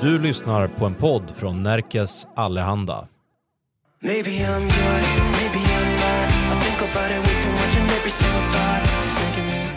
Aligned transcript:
Du 0.00 0.18
lyssnar 0.18 0.68
på 0.68 0.86
en 0.86 0.94
podd 0.94 1.30
från 1.30 1.62
Närkes 1.62 2.26
Allehanda. 2.34 3.08
Maybe 4.00 4.30
I'm 4.30 4.62
yours, 4.62 5.16
maybe 5.16 5.58
I'm 5.58 5.90
not. 5.92 6.30
I 6.30 6.60
think 6.62 6.90
about 6.90 7.10
it 7.10 7.18
way 7.18 7.40
too 7.40 7.52
much 7.52 7.76
and 7.80 7.90
every 7.90 8.10
single 8.10 8.40
thought 8.40 8.82
is 9.06 9.14
making 9.14 9.46
me. 9.46 9.68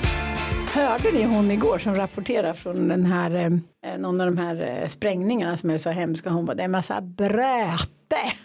Hörde 0.74 1.12
ni 1.12 1.24
hon 1.24 1.52
igår 1.52 1.78
som 1.78 1.96
rapporterar 1.96 2.54
från 2.54 2.88
den 2.88 3.06
här, 3.06 3.32
eh, 3.86 3.98
någon 3.98 4.22
av 4.22 4.28
de 4.28 4.38
här 4.38 4.82
eh, 4.82 4.90
sprängningarna 4.90 5.58
som 5.58 5.70
är 5.70 5.78
så 5.78 5.90
hemska. 5.90 6.30
Hon 6.30 6.46
bara, 6.46 6.56
det 6.56 6.64
är 6.64 6.66
en 6.66 6.72
massa 6.72 7.02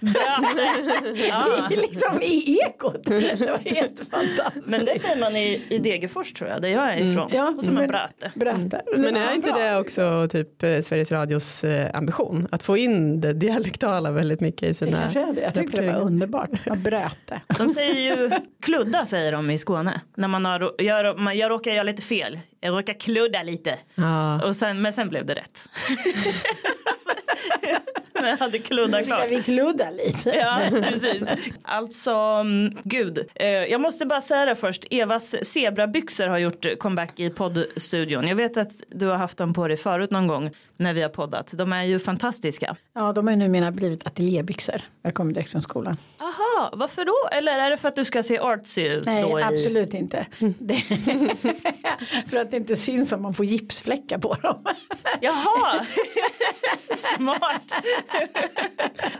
bröte. 0.00 1.74
I, 1.74 1.76
liksom 1.76 2.22
i 2.22 2.58
ekot. 2.66 3.04
Det 3.04 3.50
var 3.50 3.58
helt 3.74 4.00
fantastiskt. 4.10 4.66
Men 4.66 4.84
det 4.84 4.98
säger 4.98 5.20
man 5.20 5.36
i, 5.36 5.62
i 5.70 5.78
Degerfors 5.78 6.32
tror 6.32 6.50
jag, 6.50 6.62
där 6.62 6.68
jag 6.68 6.92
är 6.94 7.12
ifrån. 7.12 7.30
Ja, 7.32 7.54
och 7.58 7.64
som 7.64 7.74
en 7.74 7.80
men- 7.80 7.88
bröte. 7.88 8.32
Bröte. 8.34 8.82
Men 8.96 9.16
är 9.16 9.34
inte 9.34 9.52
det 9.52 9.76
också 9.78 10.28
typ 10.30 10.62
eh, 10.62 10.80
Sveriges 10.80 11.12
Radios 11.12 11.64
eh, 11.64 11.96
ambition? 11.96 12.48
Att 12.52 12.62
få 12.62 12.76
in 12.76 13.20
det 13.20 13.32
dialektala 13.32 14.10
väldigt 14.10 14.40
mycket 14.40 14.62
i 14.62 14.68
Det 14.68 14.74
sina 14.74 15.10
är 15.10 15.32
det. 15.32 15.40
Jag 15.40 15.54
tyckte 15.54 15.80
det 15.80 15.92
var 15.92 16.00
underbart. 16.00 16.50
Vad 16.66 16.78
bröte. 16.78 17.40
De 17.58 17.70
säger 17.70 18.16
ju 18.16 18.30
kludda 18.62 19.06
säger 19.06 19.32
de 19.32 19.50
i 19.50 19.58
Skåne. 19.58 20.00
När 20.16 20.28
man 20.28 20.44
har, 20.44 20.72
jag, 20.78 21.18
man, 21.18 21.36
jag 21.38 21.50
råkar 21.50 21.70
göra 21.70 21.82
lite 21.82 22.02
fel. 22.02 22.40
Jag 22.60 22.78
råkar 22.78 22.94
kludda 22.94 23.42
lite. 23.42 23.78
Ja. 23.94 24.42
Och 24.48 24.56
sen, 24.56 24.82
men 24.82 24.92
sen 24.92 25.08
blev 25.08 25.26
det 25.26 25.34
rätt. 25.34 25.68
Men 28.20 28.30
jag 28.30 28.36
hade 28.36 28.58
kluddat 28.58 29.06
Ska 29.06 29.16
klart. 29.16 29.30
vi 29.30 29.42
kludda 29.42 29.90
lite? 29.90 30.30
Ja, 30.30 30.60
precis. 30.70 31.28
Alltså, 31.62 32.10
mm, 32.10 32.76
gud. 32.84 33.18
Eh, 33.34 33.48
jag 33.48 33.80
måste 33.80 34.06
bara 34.06 34.20
säga 34.20 34.44
det 34.44 34.56
först. 34.56 34.84
Evas 34.90 35.34
zebrabyxor 35.44 36.26
har 36.26 36.38
gjort 36.38 36.66
comeback 36.78 37.20
i 37.20 37.30
poddstudion. 37.30 38.28
Jag 38.28 38.36
vet 38.36 38.56
att 38.56 38.72
du 38.88 39.06
har 39.06 39.16
haft 39.16 39.38
dem 39.38 39.54
på 39.54 39.68
dig 39.68 39.76
förut 39.76 40.10
någon 40.10 40.26
gång 40.26 40.50
när 40.76 40.94
vi 40.94 41.02
har 41.02 41.08
poddat. 41.08 41.50
De 41.52 41.72
är 41.72 41.82
ju 41.82 41.98
fantastiska. 41.98 42.76
Ja, 42.94 43.12
de 43.12 43.26
har 43.26 43.34
ju 43.34 43.38
numera 43.38 43.70
blivit 43.70 44.06
ateljébyxor. 44.06 44.82
Jag 45.02 45.14
kommer 45.14 45.32
direkt 45.32 45.50
från 45.50 45.62
skolan. 45.62 45.96
Aha, 46.18 46.70
varför 46.72 47.04
då? 47.04 47.28
Eller 47.32 47.58
är 47.58 47.70
det 47.70 47.76
för 47.76 47.88
att 47.88 47.96
du 47.96 48.04
ska 48.04 48.22
se 48.22 48.38
artsy 48.38 48.86
ut 48.88 49.06
Nej, 49.06 49.22
då? 49.22 49.40
I... 49.40 49.42
absolut 49.42 49.94
inte. 49.94 50.26
Det, 50.58 50.76
för 52.30 52.36
att 52.36 52.50
det 52.50 52.56
inte 52.56 52.76
syns 52.76 53.12
om 53.12 53.22
man 53.22 53.34
får 53.34 53.44
gipsfläckar 53.44 54.18
på 54.18 54.34
dem. 54.34 54.64
Jaha, 55.20 55.86
smart. 57.16 57.82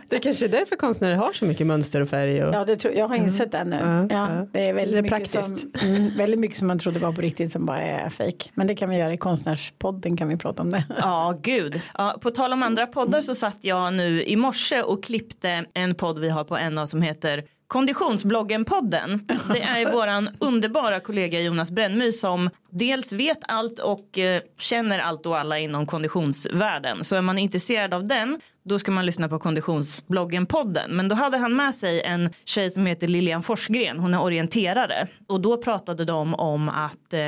Det 0.09 0.19
kanske 0.19 0.45
är 0.45 0.49
därför 0.49 0.75
konstnärer 0.75 1.15
har 1.15 1.33
så 1.33 1.45
mycket 1.45 1.67
mönster 1.67 2.01
och 2.01 2.09
färg. 2.09 2.43
Och... 2.43 2.53
Ja, 2.53 2.65
det 2.65 2.77
tror, 2.77 2.93
jag 2.93 3.07
har 3.07 3.15
insett 3.15 3.51
det 3.51 3.63
nu. 3.63 3.75
Ja, 3.75 4.07
Ja, 4.09 4.47
det 4.51 4.69
är 4.69 4.73
väldigt 4.73 4.93
Det 4.93 4.97
är 4.97 5.01
mycket 5.01 5.31
praktiskt. 5.33 5.79
Som, 5.79 5.89
mm, 5.95 6.17
väldigt 6.17 6.39
mycket 6.39 6.57
som 6.57 6.67
man 6.67 6.79
trodde 6.79 6.99
var 6.99 7.11
på 7.11 7.21
riktigt 7.21 7.51
som 7.51 7.65
bara 7.65 7.81
är 7.81 8.09
fejk. 8.09 8.51
Men 8.53 8.67
det 8.67 8.75
kan 8.75 8.89
vi 8.89 8.97
göra 8.97 9.13
i 9.13 9.17
konstnärspodden 9.17 10.17
kan 10.17 10.27
vi 10.27 10.37
prata 10.37 10.61
om 10.61 10.71
det. 10.71 10.83
Ja, 10.97 11.37
gud. 11.41 11.81
Ja, 11.97 12.17
på 12.21 12.31
tal 12.31 12.53
om 12.53 12.63
andra 12.63 12.87
poddar 12.87 13.21
så 13.21 13.35
satt 13.35 13.57
jag 13.61 13.93
nu 13.93 14.23
i 14.23 14.35
morse 14.35 14.81
och 14.81 15.03
klippte 15.03 15.65
en 15.73 15.95
podd 15.95 16.19
vi 16.19 16.29
har 16.29 16.43
på 16.43 16.57
en 16.57 16.77
av 16.77 16.85
som 16.85 17.01
heter 17.01 17.43
Konditionsbloggen-podden. 17.67 19.19
Det 19.53 19.61
är 19.61 19.91
våran 19.93 20.29
underbara 20.39 20.99
kollega 20.99 21.41
Jonas 21.41 21.71
Brännmy 21.71 22.11
som 22.11 22.49
dels 22.69 23.13
vet 23.13 23.39
allt 23.47 23.79
och 23.79 24.17
eh, 24.17 24.41
känner 24.59 24.99
allt 24.99 25.25
och 25.25 25.37
alla 25.37 25.59
inom 25.59 25.85
konditionsvärlden. 25.85 27.03
Så 27.03 27.15
är 27.15 27.21
man 27.21 27.37
intresserad 27.37 27.93
av 27.93 28.07
den 28.07 28.39
då 28.67 28.79
ska 28.79 28.91
man 28.91 29.05
lyssna 29.05 29.29
på 29.29 29.39
Konditionsbloggen-podden. 29.39 30.87
Men 30.91 31.07
då 31.07 31.15
hade 31.15 31.37
han 31.37 31.55
med 31.55 31.75
sig 31.75 32.01
en 32.01 32.29
tjej 32.45 32.71
som 32.71 32.85
heter 32.85 33.07
Lilian 33.07 33.43
Forsgren. 33.43 33.99
Hon 33.99 34.13
är 34.13 34.21
orienterare. 34.21 35.07
Och 35.27 35.41
då 35.41 35.57
pratade 35.57 36.05
de 36.05 36.35
om 36.35 36.69
att 36.69 37.13
eh, 37.13 37.19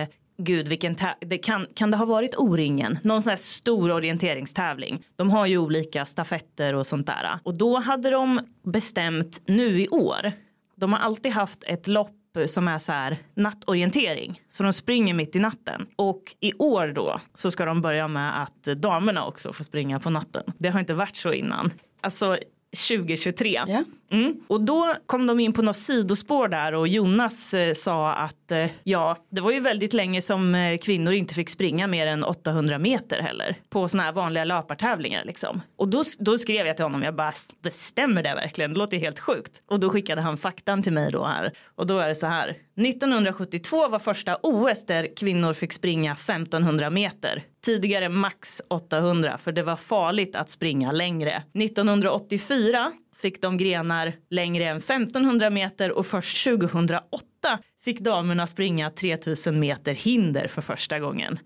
Gud, 0.41 0.67
vilken 0.67 0.95
det 1.21 1.37
kan, 1.37 1.67
kan 1.73 1.91
det 1.91 1.97
ha 1.97 2.05
varit 2.05 2.35
O-ringen? 2.35 2.99
Någon 3.03 3.21
sån 3.21 3.29
här 3.29 3.37
stor 3.37 3.91
orienteringstävling. 3.91 5.03
De 5.15 5.29
har 5.29 5.45
ju 5.45 5.57
olika 5.57 6.05
stafetter 6.05 6.75
och 6.75 6.87
sånt 6.87 7.07
där. 7.07 7.39
Och 7.43 7.57
då 7.57 7.79
hade 7.79 8.09
de 8.09 8.39
bestämt 8.63 9.41
nu 9.45 9.81
i 9.81 9.87
år. 9.87 10.31
De 10.75 10.93
har 10.93 10.99
alltid 10.99 11.31
haft 11.31 11.63
ett 11.63 11.87
lopp 11.87 12.18
som 12.45 12.67
är 12.67 12.77
så 12.77 12.91
här 12.91 13.17
nattorientering. 13.33 14.41
Så 14.49 14.63
de 14.63 14.73
springer 14.73 15.13
mitt 15.13 15.35
i 15.35 15.39
natten. 15.39 15.87
Och 15.95 16.23
i 16.39 16.53
år 16.53 16.87
då 16.87 17.21
så 17.33 17.51
ska 17.51 17.65
de 17.65 17.81
börja 17.81 18.07
med 18.07 18.41
att 18.41 18.63
damerna 18.63 19.25
också 19.25 19.53
får 19.53 19.63
springa 19.63 19.99
på 19.99 20.09
natten. 20.09 20.43
Det 20.57 20.69
har 20.69 20.79
inte 20.79 20.93
varit 20.93 21.15
så 21.15 21.33
innan. 21.33 21.71
Alltså 22.01 22.37
2023. 22.77 23.63
Ja. 23.67 23.83
Mm. 24.11 24.35
Och 24.47 24.61
då 24.61 24.95
kom 25.05 25.27
de 25.27 25.39
in 25.39 25.53
på 25.53 25.61
något 25.61 25.77
sidospår 25.77 26.47
där 26.47 26.73
och 26.73 26.87
Jonas 26.87 27.53
eh, 27.53 27.73
sa 27.73 28.13
att 28.13 28.51
eh, 28.51 28.65
ja, 28.83 29.17
det 29.29 29.41
var 29.41 29.51
ju 29.51 29.59
väldigt 29.59 29.93
länge 29.93 30.21
som 30.21 30.55
eh, 30.55 30.77
kvinnor 30.77 31.13
inte 31.13 31.33
fick 31.33 31.49
springa 31.49 31.87
mer 31.87 32.07
än 32.07 32.23
800 32.23 32.79
meter 32.79 33.21
heller 33.21 33.55
på 33.69 33.87
såna 33.87 34.03
här 34.03 34.11
vanliga 34.11 34.43
löpartävlingar 34.43 35.25
liksom. 35.25 35.61
Och 35.77 35.87
då, 35.87 36.03
då 36.19 36.37
skrev 36.37 36.67
jag 36.67 36.75
till 36.75 36.85
honom, 36.85 37.03
jag 37.03 37.15
bara, 37.15 37.33
det 37.61 37.73
stämmer 37.73 38.23
det 38.23 38.35
verkligen? 38.35 38.73
Det 38.73 38.79
låter 38.79 38.97
helt 38.97 39.19
sjukt. 39.19 39.61
Och 39.69 39.79
då 39.79 39.89
skickade 39.89 40.21
han 40.21 40.37
faktan 40.37 40.83
till 40.83 40.93
mig 40.93 41.11
då 41.11 41.25
här. 41.25 41.51
Och 41.75 41.87
då 41.87 41.99
är 41.99 42.07
det 42.07 42.15
så 42.15 42.27
här, 42.27 42.55
1972 42.85 43.87
var 43.87 43.99
första 43.99 44.37
OS 44.43 44.85
där 44.85 45.15
kvinnor 45.15 45.53
fick 45.53 45.73
springa 45.73 46.13
1500 46.13 46.89
meter. 46.89 47.43
Tidigare 47.65 48.09
max 48.09 48.61
800 48.67 49.37
för 49.37 49.51
det 49.51 49.63
var 49.63 49.75
farligt 49.75 50.35
att 50.35 50.49
springa 50.49 50.91
längre. 50.91 51.43
1984 51.53 52.91
fick 53.15 53.41
de 53.41 53.57
grenar 53.57 54.13
längre 54.29 54.63
än 54.63 54.77
1500 54.77 55.49
meter 55.49 55.91
och 55.91 56.05
först 56.05 56.43
2008 56.43 57.59
fick 57.83 57.99
damerna 57.99 58.47
springa 58.47 58.89
3000 58.89 59.59
meter 59.59 59.93
hinder 59.93 60.47
för 60.47 60.61
första 60.61 60.99
gången. 60.99 61.39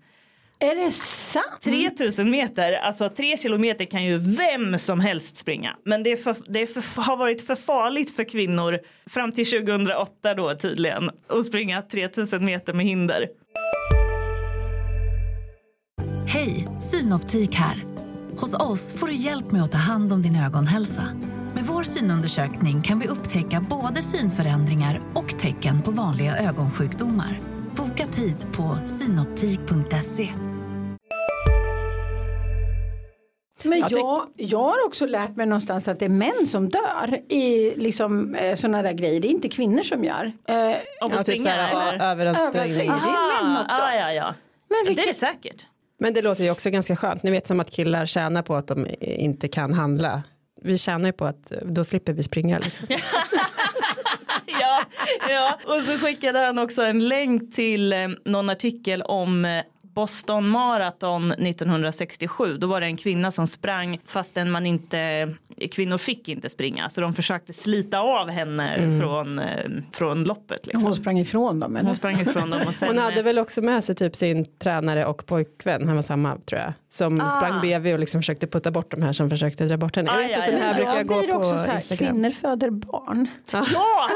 Är 0.64 0.74
det 0.74 0.92
sant? 0.92 1.60
3000 1.60 2.30
meter, 2.30 2.72
alltså 2.72 3.08
3 3.08 3.36
kilometer 3.36 3.84
kan 3.84 4.04
ju 4.04 4.18
vem 4.18 4.78
som 4.78 5.00
helst 5.00 5.36
springa. 5.36 5.76
Men 5.84 6.02
det, 6.02 6.12
är 6.12 6.16
för, 6.16 6.36
det 6.46 6.62
är 6.62 6.66
för, 6.66 7.02
har 7.02 7.16
varit 7.16 7.46
för 7.46 7.54
farligt 7.54 8.16
för 8.16 8.24
kvinnor 8.24 8.78
fram 9.06 9.32
till 9.32 9.46
2008 9.46 10.34
då 10.34 10.54
tydligen 10.54 11.10
att 11.28 11.44
springa 11.44 11.82
3000 11.82 12.44
meter 12.44 12.72
med 12.72 12.86
hinder. 12.86 13.28
Hej, 16.26 16.68
Synoptik 16.80 17.54
här. 17.54 17.84
Hos 18.36 18.54
oss 18.54 18.92
får 18.92 19.06
du 19.06 19.14
hjälp 19.14 19.52
med 19.52 19.62
att 19.62 19.72
ta 19.72 19.78
hand 19.78 20.12
om 20.12 20.22
din 20.22 20.36
ögonhälsa. 20.36 21.08
Med 21.54 21.64
vår 21.64 21.82
synundersökning 21.82 22.82
kan 22.82 22.98
vi 22.98 23.08
upptäcka 23.08 23.66
både 23.70 24.02
synförändringar 24.02 25.00
och 25.14 25.38
tecken 25.38 25.82
på 25.82 25.90
vanliga 25.90 26.36
ögonsjukdomar. 26.36 27.40
Boka 27.76 28.06
tid 28.06 28.36
på 28.52 28.78
synoptik.se. 28.86 30.53
Men 33.64 33.78
Jag 33.80 33.92
jag, 33.92 34.26
jag 34.36 34.58
har 34.58 34.86
också 34.86 35.06
lärt 35.06 35.36
mig 35.36 35.46
någonstans 35.46 35.88
att 35.88 35.98
det 35.98 36.04
är 36.04 36.08
män 36.08 36.46
som 36.48 36.68
dör 36.68 37.18
i 37.32 37.74
liksom, 37.76 38.34
eh, 38.34 38.56
sådana 38.56 38.82
där 38.82 38.92
grejer. 38.92 39.20
Det 39.20 39.28
är 39.28 39.30
inte 39.30 39.48
kvinnor 39.48 39.82
som 39.82 40.04
gör. 40.04 40.32
Eh, 40.48 40.54
Om 40.56 40.72
Ja, 41.00 41.06
att 41.06 41.12
typ 41.12 41.22
springa 41.40 41.42
såhär, 41.42 41.86
eller? 41.88 42.04
ja, 42.04 42.10
överansträngning. 42.10 42.76
Det 42.76 42.82
är 42.84 43.44
män 43.44 43.56
också. 43.64 43.76
Ah, 43.82 43.94
ja, 43.94 44.12
ja. 44.12 44.24
Men 44.24 44.34
Det 44.68 44.76
är 44.84 44.86
vilket- 44.88 45.06
det 45.08 45.14
säkert. 45.14 45.66
Men 45.98 46.14
det 46.14 46.22
låter 46.22 46.44
ju 46.44 46.50
också 46.50 46.70
ganska 46.70 46.96
skönt. 46.96 47.22
Ni 47.22 47.30
vet 47.30 47.46
som 47.46 47.60
att 47.60 47.70
killar 47.70 48.06
tjänar 48.06 48.42
på 48.42 48.54
att 48.54 48.66
de 48.68 48.86
inte 49.00 49.48
kan 49.48 49.72
handla. 49.72 50.22
Vi 50.62 50.78
tjänar 50.78 51.06
ju 51.08 51.12
på 51.12 51.24
att 51.24 51.52
då 51.62 51.84
slipper 51.84 52.12
vi 52.12 52.22
springa. 52.22 52.58
Liksom. 52.58 52.86
ja, 54.60 54.82
ja, 55.28 55.58
och 55.66 55.82
så 55.82 56.06
skickade 56.06 56.38
han 56.38 56.58
också 56.58 56.82
en 56.82 57.08
länk 57.08 57.54
till 57.54 57.92
eh, 57.92 57.98
någon 58.24 58.50
artikel 58.50 59.02
om 59.02 59.44
eh, 59.44 59.62
Boston 59.94 60.48
Marathon 60.48 61.32
1967. 61.32 62.56
Då 62.58 62.66
var 62.66 62.80
det 62.80 62.86
en 62.86 62.96
kvinna 62.96 63.30
som 63.30 63.46
sprang 63.46 63.98
fastän 64.06 64.50
man 64.50 64.66
inte 64.66 65.28
kvinnor 65.70 65.98
fick 65.98 66.28
inte 66.28 66.48
springa 66.50 66.90
så 66.90 67.00
de 67.00 67.14
försökte 67.14 67.52
slita 67.52 68.00
av 68.00 68.30
henne 68.30 68.98
från, 69.00 69.38
eh, 69.38 69.44
från 69.92 70.24
loppet. 70.24 70.66
Liksom. 70.66 70.82
Hon 70.84 70.94
sprang 70.96 71.18
ifrån 71.18 71.60
dem. 71.60 71.76
Eller? 71.76 71.86
Hon 71.86 71.94
sprang 71.94 72.20
ifrån 72.20 72.50
dem 72.50 72.60
och 72.66 72.74
sen 72.74 72.88
Hon 72.88 72.98
hade 72.98 73.22
väl 73.22 73.38
också 73.38 73.62
med 73.62 73.84
sig 73.84 73.94
typ 73.94 74.16
sin 74.16 74.46
tränare 74.58 75.06
och 75.06 75.26
pojkvän, 75.26 75.86
han 75.86 75.94
var 75.96 76.02
samma 76.02 76.36
tror 76.38 76.60
jag, 76.60 76.72
som 76.90 77.20
Ah. 77.20 77.28
sprang 77.28 77.60
bredvid 77.60 77.92
och 77.94 77.98
liksom 78.00 78.20
försökte 78.20 78.46
putta 78.46 78.70
bort 78.70 78.90
de 78.90 79.02
här 79.02 79.12
som 79.12 79.30
försökte 79.30 79.64
dra 79.64 79.76
bort 79.76 79.96
henne. 79.96 80.10
Jag 80.10 80.16
Ah, 80.16 80.22
vet 80.26 80.30
ja, 80.30 80.38
att 80.38 80.46
den 80.46 80.58
ja, 80.58 80.64
här 80.64 80.70
ja. 80.70 80.74
brukar 80.76 80.96
jag 80.96 81.06
gå 81.06 81.22
på 81.22 81.38
också 81.38 81.58
så 81.58 81.70
här, 81.70 81.76
Instagram. 81.76 82.12
kvinnor 82.14 82.30
föder 82.30 82.70
barn. 82.70 83.26
Ja, 83.52 83.62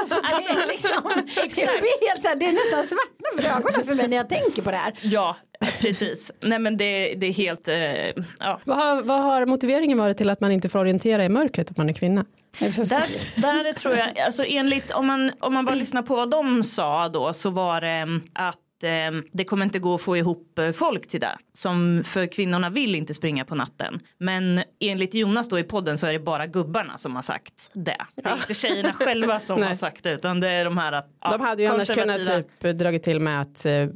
alltså, 0.01 0.15
Det 0.15 0.63
är, 0.63 0.69
liksom, 0.69 1.03
det, 1.35 1.81
blir 1.81 2.09
helt 2.09 2.23
så 2.23 2.29
här, 2.29 2.37
det 2.37 2.45
är 2.47 2.53
nästan 2.53 2.87
svartnar 2.97 3.43
för 3.43 3.59
ögonen 3.59 3.87
för 3.87 3.95
mig 3.95 4.09
när 4.09 4.17
jag 4.17 4.29
tänker 4.29 4.63
på 4.63 4.71
det 4.71 4.77
här. 4.77 4.95
ja, 5.03 5.37
precis. 5.81 6.33
Nej 6.41 6.59
men 6.59 6.77
det, 6.77 7.15
det 7.15 7.27
är 7.27 7.33
helt, 7.33 7.69
eh, 7.69 8.25
ja. 8.41 8.61
Vad 8.65 8.77
har, 8.77 9.03
vad 9.03 9.23
har 9.23 9.47
motiveringen 9.47 9.99
varit 9.99 10.17
till 10.17 10.31
att 10.31 10.41
man 10.41 10.53
inte 10.53 10.69
får 10.69 10.79
orientera 10.79 11.25
i 11.25 11.29
mörkret 11.29 11.69
om 11.69 11.75
man 11.77 11.89
är 11.89 11.93
kvinna? 11.93 12.25
Där, 12.61 13.41
där 13.41 13.73
tror 13.73 13.97
jag, 13.97 14.19
alltså 14.19 14.45
enligt, 14.47 14.91
om 14.91 15.07
man, 15.07 15.31
om 15.41 15.55
man 15.55 15.65
bara 15.65 15.75
lyssnar 15.75 16.03
på 16.03 16.17
vad 16.17 16.31
de 16.31 16.65
sa 16.65 17.09
då 17.09 17.33
så 17.33 17.51
var 17.51 17.81
det 17.81 17.89
mm, 17.89 18.23
att 18.33 18.57
eh, 18.83 19.23
det 19.33 19.45
kommer 19.45 19.65
inte 19.65 19.79
gå 19.79 19.95
att 19.95 20.03
få 20.03 20.17
ihop 20.17 20.59
eh, 20.59 20.73
folk 20.73 21.09
till 21.09 21.21
det. 21.21 21.39
Som 21.53 22.03
för 22.05 22.27
kvinnorna 22.27 22.71
vill 22.71 22.95
inte 22.95 23.15
springa 23.15 23.45
på 23.45 23.55
natten. 23.55 24.01
Men 24.19 24.63
enligt 24.81 25.15
Jonas 25.15 25.49
då 25.49 25.59
i 25.59 25.63
podden 25.63 25.99
så 25.99 26.07
är 26.07 26.13
det 26.13 26.19
bara 26.19 26.47
gubbarna 26.47 26.99
som 26.99 27.15
har 27.15 27.23
sagt 27.23 27.71
det. 27.75 28.07
Det 28.15 28.27
är 28.29 28.37
inte 28.37 28.55
tjejerna 28.55 28.93
själva 28.93 29.41
som 29.41 29.63
har 29.69 29.75
sagt 29.75 30.03
det 30.03 30.13
utan 30.13 30.41
det 30.41 30.51
är 30.51 30.65
de 30.65 30.79
här 30.79 30.93
att, 30.93 31.09
de 31.31 31.41
hade 31.41 31.63
ju 31.63 31.69
annars 31.69 31.89
kunnat 31.95 32.21
typ 32.61 32.79
dragit 32.79 33.03
till 33.03 33.21
med 33.21 33.41
att 33.41 33.67
eh, 33.67 33.87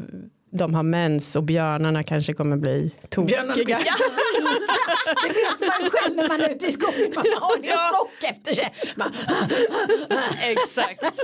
de 0.54 0.74
har 0.74 0.82
mens 0.82 1.36
och 1.36 1.42
björnarna 1.42 2.02
kanske 2.02 2.32
kommer 2.34 2.56
bli 2.56 2.94
Björnarna 3.26 3.54
tokiga. 3.54 3.76
blir- 3.76 3.86
Det 5.22 5.28
vet 5.28 5.60
man 5.80 5.90
själv 5.90 6.16
när 6.16 6.28
man 6.28 6.40
är 6.40 6.48
ute 6.54 6.66
i 6.66 6.72
skogen. 6.72 7.12
Man 7.14 7.24
har 7.40 7.56
en 7.56 7.62
Ja. 7.64 7.90
flock 7.94 8.30
efter 8.30 8.54
sig. 8.54 8.72
Man, 8.96 9.12
Exakt. 10.42 11.20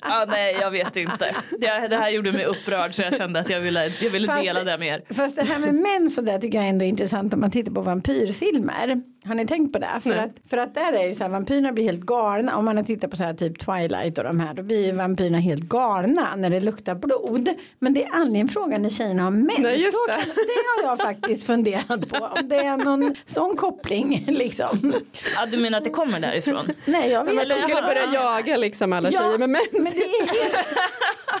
Ja, 0.00 0.26
nej, 0.28 0.56
jag 0.60 0.70
vet 0.70 0.96
inte. 0.96 1.34
Det, 1.58 1.86
det 1.90 1.96
här 1.96 2.10
gjorde 2.10 2.32
mig 2.32 2.44
upprörd 2.44 2.94
så 2.94 3.02
jag 3.02 3.16
kände 3.16 3.40
att 3.40 3.50
jag 3.50 3.60
ville, 3.60 3.92
jag 4.00 4.10
ville 4.10 4.26
Fast- 4.26 4.44
dela 4.44 4.64
det 4.64 4.78
med 4.78 4.88
er. 4.88 5.14
Fast 5.14 5.36
det 5.36 5.42
här 5.42 5.58
med 5.58 5.74
män 5.74 6.10
så 6.10 6.22
där 6.22 6.38
tycker 6.38 6.58
jag 6.58 6.68
ändå 6.68 6.84
är 6.84 6.88
intressant 6.88 7.34
om 7.34 7.40
man 7.40 7.50
tittar 7.50 7.72
på 7.72 7.80
vampyrfilmer. 7.80 9.02
Har 9.24 9.34
ni 9.34 9.46
tänkt 9.46 9.72
på 9.72 9.78
det? 9.78 9.88
För, 10.02 10.10
Nej. 10.10 10.18
att, 10.18 10.50
för 10.50 10.56
att 10.56 10.74
där 10.74 10.92
är 10.92 11.06
ju 11.06 11.14
så 11.14 11.22
här 11.24 11.30
vampyrerna 11.30 11.72
blir 11.72 11.84
helt 11.84 12.00
galna. 12.00 12.56
Om 12.56 12.64
man 12.64 12.76
har 12.76 12.84
tittat 12.84 13.10
på 13.10 13.16
så 13.16 13.22
här 13.24 13.34
typ 13.34 13.58
Twilight 13.58 14.18
och 14.18 14.24
de 14.24 14.40
här 14.40 14.54
då 14.54 14.62
blir 14.62 14.86
ju 14.86 14.92
vampyrerna 14.92 15.38
helt 15.38 15.62
galna 15.62 16.36
när 16.36 16.50
det 16.50 16.60
luktar 16.60 16.94
blod. 16.94 17.48
Men 17.78 17.94
det 17.94 18.04
är 18.04 18.08
aldrig 18.12 18.40
en 18.40 18.48
fråga 18.48 18.78
när 18.78 18.90
tjejerna 18.90 19.22
har 19.22 19.30
mens. 19.30 19.58
Nej, 19.58 19.82
just 19.82 19.98
det. 20.08 20.12
kan- 20.14 20.24
det 20.34 20.86
har 20.86 20.90
jag 20.92 20.98
faktiskt 21.00 21.46
funderat 21.46 22.08
på. 22.08 22.16
Om 22.40 22.48
det 22.48 22.56
är 22.56 22.76
någon 22.76 23.14
sån 23.26 23.56
koppling 23.56 24.24
liksom. 24.28 24.92
Ja, 25.36 25.46
du 25.46 25.56
menar 25.58 25.78
att 25.78 25.84
det 25.84 25.90
kommer 25.90 26.20
därifrån? 26.20 26.68
Nej 26.84 27.10
jag 27.10 27.24
vet 27.24 27.32
inte. 27.34 27.44
De 27.54 27.60
skulle 27.60 27.82
börja 27.82 28.04
jaga 28.14 28.56
liksom 28.56 28.92
alla 28.92 29.10
tjejer 29.12 29.38
med 29.38 29.50
mens. 29.50 29.68
Men 29.72 29.84
det 29.84 29.90
är, 29.90 30.20
helt, 30.20 30.66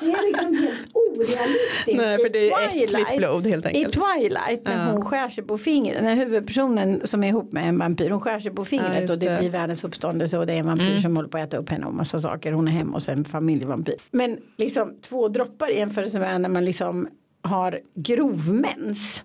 det 0.00 0.06
är 0.10 0.26
liksom 0.26 0.54
helt 0.56 0.78
orealistiskt. 0.94 1.96
Nej, 1.96 2.18
för 2.18 2.28
det 2.28 2.38
är 2.52 2.62
I 2.62 2.82
äckligt 2.82 2.92
Twilight- 2.94 3.16
blod 3.18 3.46
helt 3.46 3.66
enkelt. 3.66 3.96
I 3.96 4.00
Twilight 4.00 4.64
när 4.64 4.86
Ja. 4.86 4.92
hon 4.92 5.04
skär 5.04 5.28
sig 5.28 5.44
på 5.44 5.58
fingret, 5.58 6.02
när 6.02 6.14
huvudpersonen 6.14 7.00
som 7.04 7.24
är 7.24 7.28
ihop 7.28 7.52
med 7.52 7.69
en 7.70 7.78
vampyr, 7.78 8.10
hon 8.10 8.20
skär 8.20 8.40
sig 8.40 8.50
på 8.50 8.60
Ja, 8.62 8.64
fingret 8.64 9.00
just 9.00 9.12
och 9.12 9.18
det, 9.18 9.28
det. 9.30 9.38
blir 9.38 9.50
världens 9.50 9.84
uppståndelse 9.84 10.38
och 10.38 10.46
det 10.46 10.52
är 10.52 10.56
en 10.56 10.66
vampyr 10.66 10.98
som 11.00 11.16
håller 11.16 11.28
på 11.28 11.38
att 11.38 11.44
äta 11.48 11.56
upp 11.56 11.68
henne 11.68 11.86
och 11.86 11.94
massa 11.94 12.18
saker. 12.18 12.52
Hon 12.52 12.68
är 12.68 12.72
hemma 12.72 12.94
och 12.94 13.02
sen 13.02 13.24
familjevampyr. 13.24 13.94
Men 14.10 14.38
liksom 14.56 14.94
två 15.02 15.28
droppar 15.28 15.70
i 15.70 15.78
jämförelse 15.78 16.18
med 16.18 16.40
när 16.40 16.48
man 16.48 16.64
liksom 16.64 17.08
har 17.42 17.80
grovmens. 17.94 19.24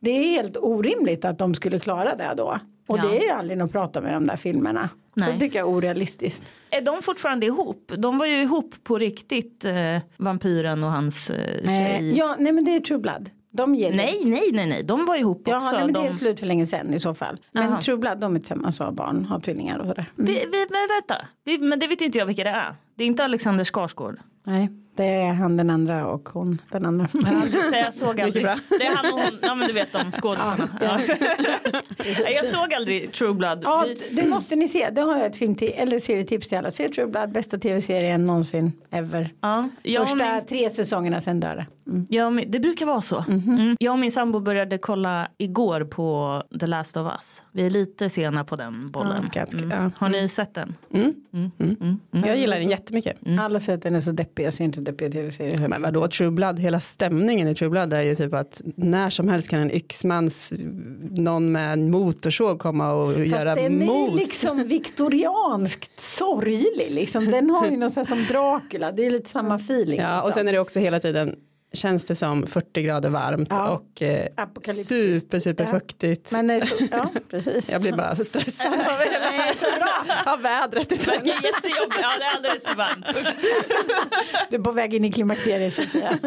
Det 0.00 0.10
är 0.10 0.24
helt 0.24 0.56
orimligt 0.56 1.24
att 1.24 1.38
de 1.38 1.54
skulle 1.54 1.78
klara 1.78 2.14
det 2.16 2.34
då. 2.36 2.58
Och 2.86 2.98
Ja. 2.98 3.02
det 3.02 3.18
är 3.18 3.22
ju 3.22 3.30
aldrig 3.30 3.58
något 3.58 3.64
att 3.68 3.72
prata 3.72 4.00
med 4.00 4.12
de 4.14 4.26
där 4.26 4.36
filmerna. 4.36 4.88
Så 5.14 5.20
Nej. 5.20 5.38
tycker 5.38 5.58
jag 5.58 5.68
är 5.68 5.72
orealistiskt. 5.74 6.44
Är 6.70 6.80
de 6.82 7.02
fortfarande 7.02 7.46
ihop? 7.46 7.92
De 7.98 8.18
var 8.18 8.26
ju 8.26 8.42
ihop 8.42 8.74
på 8.82 8.98
riktigt, 8.98 9.64
eh, 9.64 9.98
vampyren 10.16 10.84
och 10.84 10.90
hans 10.90 11.30
eh, 11.30 11.64
tjej. 11.66 12.10
Eh, 12.10 12.18
ja, 12.18 12.36
nej 12.38 12.52
men 12.52 12.64
det 12.64 12.76
är 12.76 12.80
True 12.80 12.98
Blood. 12.98 13.30
De 13.56 13.74
ger 13.74 13.94
Nej, 13.94 14.20
nej, 14.24 14.50
nej, 14.52 14.66
nej, 14.66 14.82
de 14.82 15.06
var 15.06 15.16
ihop 15.16 15.42
Ja, 15.44 15.56
också. 15.58 15.70
nej, 15.70 15.84
men 15.84 15.92
det 15.92 16.00
de... 16.00 16.06
är 16.06 16.12
slut 16.12 16.40
för 16.40 16.46
länge 16.46 16.66
sedan 16.66 16.94
i 16.94 17.00
så 17.00 17.14
fall. 17.14 17.36
Men 17.52 17.64
Jaha. 17.64 17.80
True 17.80 17.96
Blood, 17.96 18.18
de 18.18 18.34
är 18.36 18.38
tillsammans 18.40 18.80
och 18.80 18.86
har 18.86 18.92
barn, 18.92 19.24
har 19.24 19.40
tvillingar 19.40 19.78
och 19.78 19.86
sådär. 19.86 20.10
Mm. 20.18 20.26
vi, 20.26 20.32
vi, 20.32 20.66
men 20.70 20.88
vänta, 21.00 21.26
vi, 21.44 21.58
men 21.58 21.78
det 21.78 21.86
vet 21.86 22.00
inte 22.00 22.18
jag 22.18 22.26
vilka 22.26 22.44
det 22.44 22.50
är. 22.50 22.74
Det 22.94 23.02
är 23.04 23.06
inte 23.06 23.24
Alexander 23.24 23.64
Skarsgård. 23.64 24.18
Nej, 24.46 24.68
det 24.96 25.04
är 25.04 25.32
han 25.32 25.56
den 25.56 25.70
andra 25.70 26.06
och 26.06 26.28
hon 26.28 26.60
den 26.70 26.86
andra. 26.86 27.08
Så 27.08 27.18
jag 27.72 27.94
såg 27.94 28.20
aldrig. 28.20 28.44
bra. 28.44 28.56
Det 28.68 28.86
är 28.86 28.96
han 28.96 29.06
och 29.14 29.20
hon, 29.20 29.38
ja 29.42 29.54
men 29.54 29.68
du 29.68 29.74
vet 29.74 29.92
de 29.92 30.12
skådisarna. 30.12 30.68
Ja. 30.80 30.98
Nej, 31.98 32.34
jag 32.34 32.46
såg 32.46 32.74
aldrig 32.74 33.12
True 33.12 33.34
Blood. 33.34 33.58
Ja, 33.64 33.86
det 34.10 34.28
måste 34.28 34.56
ni 34.56 34.68
se. 34.68 34.90
Det 34.90 35.00
har 35.00 35.16
jag 35.16 35.26
ett 35.26 35.36
film 35.36 35.54
till, 35.54 35.72
eller 35.76 35.98
serietips 35.98 36.48
till 36.48 36.58
alla. 36.58 36.70
Se 36.70 36.88
True 36.88 37.06
Blood, 37.06 37.32
bästa 37.32 37.58
tv-serien 37.58 38.26
någonsin 38.26 38.72
ever. 38.90 39.32
Ja, 39.40 39.68
Första 39.98 40.14
min, 40.14 40.44
tre 40.48 40.70
säsongerna 40.70 41.20
sen 41.20 41.40
dör 41.40 41.56
det. 41.56 41.66
Mm. 42.16 42.34
min, 42.34 42.50
det 42.50 42.60
brukar 42.60 42.86
vara 42.86 43.00
så. 43.00 43.24
Mm. 43.28 43.76
Jag 43.80 43.92
och 43.92 43.98
min 43.98 44.10
sambo 44.10 44.40
började 44.40 44.78
kolla 44.78 45.28
igår 45.38 45.84
på 45.84 46.42
The 46.60 46.66
Last 46.66 46.96
of 46.96 47.12
Us. 47.12 47.42
Vi 47.52 47.66
är 47.66 47.70
lite 47.70 48.10
sena 48.10 48.44
på 48.44 48.56
den 48.56 48.90
bollen. 48.90 49.28
Ja, 49.34 49.40
ganska, 49.40 49.58
Mm. 49.64 49.70
ja. 49.80 49.90
Har 49.96 50.08
ni 50.08 50.28
sett 50.28 50.54
den? 50.54 50.74
Jag 52.26 52.36
gillar 52.36 52.56
den 52.56 52.70
jättemycket. 52.70 53.16
Alla 53.40 53.60
säger 53.60 53.76
att 53.76 53.82
den 53.82 53.94
är 53.94 54.00
så 54.00 54.12
deppig, 54.12 54.44
jag 54.46 54.54
ser 54.54 54.64
inte 54.64 54.80
tv-serier. 54.92 55.68
Men 55.68 55.82
vadå 55.82 56.08
True 56.08 56.30
Blood, 56.30 56.60
hela 56.60 56.80
stämningen 56.80 57.48
i 57.48 57.54
True 57.54 57.70
Blood 57.70 57.92
är 57.92 58.02
ju 58.02 58.14
typ 58.14 58.34
att 58.34 58.62
när 58.76 59.10
som 59.10 59.28
helst 59.28 59.50
kan 59.50 59.60
en 59.60 59.70
yxmans, 59.70 60.52
någon 61.10 61.52
med 61.52 61.72
en 61.72 61.90
motorsåg 61.90 62.58
komma 62.58 62.92
och 62.92 63.12
Fast 63.12 63.26
göra 63.26 63.54
den 63.54 63.82
är 63.82 63.86
mos. 63.86 64.14
liksom 64.14 64.68
viktorianskt 64.68 66.00
sorglig 66.00 66.86
liksom. 66.90 67.30
Den 67.30 67.50
har 67.50 67.70
ju 67.70 67.76
något 67.76 67.96
här 67.96 68.04
som 68.04 68.24
Dracula, 68.24 68.92
det 68.92 69.06
är 69.06 69.10
lite 69.10 69.30
samma 69.30 69.54
feeling. 69.54 70.00
Ja, 70.00 70.20
och 70.20 70.26
liksom. 70.26 70.40
sen 70.40 70.48
är 70.48 70.52
det 70.52 70.58
också 70.58 70.80
hela 70.80 71.00
tiden 71.00 71.36
känns 71.74 72.04
det 72.04 72.14
som 72.14 72.46
40 72.46 72.82
grader 72.82 73.08
varmt 73.10 73.48
Ja. 73.50 73.68
och 73.68 74.02
eh, 74.02 74.26
super 74.84 75.38
super 75.38 75.64
Ja. 75.64 75.70
fuktigt. 75.70 76.32
Men 76.32 76.50
är 76.50 76.60
så, 76.60 76.74
ja, 76.90 77.10
precis. 77.30 77.70
Jag 77.70 77.80
blir 77.82 77.92
bara 77.92 78.16
stressad 78.16 78.72
av, 78.72 78.80
hela, 78.80 79.88
av 80.32 80.40
vädret. 80.42 80.88
Det 80.88 81.06
verkar 81.06 81.24
jättejobbigt. 81.26 81.98
Ja, 82.02 82.08
det 82.18 82.24
är 82.24 82.36
alldeles 82.36 82.66
för 82.66 82.74
varmt. 82.76 83.06
Du 84.50 84.56
är 84.56 84.60
på 84.60 84.72
väg 84.72 84.94
in 84.94 85.04
i 85.04 85.12
klimakteriet 85.12 85.74
Sofia. 85.74 86.18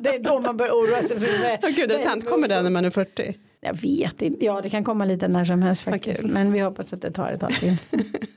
det 0.00 0.08
är 0.14 0.18
då 0.24 0.40
man 0.40 0.56
bör 0.56 0.68
oroa 0.70 1.00
sig 1.08 1.20
för 1.20 1.26
det. 1.42 1.58
Åh, 1.62 1.68
Gud, 1.70 1.90
är 1.92 1.98
det 1.98 2.04
sant? 2.04 2.28
Kommer 2.28 2.48
det 2.48 2.62
när 2.62 2.70
man 2.70 2.84
är 2.84 2.90
40? 2.90 3.34
Jag 3.64 3.74
vet 3.74 4.22
inte. 4.22 4.44
Ja, 4.44 4.60
det 4.60 4.70
kan 4.70 4.84
komma 4.84 5.04
lite 5.04 5.28
när 5.28 5.44
som 5.44 5.62
helst 5.62 5.82
faktiskt. 5.82 6.22
Men 6.22 6.52
vi 6.52 6.60
hoppas 6.60 6.92
att 6.92 7.02
det 7.02 7.10
tar 7.10 7.30
ett 7.30 7.40
tag 7.40 7.52
till. 7.52 7.76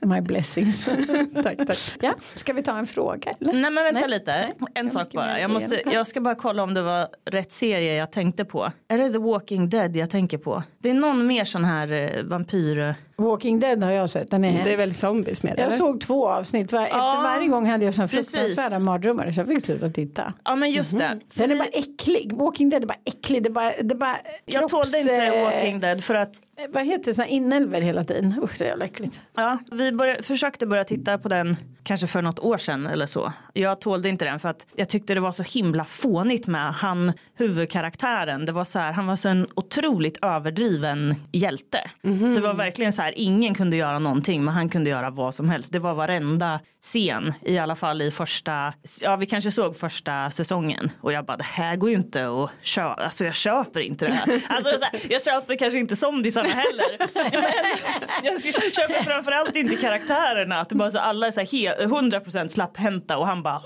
My 0.00 0.20
blessings. 0.20 0.84
tack, 1.42 1.56
tack. 1.66 1.78
ja, 2.00 2.14
ska 2.34 2.52
vi 2.52 2.62
ta 2.62 2.78
en 2.78 2.86
fråga? 2.86 3.32
Eller? 3.40 3.52
Nej 3.52 3.70
men 3.70 3.84
vänta 3.84 4.00
Nej. 4.00 4.10
lite. 4.10 4.32
Nej. 4.32 4.68
En 4.74 4.90
sak 4.90 5.12
bara. 5.12 5.40
Jag, 5.40 5.50
måste, 5.50 5.82
jag 5.92 6.06
ska 6.06 6.20
bara 6.20 6.34
kolla 6.34 6.62
om 6.62 6.74
det 6.74 6.82
var 6.82 7.08
rätt 7.24 7.52
serie 7.52 7.94
jag 7.94 8.12
tänkte 8.12 8.44
på. 8.44 8.72
Är 8.88 8.98
det 8.98 9.08
The 9.12 9.18
Walking 9.18 9.68
Dead 9.68 9.96
jag 9.96 10.10
tänker 10.10 10.38
på? 10.38 10.62
Det 10.78 10.90
är 10.90 10.94
någon 10.94 11.26
mer 11.26 11.44
sån 11.44 11.64
här 11.64 11.92
eh, 11.92 12.22
vampyr... 12.22 12.94
Walking 13.18 13.60
Dead 13.60 13.82
har 13.84 13.90
jag 13.92 14.10
sett. 14.10 14.30
Den 14.30 14.44
är 14.44 14.64
Det 14.64 14.72
är 14.72 14.76
väl 14.76 14.94
zombies 14.94 15.42
med 15.42 15.52
jag 15.52 15.58
eller? 15.66 15.76
såg 15.76 16.00
två 16.00 16.28
avsnitt. 16.28 16.72
Var, 16.72 16.82
Efter 16.82 16.96
Ja, 16.98 17.20
varje 17.24 17.48
gång 17.48 17.66
hade 17.66 17.84
jag 17.84 17.94
precis. 17.94 18.34
fruktansvärda 18.36 18.78
mardrömmar 18.78 19.32
så 19.32 19.40
jag 19.40 19.48
fick 19.48 19.64
sluta 19.64 19.88
titta. 19.90 20.32
Ja 20.44 20.56
men 20.56 20.70
just 20.70 20.98
det. 20.98 21.20
För 21.30 21.40
Den 21.40 21.50
är 21.50 21.56
bara 21.56 21.68
äcklig. 21.72 22.32
Walking 22.32 22.70
Dead 22.70 22.82
är 22.82 22.86
bara 22.86 22.98
äcklig. 23.04 23.42
Det 23.42 23.48
är 23.48 23.52
bara, 23.52 23.72
det 23.82 23.94
är 23.94 23.98
bara 23.98 24.16
jag 24.44 24.62
kropps- 24.62 24.68
tålde 24.70 24.98
inte 25.00 25.14
eh, 25.26 25.44
Walking 25.44 25.80
Dead 25.80 26.04
för 26.04 26.14
att 26.14 26.42
Vad 26.68 26.86
heter 26.86 27.04
det? 27.04 27.14
Såna 27.14 27.26
inälvor 27.28 27.80
hela 27.80 28.04
tiden. 28.04 28.34
Usch 28.42 28.58
det 28.58 28.64
är 28.64 28.68
jävla 28.68 28.84
äckligt. 28.84 29.20
ja, 29.36 29.58
vi 29.72 29.92
började, 29.92 30.22
försökte 30.22 30.66
börja 30.66 30.84
titta 30.84 31.18
på 31.18 31.28
den 31.28 31.56
kanske 31.86 32.06
för 32.06 32.22
något 32.22 32.38
år 32.38 32.58
sedan 32.58 32.86
eller 32.86 33.06
så. 33.06 33.32
Jag 33.52 33.80
tålde 33.80 34.08
inte 34.08 34.24
den 34.24 34.40
för 34.40 34.48
att 34.48 34.66
jag 34.76 34.88
tyckte 34.88 35.14
det 35.14 35.20
var 35.20 35.32
så 35.32 35.42
himla 35.42 35.84
fånigt 35.84 36.46
med 36.46 36.72
han 36.74 37.12
huvudkaraktären. 37.34 38.46
Det 38.46 38.52
var 38.52 38.64
så 38.64 38.78
här, 38.78 38.92
han 38.92 39.06
var 39.06 39.16
så 39.16 39.28
en 39.28 39.46
otroligt 39.54 40.18
överdriven 40.22 41.14
hjälte. 41.32 41.90
Det 42.34 42.40
var 42.40 42.54
verkligen 42.54 42.92
så 42.92 43.02
här, 43.02 43.12
ingen 43.16 43.54
kunde 43.54 43.76
göra 43.76 43.98
någonting 43.98 44.44
men 44.44 44.54
han 44.54 44.68
kunde 44.68 44.90
göra 44.90 45.10
vad 45.10 45.34
som 45.34 45.50
helst. 45.50 45.72
Det 45.72 45.78
var 45.78 45.94
varenda 45.94 46.60
scen 46.80 47.34
i 47.42 47.58
alla 47.58 47.76
fall 47.76 48.02
i 48.02 48.10
första, 48.10 48.72
ja 49.00 49.16
vi 49.16 49.26
kanske 49.26 49.50
såg 49.50 49.76
första 49.76 50.30
säsongen 50.30 50.90
och 51.00 51.12
jag 51.12 51.24
bara 51.24 51.36
det 51.36 51.44
här 51.44 51.76
går 51.76 51.90
ju 51.90 51.96
inte 51.96 52.28
att 52.28 52.50
köpa, 52.60 52.94
alltså 52.94 53.24
jag 53.24 53.34
köper 53.34 53.80
inte 53.80 54.06
det 54.06 54.12
här. 54.12 54.26
Alltså 54.48 54.78
så 54.78 54.84
här, 54.84 55.00
jag 55.10 55.22
köper 55.22 55.56
kanske 55.56 55.78
inte 55.78 55.96
zombiesarna 55.96 56.48
heller. 56.48 56.98
Men 58.22 58.32
jag 58.32 58.74
köper 58.74 59.04
framförallt 59.04 59.56
inte 59.56 59.76
karaktärerna, 59.76 60.60
att 60.60 60.72
bara 60.72 60.90
så 60.90 60.98
alla 60.98 61.26
är 61.26 61.30
så 61.30 61.40
här 61.40 61.46
100% 61.80 62.48
slapphänta 62.48 63.18
och 63.18 63.26
han 63.26 63.42
bara 63.42 63.62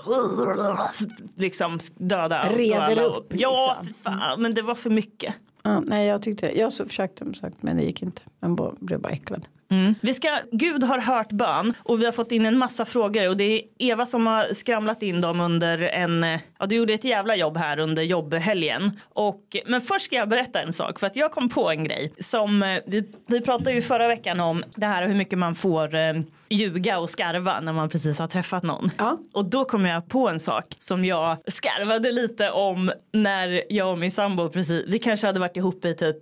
liksom 1.35 1.79
döda 1.97 2.49
Reder 2.49 3.03
upp, 3.03 3.33
Ja, 3.35 3.77
liksom. 3.81 3.93
fan, 4.03 4.41
men 4.41 4.53
det 4.53 4.61
var 4.61 4.75
för 4.75 4.89
mycket. 4.89 5.35
Ja, 5.63 5.79
nej 5.79 6.07
jag 6.07 6.21
tyckte 6.21 6.59
jag 6.59 6.73
så 6.73 6.85
försökte 6.85 7.25
som 7.25 7.33
sagt 7.33 7.63
men 7.63 7.77
det 7.77 7.83
gick 7.83 8.01
inte. 8.01 8.21
Man 8.39 8.75
blev 8.79 8.99
bara 9.01 9.13
äcklad. 9.13 9.45
Mm. 9.71 9.95
Vi 10.01 10.13
ska, 10.13 10.39
Gud 10.51 10.83
har 10.83 10.99
hört 10.99 11.31
bön 11.31 11.73
och 11.83 12.01
vi 12.01 12.05
har 12.05 12.11
fått 12.11 12.31
in 12.31 12.45
en 12.45 12.57
massa 12.57 12.85
frågor 12.85 13.27
och 13.29 13.37
det 13.37 13.43
är 13.43 13.61
Eva 13.79 14.05
som 14.05 14.27
har 14.27 14.53
skramlat 14.53 15.03
in 15.03 15.21
dem 15.21 15.39
under 15.39 15.77
en, 15.77 16.25
ja 16.59 16.65
du 16.65 16.75
gjorde 16.75 16.93
ett 16.93 17.05
jävla 17.05 17.35
jobb 17.35 17.57
här 17.57 17.79
under 17.79 18.03
jobbhelgen. 18.03 18.99
Och, 19.13 19.41
men 19.65 19.81
först 19.81 20.05
ska 20.05 20.15
jag 20.15 20.29
berätta 20.29 20.61
en 20.61 20.73
sak 20.73 20.99
för 20.99 21.07
att 21.07 21.15
jag 21.15 21.31
kom 21.31 21.49
på 21.49 21.69
en 21.69 21.83
grej 21.83 22.13
som 22.19 22.63
eh, 22.63 22.69
vi, 22.85 23.03
vi 23.27 23.41
pratade 23.41 23.73
ju 23.73 23.81
förra 23.81 24.07
veckan 24.07 24.39
om 24.39 24.63
det 24.75 24.85
här 24.85 25.07
hur 25.07 25.15
mycket 25.15 25.39
man 25.39 25.55
får 25.55 25.95
eh, 25.95 26.13
ljuga 26.49 26.99
och 26.99 27.09
skarva 27.09 27.59
när 27.59 27.73
man 27.73 27.89
precis 27.89 28.19
har 28.19 28.27
träffat 28.27 28.63
någon. 28.63 28.91
Ja. 28.97 29.17
Och 29.33 29.45
då 29.45 29.65
kom 29.65 29.85
jag 29.85 30.09
på 30.09 30.29
en 30.29 30.39
sak 30.39 30.65
som 30.77 31.05
jag 31.05 31.37
skarvade 31.47 32.11
lite 32.11 32.49
om 32.49 32.91
när 33.11 33.63
jag 33.69 33.91
och 33.91 33.97
min 33.97 34.11
sambo 34.11 34.49
precis, 34.49 34.83
vi 34.87 34.99
kanske 34.99 35.27
hade 35.27 35.39
varit 35.39 35.57
ihop 35.57 35.85
i 35.85 35.95
typ 35.95 36.17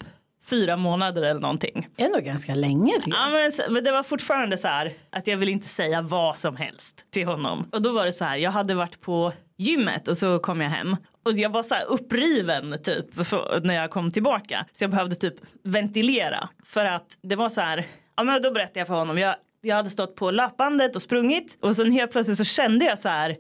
fyra 0.50 0.78
månader 0.78 1.22
eller 1.22 1.40
någonting. 1.42 1.88
Ändå 1.98 2.20
ganska 2.20 2.56
länge 2.56 2.94
tycker 2.94 3.10
jag. 3.10 3.20
Ja, 3.20 3.52
men, 3.68 3.74
men 3.74 3.84
det 3.84 3.92
var 3.92 4.04
fortfarande 4.04 4.58
så 4.58 4.68
här 4.68 4.94
att 5.10 5.28
jag 5.28 5.38
vill 5.38 5.50
inte 5.50 5.68
säga 5.68 6.02
vad 6.02 6.38
som 6.38 6.56
helst 6.56 7.06
till 7.12 7.28
honom. 7.28 7.70
Och 7.72 7.82
då 7.82 7.94
var 7.94 8.06
det 8.06 8.14
så 8.14 8.26
här, 8.26 8.38
jag 8.38 8.52
hade 8.52 8.74
varit 8.76 9.02
på 9.02 9.34
gymmet 9.58 10.08
och 10.08 10.18
så 10.18 10.40
kom 10.40 10.62
jag 10.62 10.70
hem. 10.70 10.98
Och 11.26 11.34
jag 11.34 11.50
var 11.50 11.64
så 11.64 11.76
här 11.76 11.84
uppriven 11.90 12.78
typ 12.84 13.28
för, 13.28 13.62
när 13.64 13.76
jag 13.76 13.92
kom 13.92 14.12
tillbaka. 14.12 14.66
Så 14.74 14.84
jag 14.84 14.92
behövde 14.92 15.16
typ 15.16 15.36
ventilera. 15.64 16.50
För 16.66 16.86
att 16.86 17.18
det 17.22 17.36
var 17.36 17.50
så 17.50 17.62
här, 17.62 17.86
ja 18.18 18.24
men 18.24 18.42
då 18.42 18.52
berättade 18.52 18.80
jag 18.80 18.88
för 18.88 18.96
honom, 18.96 19.18
jag, 19.18 19.36
jag 19.62 19.76
hade 19.76 19.90
stått 19.90 20.16
på 20.16 20.32
löpbandet 20.32 20.96
och 20.96 21.02
sprungit 21.02 21.58
och 21.62 21.76
sen 21.76 21.92
helt 21.92 22.12
plötsligt 22.12 22.38
så 22.38 22.44
kände 22.44 22.86
jag 22.86 23.00
så 23.00 23.10
här 23.10 23.38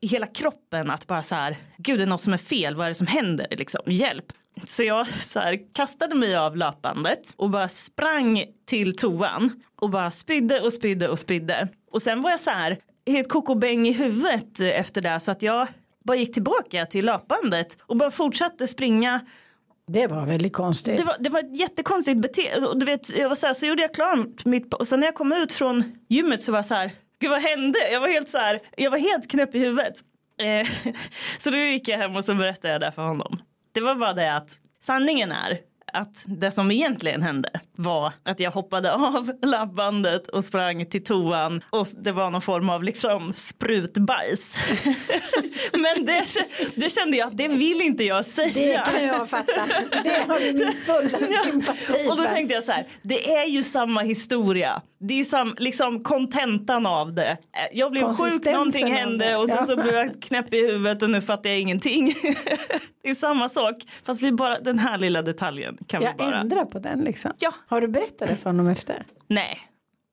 hela 0.00 0.26
kroppen 0.26 0.90
att 0.90 1.06
bara 1.06 1.22
så 1.22 1.34
här, 1.34 1.56
gud 1.78 1.98
det 1.98 2.02
är 2.04 2.06
något 2.06 2.20
som 2.20 2.32
är 2.32 2.38
fel, 2.38 2.76
vad 2.76 2.84
är 2.84 2.90
det 2.90 2.94
som 2.94 3.06
händer 3.06 3.46
liksom, 3.50 3.80
hjälp. 3.86 4.24
Så 4.66 4.82
jag 4.82 5.06
så 5.06 5.40
här, 5.40 5.74
kastade 5.74 6.14
mig 6.14 6.36
av 6.36 6.56
löpbandet 6.56 7.34
och 7.36 7.50
bara 7.50 7.68
sprang 7.68 8.44
till 8.66 8.96
toan 8.96 9.62
och 9.80 9.90
bara 9.90 10.10
spydde 10.10 10.60
och 10.60 10.72
spydde 10.72 11.08
och 11.08 11.18
spydde. 11.18 11.68
Och 11.92 12.02
sen 12.02 12.20
var 12.20 12.30
jag 12.30 12.40
så 12.40 12.50
här 12.50 12.78
helt 13.06 13.28
kokobäng 13.28 13.88
i 13.88 13.92
huvudet 13.92 14.60
efter 14.60 15.00
det 15.00 15.20
så 15.20 15.30
att 15.30 15.42
jag 15.42 15.68
bara 16.04 16.16
gick 16.16 16.34
tillbaka 16.34 16.86
till 16.86 17.04
löpbandet 17.06 17.78
och 17.82 17.96
bara 17.96 18.10
fortsatte 18.10 18.66
springa. 18.66 19.20
Det 19.86 20.06
var 20.06 20.26
väldigt 20.26 20.52
konstigt. 20.52 20.96
Det 20.96 21.04
var, 21.04 21.16
det 21.18 21.30
var 21.30 21.40
ett 21.40 21.56
jättekonstigt 21.56 22.22
beteende. 22.22 22.68
Och 22.68 22.78
du 22.78 22.86
vet, 22.86 23.18
jag 23.18 23.28
var 23.28 23.36
så, 23.36 23.46
här, 23.46 23.54
så 23.54 23.66
gjorde 23.66 23.82
jag 23.82 23.94
klart 23.94 24.44
mitt 24.44 24.74
och 24.74 24.88
sen 24.88 25.00
när 25.00 25.06
jag 25.06 25.14
kom 25.14 25.32
ut 25.32 25.52
från 25.52 25.84
gymmet 26.08 26.42
så 26.42 26.52
var 26.52 26.58
jag 26.58 26.66
så 26.66 26.74
här, 26.74 26.90
gud 27.20 27.30
vad 27.30 27.40
hände? 27.40 27.78
Jag 27.92 28.00
var 28.00 28.08
helt 28.08 28.28
så 28.28 28.38
här, 28.38 28.60
jag 28.76 28.90
var 28.90 28.98
helt 28.98 29.30
knäpp 29.30 29.54
i 29.54 29.58
huvudet. 29.58 29.94
Eh, 30.40 30.92
så 31.38 31.50
då 31.50 31.56
gick 31.56 31.88
jag 31.88 31.98
hem 31.98 32.16
och 32.16 32.24
så 32.24 32.34
berättade 32.34 32.72
jag 32.72 32.80
det 32.80 32.92
för 32.92 33.02
honom. 33.02 33.38
Det 33.72 33.80
var 33.80 33.94
bara 33.94 34.12
det 34.12 34.36
att 34.36 34.60
sanningen 34.80 35.32
är 35.32 35.58
att 35.92 36.24
det 36.26 36.50
som 36.50 36.70
egentligen 36.70 37.22
hände 37.22 37.50
var 37.76 38.12
att 38.24 38.40
jag 38.40 38.50
hoppade 38.50 38.92
av 38.94 39.32
labbbandet 39.42 40.26
och 40.26 40.44
sprang 40.44 40.86
till 40.86 41.04
toan 41.04 41.62
och 41.70 41.86
det 42.02 42.12
var 42.12 42.30
någon 42.30 42.42
form 42.42 42.70
av 42.70 42.84
liksom 42.84 43.32
sprutbajs. 43.32 44.56
Men 45.72 46.04
det, 46.06 46.24
det 46.74 46.90
kände 46.92 47.16
jag 47.16 47.26
att 47.28 47.36
det 47.36 47.48
vill 47.48 47.80
inte 47.80 48.04
jag 48.04 48.26
säga. 48.26 48.84
Det 48.86 48.90
kan 48.98 49.06
jag 49.06 49.28
fatta. 49.28 49.66
Det 50.04 50.24
har 50.28 50.40
du 50.40 50.52
min 50.52 50.72
fulla 50.86 51.18
sympati 51.50 52.08
Och 52.10 52.16
då 52.16 52.22
tänkte 52.24 52.54
jag 52.54 52.64
så 52.64 52.72
här, 52.72 52.88
det 53.02 53.34
är 53.34 53.44
ju 53.46 53.62
samma 53.62 54.00
historia. 54.00 54.82
Det 55.02 55.14
är 55.14 55.18
ju 55.18 55.24
sam, 55.24 55.54
liksom 55.58 56.02
kontentan 56.02 56.86
av 56.86 57.14
det. 57.14 57.36
Jag 57.72 57.92
blev 57.92 58.12
sjuk, 58.12 58.44
någonting 58.44 58.92
hände 58.92 59.36
och 59.36 59.48
sen 59.48 59.58
Ja. 59.60 59.66
så 59.66 59.76
blev 59.76 59.94
jag 59.94 60.22
knäpp 60.22 60.54
i 60.54 60.66
huvudet 60.66 61.02
och 61.02 61.10
nu 61.10 61.20
fattar 61.22 61.50
jag 61.50 61.60
ingenting. 61.60 62.14
det 63.02 63.10
är 63.10 63.14
samma 63.14 63.48
sak, 63.48 63.74
fast 64.04 64.22
vi 64.22 64.32
bara, 64.32 64.60
den 64.60 64.78
här 64.78 64.98
lilla 64.98 65.22
detaljen 65.22 65.76
kan 65.86 66.02
Jag 66.02 66.10
vi 66.12 66.16
bara. 66.18 66.40
ändrar 66.40 66.64
på 66.64 66.78
den 66.78 67.00
liksom. 67.00 67.32
Ja. 67.38 67.52
Har 67.66 67.80
du 67.80 67.88
berättat 67.88 68.28
det 68.28 68.36
för 68.36 68.50
honom 68.50 68.68
efter? 68.68 69.06
Nej, 69.26 69.58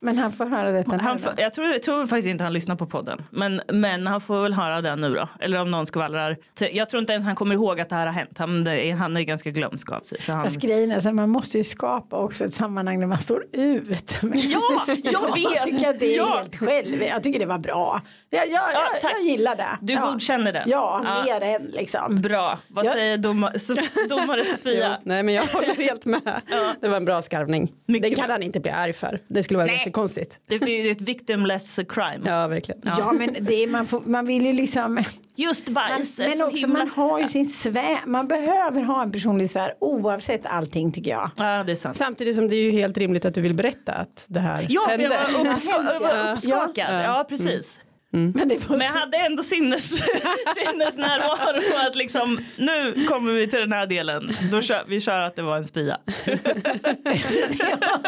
Men 0.02 0.18
han 0.18 0.32
får 0.34 0.46
höra 0.46 0.72
detta 0.72 0.92
nu 0.92 0.98
han 1.04 1.18
då. 1.18 1.24
får, 1.24 1.34
jag, 1.38 1.54
tror, 1.54 1.68
jag 1.68 1.82
tror 1.82 2.06
faktiskt 2.06 2.28
inte 2.28 2.44
han 2.44 2.54
lyssnar 2.54 2.76
på 2.76 2.86
podden. 2.86 3.22
Men, 3.32 3.62
men 3.68 4.08
han 4.08 4.22
får 4.22 4.44
väl 4.44 4.54
höra 4.54 4.82
den 4.82 5.02
nu 5.02 5.14
då. 5.16 5.30
Eller 5.40 5.60
om 5.62 5.72
någon 5.72 5.86
skvallrar. 5.86 6.38
Jag 6.72 6.90
tror 6.90 7.00
inte 7.02 7.14
ens 7.14 7.26
han 7.26 7.36
kommer 7.36 7.56
ihåg 7.56 7.80
att 7.80 7.90
det 7.90 7.96
här 7.96 8.06
har 8.06 8.14
hänt. 8.14 8.38
Han, 8.38 8.64
det 8.64 8.86
är- 8.90 8.96
han 8.96 9.18
är 9.18 9.22
ganska 9.22 9.52
glömsk 9.52 9.92
av 9.92 10.00
sig. 10.02 10.22
Så 10.22 10.32
han... 10.34 10.44
Fast 10.44 10.58
grejen 10.58 10.92
är 10.92 11.00
så 11.00 11.12
man 11.12 11.30
måste 11.30 11.58
ju 11.58 11.64
skapa 11.64 12.18
också 12.18 12.46
ett 12.46 12.54
sammanhang 12.54 13.00
där 13.00 13.08
man 13.08 13.18
står 13.20 13.46
ut. 13.54 14.20
Ja, 14.34 14.86
jag 14.88 14.98
jag 15.04 15.34
vet! 15.34 15.64
tycker 15.64 15.90
att 15.90 16.00
det 16.00 16.14
är 16.14 16.18
Ja. 16.18 16.38
helt 16.38 16.56
själv. 16.56 17.04
Jag 17.04 17.24
tycker 17.24 17.40
det 17.40 17.46
var 17.46 17.58
bra. 17.58 18.02
Jag, 18.30 18.48
jag, 18.48 18.54
Ja, 18.54 18.82
jag, 19.04 19.12
jag 19.12 19.22
gillar 19.22 19.56
det. 19.56 19.68
Du 19.82 19.94
ja. 19.94 20.12
godkänner 20.12 20.54
det? 20.54 20.64
Ja, 20.68 21.02
Ja. 21.06 21.24
mer 21.40 21.56
än 21.56 21.62
liksom. 21.66 22.22
Bra. 22.22 22.60
Vad 22.68 22.86
Jag- 22.86 22.94
säger 22.94 23.18
domar, 23.18 23.52
so- 23.52 24.10
domare 24.10 24.42
Jo, 24.46 24.52
Sofia? 24.58 24.98
nej 25.04 25.24
men 25.24 25.34
jag 25.34 25.44
håller 25.46 25.76
helt 25.76 26.06
med. 26.06 26.42
Det 26.82 26.88
var 26.88 26.98
en 26.98 27.06
bra 27.06 27.22
skarvning. 27.22 27.72
Mycket 27.86 28.10
det 28.10 28.16
kan 28.16 28.26
bra. 28.26 28.34
han 28.34 28.44
inte 28.44 28.60
bli 28.60 28.72
arg 28.72 28.94
för. 28.94 29.20
Det 29.28 29.44
skulle 29.44 29.58
vara 29.58 29.68
Nej. 29.68 29.84
Jättekonstigt. 29.88 30.40
Det 30.48 30.56
är 30.56 30.92
ett 30.92 31.02
victimless 31.02 31.80
crime. 31.90 32.20
Ja 32.26 32.48
verkligen. 32.48 32.82
Ja, 32.86 33.12
men 33.12 33.38
det 33.42 33.64
är, 33.64 33.68
man, 33.68 33.88
får, 33.88 34.02
man 34.06 34.26
vill 34.26 34.46
ju 34.46 34.54
liksom. 34.54 35.04
Just 35.36 35.68
Man, 35.68 35.74
bajs 35.74 36.20
är 36.20 36.28
men 36.28 36.38
så 36.38 36.46
också 36.46 36.58
himla... 36.68 36.80
man 36.80 36.90
har 36.90 37.20
ju 37.20 37.28
sin 37.28 37.46
svär. 37.50 37.98
Man 38.06 38.28
behöver 38.28 38.82
ha 38.82 39.02
en 39.04 39.12
personlig 39.12 39.50
svär 39.50 39.74
oavsett 39.80 40.46
allting 40.46 40.92
tycker 40.92 41.12
jag. 41.12 41.30
Ja, 41.38 41.64
det 41.64 41.72
är 41.72 41.76
sant. 41.76 41.98
Samtidigt 41.98 42.36
som 42.36 42.48
det 42.50 42.56
är 42.56 42.62
ju 42.62 42.72
helt 42.72 42.98
rimligt 42.98 43.26
att 43.26 43.34
du 43.34 43.42
vill 43.42 43.54
berätta 43.54 43.94
att 43.94 44.26
det 44.28 44.40
här 44.40 44.66
Ja, 44.70 44.82
för 44.96 45.02
jag 45.02 45.10
var, 45.10 45.18
uppska- 45.54 45.70
jag 45.94 46.00
var 46.00 46.10
Ja. 46.26 46.34
uppskakad. 46.34 47.04
Ja, 47.06 47.26
precis. 47.30 47.80
Men 48.12 48.34
det 48.50 48.70
var 48.70 48.78
Men 48.78 48.88
jag 48.88 48.94
hade 48.94 49.18
ändå 49.18 49.44
sinnes, 49.44 49.90
sinnesnärvaro 50.56 51.88
att 51.88 51.96
liksom 51.96 52.40
nu 52.58 53.06
kommer 53.06 53.32
vi 53.32 53.48
till 53.48 53.60
den 53.60 53.72
här 53.72 53.88
delen. 53.88 54.32
Då 54.52 54.62
kör, 54.62 54.84
vi 54.88 55.02
kör 55.02 55.20
att 55.20 55.36
det 55.36 55.42
var 55.42 55.58
en 55.58 55.66
spya. 55.66 55.98
Ja, 57.60 58.00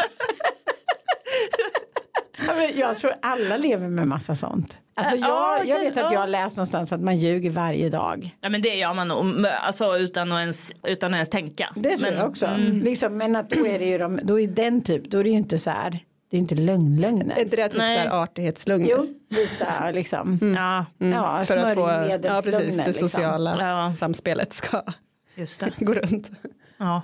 Jag 2.74 2.98
tror 2.98 3.12
alla 3.22 3.56
lever 3.56 3.88
med 3.88 4.06
massa 4.06 4.34
sånt. 4.36 4.76
Alltså 4.94 5.16
Ja, 5.16 5.58
jag, 5.58 5.66
jag 5.66 5.80
vet 5.80 5.90
att 5.90 5.96
jag 5.96 6.12
ja. 6.12 6.18
har 6.20 6.26
läst 6.26 6.56
någonstans 6.56 6.92
att 6.92 7.00
man 7.00 7.16
ljuger 7.18 7.50
varje 7.50 7.88
dag. 7.88 8.36
Ja, 8.40 8.48
men 8.48 8.62
det 8.62 8.74
gör 8.74 8.94
man 8.94 9.08
nog 9.08 9.46
alltså, 9.62 9.96
utan, 9.96 10.32
att 10.32 10.40
ens, 10.40 10.72
utan 10.86 11.10
att 11.12 11.16
ens 11.16 11.28
tänka. 11.28 11.68
Det 11.76 11.90
tror 11.90 12.00
men, 12.10 12.14
jag 12.14 12.28
också. 12.28 12.46
Mm. 12.46 12.80
Liksom, 12.82 13.16
men 13.16 13.36
att 13.36 13.50
då 13.50 13.66
är 13.66 13.78
det 13.78 13.84
ju 13.84 13.98
de, 13.98 14.20
då 14.22 14.40
är 14.40 14.46
den 14.48 14.80
typ, 14.82 15.10
då 15.10 15.18
är 15.18 15.24
det 15.24 15.30
ju 15.30 15.36
inte 15.36 15.58
så 15.58 15.70
här, 15.70 15.98
det 16.30 16.36
är 16.36 16.40
inte 16.40 16.54
Är 16.54 16.56
lögnlögner. 16.56 17.38
inte 17.38 17.56
det 17.56 17.68
typ 17.68 17.78
Nej. 17.78 17.94
så 17.96 18.00
här 18.00 18.22
artighetslögner? 18.22 18.88
Jo, 18.90 19.06
lite 19.28 19.92
liksom. 19.92 20.38
Ja, 20.56 20.86
Ja, 21.06 21.44
För 21.44 21.56
att 21.56 21.74
få, 21.74 21.80
ja 22.22 22.42
precis, 22.42 22.76
det 22.76 22.86
liksom. 22.86 23.08
sociala 23.08 23.56
Ja. 23.60 23.92
samspelet 23.98 24.52
ska 24.52 24.82
just 25.34 25.60
det. 25.60 25.72
gå 25.84 25.92
runt. 25.94 26.30
Ja. 26.76 27.02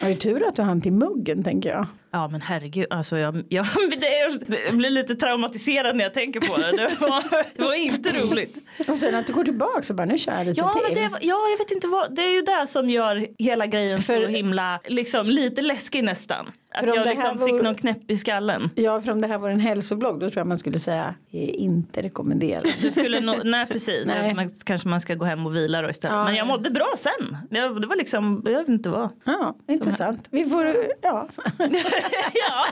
Det 0.00 0.06
är 0.06 0.14
tur 0.14 0.48
att 0.48 0.56
du 0.56 0.62
hann 0.62 0.80
till 0.80 0.92
muggen 0.92 1.44
tänker 1.44 1.70
jag. 1.70 1.86
Ja 2.10 2.28
men 2.28 2.40
herregud, 2.40 2.86
alltså 2.90 3.18
jag, 3.18 3.44
jag, 3.48 3.66
jag 4.66 4.76
blir 4.76 4.90
lite 4.90 5.14
traumatiserad 5.14 5.96
när 5.96 6.04
jag 6.04 6.14
tänker 6.14 6.40
på 6.40 6.56
det. 6.56 6.70
Det 6.76 7.00
var, 7.00 7.24
det 7.56 7.62
var 7.64 7.74
inte 7.74 8.12
roligt. 8.12 8.56
Och 8.88 8.98
sen 8.98 9.14
att 9.14 9.26
du 9.26 9.32
går 9.32 9.44
tillbaka 9.44 9.82
och 9.88 9.94
bara 9.94 10.04
nu 10.06 10.18
kör 10.18 10.32
jag 10.32 10.46
lite 10.46 10.60
Ja, 10.60 10.80
men 10.82 10.94
till. 10.94 11.02
det, 11.02 11.10
ja 11.20 11.36
jag 11.50 11.58
vet 11.58 11.70
inte 11.70 11.86
vad, 11.86 12.14
det 12.14 12.22
är 12.22 12.34
ju 12.34 12.42
det 12.42 12.66
som 12.66 12.90
gör 12.90 13.26
hela 13.38 13.66
grejen 13.66 14.02
så 14.02 14.12
För- 14.12 14.26
himla, 14.26 14.80
liksom 14.84 15.26
lite 15.26 15.62
läskig 15.62 16.04
nästan. 16.04 16.46
Att 16.70 16.86
jag 16.86 17.06
liksom 17.06 17.36
vore- 17.38 17.52
fick 17.52 17.62
någon 17.62 17.74
knäpp 17.74 18.10
i 18.10 18.16
skallen. 18.18 18.70
Ja, 18.74 19.00
för 19.00 19.12
om 19.12 19.20
det 19.20 19.28
här 19.28 19.38
var 19.38 19.50
en 19.50 19.60
hälsoblogg 19.60 20.14
då 20.20 20.30
tror 20.30 20.40
jag 20.40 20.46
man 20.46 20.58
skulle 20.58 20.78
säga 20.78 21.14
inte 21.32 22.02
rekommenderat. 22.02 22.64
Du 22.82 22.90
skulle 22.90 23.20
nog, 23.20 23.36
nej 23.44 23.66
precis, 23.66 24.08
Nej. 24.20 24.34
Man, 24.34 24.50
kanske 24.64 24.88
man 24.88 25.00
ska 25.00 25.14
gå 25.14 25.24
hem 25.24 25.46
och 25.46 25.56
vila 25.56 25.82
då 25.82 25.90
istället. 25.90 26.14
Ja, 26.16 26.24
men 26.24 26.34
jag 26.34 26.42
ja. 26.44 26.48
mådde 26.48 26.70
bra 26.70 26.92
sen. 26.96 27.36
Det, 27.50 27.60
det 27.80 27.86
var 27.86 27.96
liksom, 27.96 28.42
jag 28.44 28.58
vet 28.58 28.68
inte 28.68 28.88
vad. 28.88 29.08
Ja, 29.24 29.56
intressant. 29.68 30.26
Vi 30.30 30.44
får, 30.44 30.76
ja, 31.02 31.28
ja. 32.34 32.66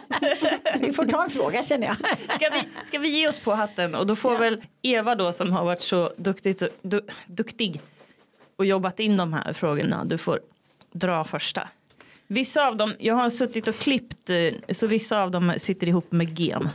vi 0.81 0.93
får 0.93 1.05
ta 1.05 1.25
en 1.25 1.31
fråga 1.31 1.63
känner 1.63 1.87
jag. 1.87 1.97
Ska 2.35 2.51
vi, 2.53 2.87
ska 2.87 2.99
vi 2.99 3.09
ge 3.09 3.29
oss 3.29 3.39
på 3.39 3.55
hatten 3.55 3.95
och 3.95 4.07
då 4.07 4.17
får 4.17 4.39
väl 4.39 4.63
Eva 4.83 5.15
då 5.15 5.33
som 5.33 5.53
har 5.53 5.65
varit 5.65 5.83
så 5.83 6.13
duktigt, 6.17 6.63
du, 6.83 7.01
duktig 7.27 7.81
och 8.57 8.67
jobbat 8.67 9.01
in 9.01 9.17
de 9.17 9.33
här 9.33 9.53
frågorna. 9.53 10.05
Du 10.05 10.19
får 10.19 10.41
dra 10.93 11.25
första. 11.25 11.69
Vissa 12.27 12.69
av 12.69 12.77
dem, 12.77 12.95
jag 12.99 13.15
har 13.15 13.31
suttit 13.31 13.69
och 13.69 13.75
klippt 13.75 14.31
eh, 14.31 14.75
så 14.75 14.87
vissa 14.87 15.23
av 15.23 15.31
dem 15.31 15.55
sitter 15.57 15.89
ihop 15.89 16.13
med 16.13 16.39
gem. 16.41 16.69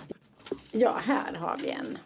Ja, 0.72 0.98
här 1.04 1.34
har 1.34 1.58
vi 1.64 1.70
en. 1.70 1.98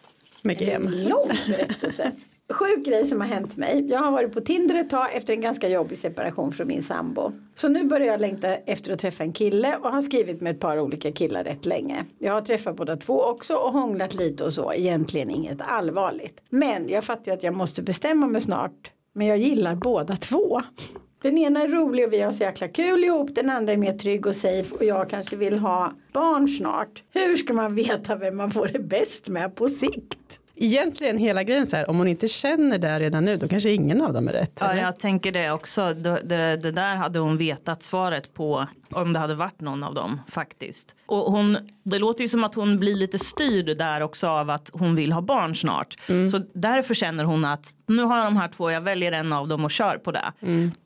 Med 0.42 0.62
En 0.62 0.68
gem. 0.68 0.90
lång 0.90 1.32
berättelse. 1.48 2.12
Sjuk 2.50 2.86
grej 2.86 3.06
som 3.06 3.22
har 3.22 3.28
hänt 3.28 3.58
mig. 3.58 3.86
Jag 3.90 4.00
har 4.00 4.12
varit 4.12 4.34
på 4.34 4.42
Tinder 4.42 4.76
ett 4.76 4.90
tag 4.90 5.08
efter 5.14 5.34
en 5.34 5.42
ganska 5.42 5.70
jobbig 5.70 5.98
separation 5.98 6.52
från 6.52 6.68
min 6.68 6.84
sambo. 6.84 7.32
Så 7.56 7.70
nu 7.70 7.84
börjar 7.84 8.08
jag 8.08 8.22
längta 8.22 8.48
efter 8.56 8.94
att 8.94 9.00
träffa 9.00 9.24
en 9.24 9.34
kille 9.34 9.78
och 9.82 9.90
har 9.90 10.02
skrivit 10.02 10.42
med 10.42 10.56
ett 10.56 10.60
par 10.60 10.80
olika 10.80 11.12
killar 11.12 11.44
rätt 11.44 11.66
länge. 11.66 12.06
Jag 12.20 12.34
har 12.34 12.42
träffat 12.42 12.76
båda 12.76 12.98
två 12.98 13.22
också 13.22 13.56
och 13.56 13.74
hånglat 13.74 14.14
lite 14.14 14.44
och 14.44 14.54
så. 14.54 14.74
Egentligen 14.74 15.30
inget 15.30 15.62
allvarligt. 15.62 16.42
Men 16.50 16.90
jag 16.90 17.04
fattar 17.04 17.32
ju 17.32 17.38
att 17.38 17.44
jag 17.44 17.56
måste 17.56 17.82
bestämma 17.82 18.28
mig 18.28 18.42
snart. 18.42 18.92
Men 19.14 19.28
jag 19.28 19.38
gillar 19.38 19.76
båda 19.76 20.16
två. 20.16 20.62
Den 21.22 21.38
ena 21.38 21.62
är 21.62 21.68
rolig 21.68 22.06
och 22.06 22.14
vi 22.14 22.22
har 22.22 22.32
så 22.32 22.44
jäkla 22.44 22.68
kul 22.68 23.04
ihop. 23.04 23.36
Den 23.36 23.50
andra 23.50 23.74
är 23.74 23.78
mer 23.78 23.98
trygg 23.98 24.26
och 24.26 24.36
safe 24.36 24.76
och 24.76 24.84
jag 24.84 25.10
kanske 25.10 25.36
vill 25.36 25.60
ha 25.60 25.94
barn 26.14 26.48
snart. 26.48 27.04
Hur 27.14 27.38
ska 27.38 27.54
man 27.54 27.76
veta 27.76 28.16
vem 28.16 28.38
man 28.38 28.52
får 28.52 28.68
det 28.68 28.80
bäst 28.80 29.28
med 29.28 29.56
på 29.56 29.70
sikt? 29.70 30.40
Egentligen 30.56 31.18
hela 31.18 31.44
grejen 31.44 31.68
så 31.68 31.76
här, 31.76 31.90
om 31.90 31.98
hon 31.98 32.08
inte 32.08 32.28
känner 32.28 32.78
det 32.78 33.00
redan 33.00 33.26
nu 33.26 33.38
då 33.38 33.48
kanske 33.48 33.72
ingen 33.72 34.02
av 34.02 34.14
dem 34.14 34.28
är 34.28 34.34
rätt. 34.34 34.58
Ja, 34.60 34.72
eller? 34.72 34.82
jag 34.82 35.00
tänker 35.00 35.32
det 35.32 35.52
också. 35.52 35.94
Det, 35.94 36.22
det, 36.24 36.58
det 36.58 36.72
där 36.72 36.96
hade 36.96 37.20
hon 37.20 37.38
vetat 37.38 37.84
svaret 37.84 38.34
på 38.34 38.68
om 38.92 39.14
det 39.14 39.20
hade 39.20 39.36
varit 39.36 39.62
någon 39.62 39.84
av 39.84 39.94
dem 39.94 40.22
faktiskt. 40.30 40.96
Och 41.06 41.32
hon, 41.32 41.58
det 41.84 42.00
låter 42.00 42.22
ju 42.22 42.28
som 42.28 42.44
att 42.44 42.56
hon 42.56 42.80
blir 42.80 42.96
lite 42.96 43.20
styrd 43.20 43.78
där 43.78 44.02
också 44.02 44.28
av 44.28 44.50
att 44.50 44.70
hon 44.74 44.96
vill 44.96 45.12
ha 45.12 45.22
barn 45.22 45.56
snart. 45.56 45.98
Så 46.32 46.42
därför 46.54 46.94
känner 46.94 47.24
hon 47.24 47.46
att 47.46 47.74
nu 47.88 48.04
har 48.04 48.18
jag 48.18 48.26
de 48.26 48.38
här 48.38 48.48
två, 48.48 48.72
jag 48.72 48.82
väljer 48.82 49.12
en 49.12 49.34
av 49.34 49.48
dem 49.48 49.66
och 49.66 49.72
kör 49.72 49.98
på 49.98 50.12
det. 50.12 50.34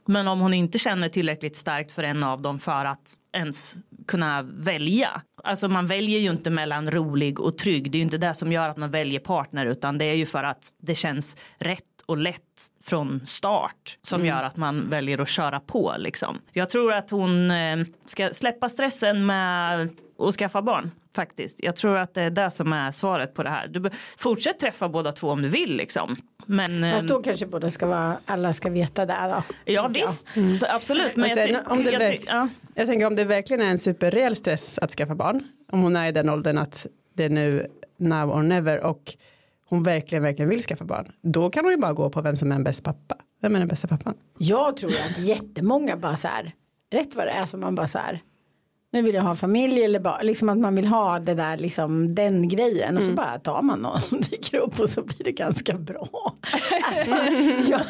Men 0.10 0.28
om 0.28 0.40
hon 0.40 0.54
inte 0.54 0.80
känner 0.80 1.10
tillräckligt 1.10 1.56
starkt 1.56 1.92
för 1.92 2.04
en 2.04 2.24
av 2.24 2.42
dem 2.42 2.60
för 2.60 2.86
att 2.86 3.16
ens 3.34 3.76
kunna 4.08 4.42
välja. 4.42 5.22
Alltså 5.44 5.68
man 5.68 5.88
väljer 5.88 6.20
ju 6.20 6.30
inte 6.30 6.50
mellan 6.50 6.92
rolig 6.92 7.40
och 7.40 7.58
trygg. 7.58 7.92
Det 7.92 7.96
är 7.96 8.00
ju 8.00 8.04
inte 8.04 8.18
det 8.18 8.34
som 8.34 8.52
gör 8.52 8.70
att 8.70 8.78
man 8.78 8.92
väljer 8.92 9.20
partner 9.20 9.66
utan 9.66 9.98
det 9.98 10.06
är 10.06 10.14
ju 10.14 10.26
för 10.26 10.44
att 10.44 10.70
det 10.82 10.96
känns 10.96 11.38
rätt 11.58 11.84
och 12.10 12.18
lätt 12.18 12.72
från 12.84 13.26
start 13.26 13.98
som 14.02 14.26
gör 14.26 14.44
att 14.44 14.58
man 14.58 14.90
väljer 14.90 15.22
att 15.22 15.30
köra 15.30 15.60
på 15.60 15.96
liksom. 15.98 16.42
Jag 16.52 16.70
tror 16.70 16.94
att 16.94 17.10
hon 17.10 17.52
eh, 17.52 17.78
ska 18.06 18.30
släppa 18.30 18.70
stressen 18.70 19.26
med 19.26 19.90
att 20.20 20.36
skaffa 20.36 20.62
barn 20.62 20.92
faktiskt. 21.16 21.64
Jag 21.64 21.76
tror 21.76 21.98
att 21.98 22.14
det 22.14 22.22
är 22.22 22.30
det 22.30 22.52
som 22.52 22.74
är 22.74 22.92
svaret 22.92 23.34
på 23.34 23.44
det 23.44 23.50
här. 23.50 23.68
Du 23.68 23.90
fortsätt 24.18 24.60
träffa 24.60 24.90
båda 24.90 25.12
två 25.12 25.28
om 25.30 25.42
du 25.42 25.50
vill 25.50 25.78
liksom. 25.78 26.16
Men 26.46 26.84
eh, 26.84 26.94
Fast 26.94 27.08
då 27.08 27.22
kanske 27.22 27.46
båda 27.46 27.72
ska 27.72 27.86
vara, 27.86 28.18
alla 28.26 28.54
ska 28.54 28.70
veta 28.70 29.06
det 29.06 29.18
då. 29.30 29.44
ja 29.66 29.88
visst, 29.88 30.36
absolut. 30.70 31.16
Men 31.16 31.30
jag 31.30 31.38
sen 31.38 31.48
ty- 31.48 31.72
om 31.72 31.84
det 31.84 31.92
jag 31.92 32.20
ja. 32.28 32.50
Jag 32.76 32.88
tänker 32.88 33.08
om 33.08 33.16
det 33.16 33.24
verkligen 33.26 33.62
är 33.62 33.70
en 33.70 33.80
superreell 33.80 34.36
stress 34.36 34.78
att 34.78 34.92
skaffa 34.92 35.16
barn. 35.16 35.44
Om 35.72 35.82
hon 35.82 35.96
är 35.96 36.08
i 36.08 36.12
den 36.12 36.30
åldern 36.30 36.58
att 36.58 36.86
det 37.14 37.24
är 37.24 37.30
nu 37.30 37.68
now 37.98 38.32
or 38.32 38.44
never 38.44 38.84
och 38.84 39.16
hon 39.70 39.84
verkligen, 39.84 40.24
verkligen 40.24 40.50
vill 40.50 40.60
skaffa 40.60 40.86
barn. 40.86 41.12
Då 41.22 41.50
kan 41.50 41.66
hon 41.66 41.72
ju 41.72 41.78
bara 41.78 41.94
gå 41.94 42.10
på 42.10 42.22
vem 42.22 42.36
som 42.36 42.52
är 42.52 42.56
en 42.56 42.64
bäst 42.64 42.84
pappa. 42.84 43.16
Vem 43.42 43.56
är 43.56 43.60
den 43.60 43.68
bästa 43.68 43.88
pappan? 43.88 44.14
Jag 44.38 44.78
tror 44.78 44.92
att 44.92 45.20
jättemånga 45.20 45.98
bara 45.98 46.16
så 46.18 46.28
här, 46.28 46.54
rätt 46.92 47.16
vad 47.16 47.28
det 47.28 47.32
är 47.32 47.46
som 47.46 47.60
man 47.60 47.76
bara 47.76 47.88
så 47.88 47.98
här, 47.98 48.22
nu 48.92 49.02
vill 49.02 49.16
jag 49.16 49.22
ha 49.22 49.36
familj 49.36 49.84
eller 49.84 50.00
bara 50.00 50.22
liksom 50.22 50.50
att 50.50 50.58
man 50.58 50.76
vill 50.76 50.88
ha 50.88 51.20
det 51.20 51.34
där 51.34 51.58
liksom 51.58 52.16
den 52.16 52.48
grejen 52.48 52.98
och 52.98 53.04
så 53.04 53.12
bara 53.12 53.40
tar 53.40 53.62
man 53.62 53.80
någon 53.80 54.00
som 54.00 54.22
dyker 54.22 54.58
upp 54.58 54.80
och 54.80 54.90
så 54.90 55.02
blir 55.04 55.24
det 55.24 55.32
ganska 55.32 55.74
bra. 55.74 56.10
Alltså, 56.90 57.10
jag, 57.72 57.82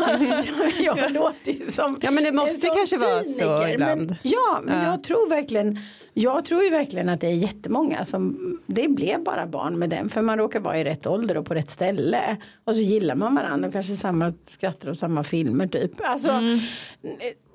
jag, 0.79 0.97
jag 0.97 1.11
låter 1.11 1.51
ju 1.51 1.59
som 1.59 1.99
Ja, 2.01 2.11
men 2.11 2.23
det 2.23 2.31
måste 2.31 2.67
kanske 2.67 2.97
vara 2.97 3.23
så 3.23 3.67
ibland. 3.73 4.07
Men, 4.09 4.15
ja 4.23 4.59
men 4.63 4.83
Ja. 4.83 4.89
jag 4.91 5.03
tror 5.03 5.29
verkligen 5.29 5.79
jag 6.13 6.45
tror 6.45 6.63
ju 6.63 6.69
verkligen 6.69 7.09
att 7.09 7.21
det 7.21 7.27
är 7.27 7.31
jättemånga 7.31 8.05
som 8.05 8.37
det 8.65 8.87
blev 8.87 9.23
bara 9.23 9.47
barn 9.47 9.79
med 9.79 9.89
den 9.89 10.09
för 10.09 10.21
man 10.21 10.37
råkar 10.37 10.59
vara 10.59 10.77
i 10.77 10.83
rätt 10.83 11.07
ålder 11.07 11.37
och 11.37 11.45
på 11.45 11.53
rätt 11.53 11.69
ställe 11.71 12.37
och 12.63 12.75
så 12.75 12.81
gillar 12.81 13.15
man 13.15 13.35
varandra 13.35 13.67
och 13.67 13.73
kanske 13.73 13.93
samma 13.93 14.33
skrattar 14.49 14.89
och 14.89 14.97
samma 14.97 15.23
filmer 15.23 15.67
typ. 15.67 15.91
Alltså 16.01 16.31
Mm. 16.31 16.59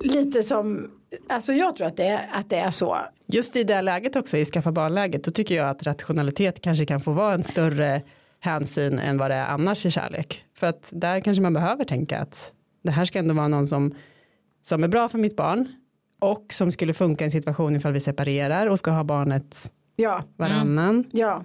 Lite 0.01 0.43
som 0.43 0.91
Alltså 1.29 1.53
jag 1.53 1.77
tror 1.77 1.87
att 1.87 1.97
det, 1.97 2.07
är, 2.07 2.31
att 2.33 2.51
det 2.51 2.57
är 2.57 2.71
så. 2.71 2.97
Just 3.27 3.57
i 3.57 3.65
det 3.65 3.83
läget 3.83 4.17
också, 4.17 4.37
i 4.37 4.45
skaffa 4.45 4.73
barnläget, 4.73 5.25
då 5.25 5.31
tycker 5.31 5.55
jag 5.55 5.69
att 5.69 5.83
rationalitet 5.83 6.61
kanske 6.61 6.87
kan 6.87 7.01
få 7.01 7.13
vara 7.13 7.35
en 7.35 7.43
större 7.43 8.03
hänsyn 8.41 8.99
än 8.99 9.19
vad 9.19 9.31
det 9.31 9.35
är 9.35 9.47
annars 9.47 9.87
i 9.87 9.91
kärlek. 9.91 10.45
För 10.57 10.67
att 10.67 10.89
där 10.93 11.21
kanske 11.21 11.43
man 11.43 11.53
behöver 11.55 11.85
tänka 11.85 12.19
att 12.19 12.53
det 12.83 12.91
här 12.91 13.05
ska 13.05 13.19
ändå 13.19 13.35
vara 13.35 13.49
någon 13.49 13.67
som, 13.67 13.95
som 14.63 14.85
är 14.85 14.89
bra 14.89 15.09
för 15.09 15.19
mitt 15.19 15.37
barn 15.37 15.69
och 16.19 16.47
som 16.53 16.71
skulle 16.73 16.95
funka 16.95 17.25
i 17.25 17.27
en 17.27 17.31
situation 17.31 17.77
ifall 17.77 17.93
vi 17.93 18.01
separerar 18.01 18.67
och 18.67 18.79
ska 18.79 18.91
ha 18.91 19.05
barnet 19.05 19.73
Ja, 19.97 20.23
varannan. 20.37 21.05
ja. 21.13 21.45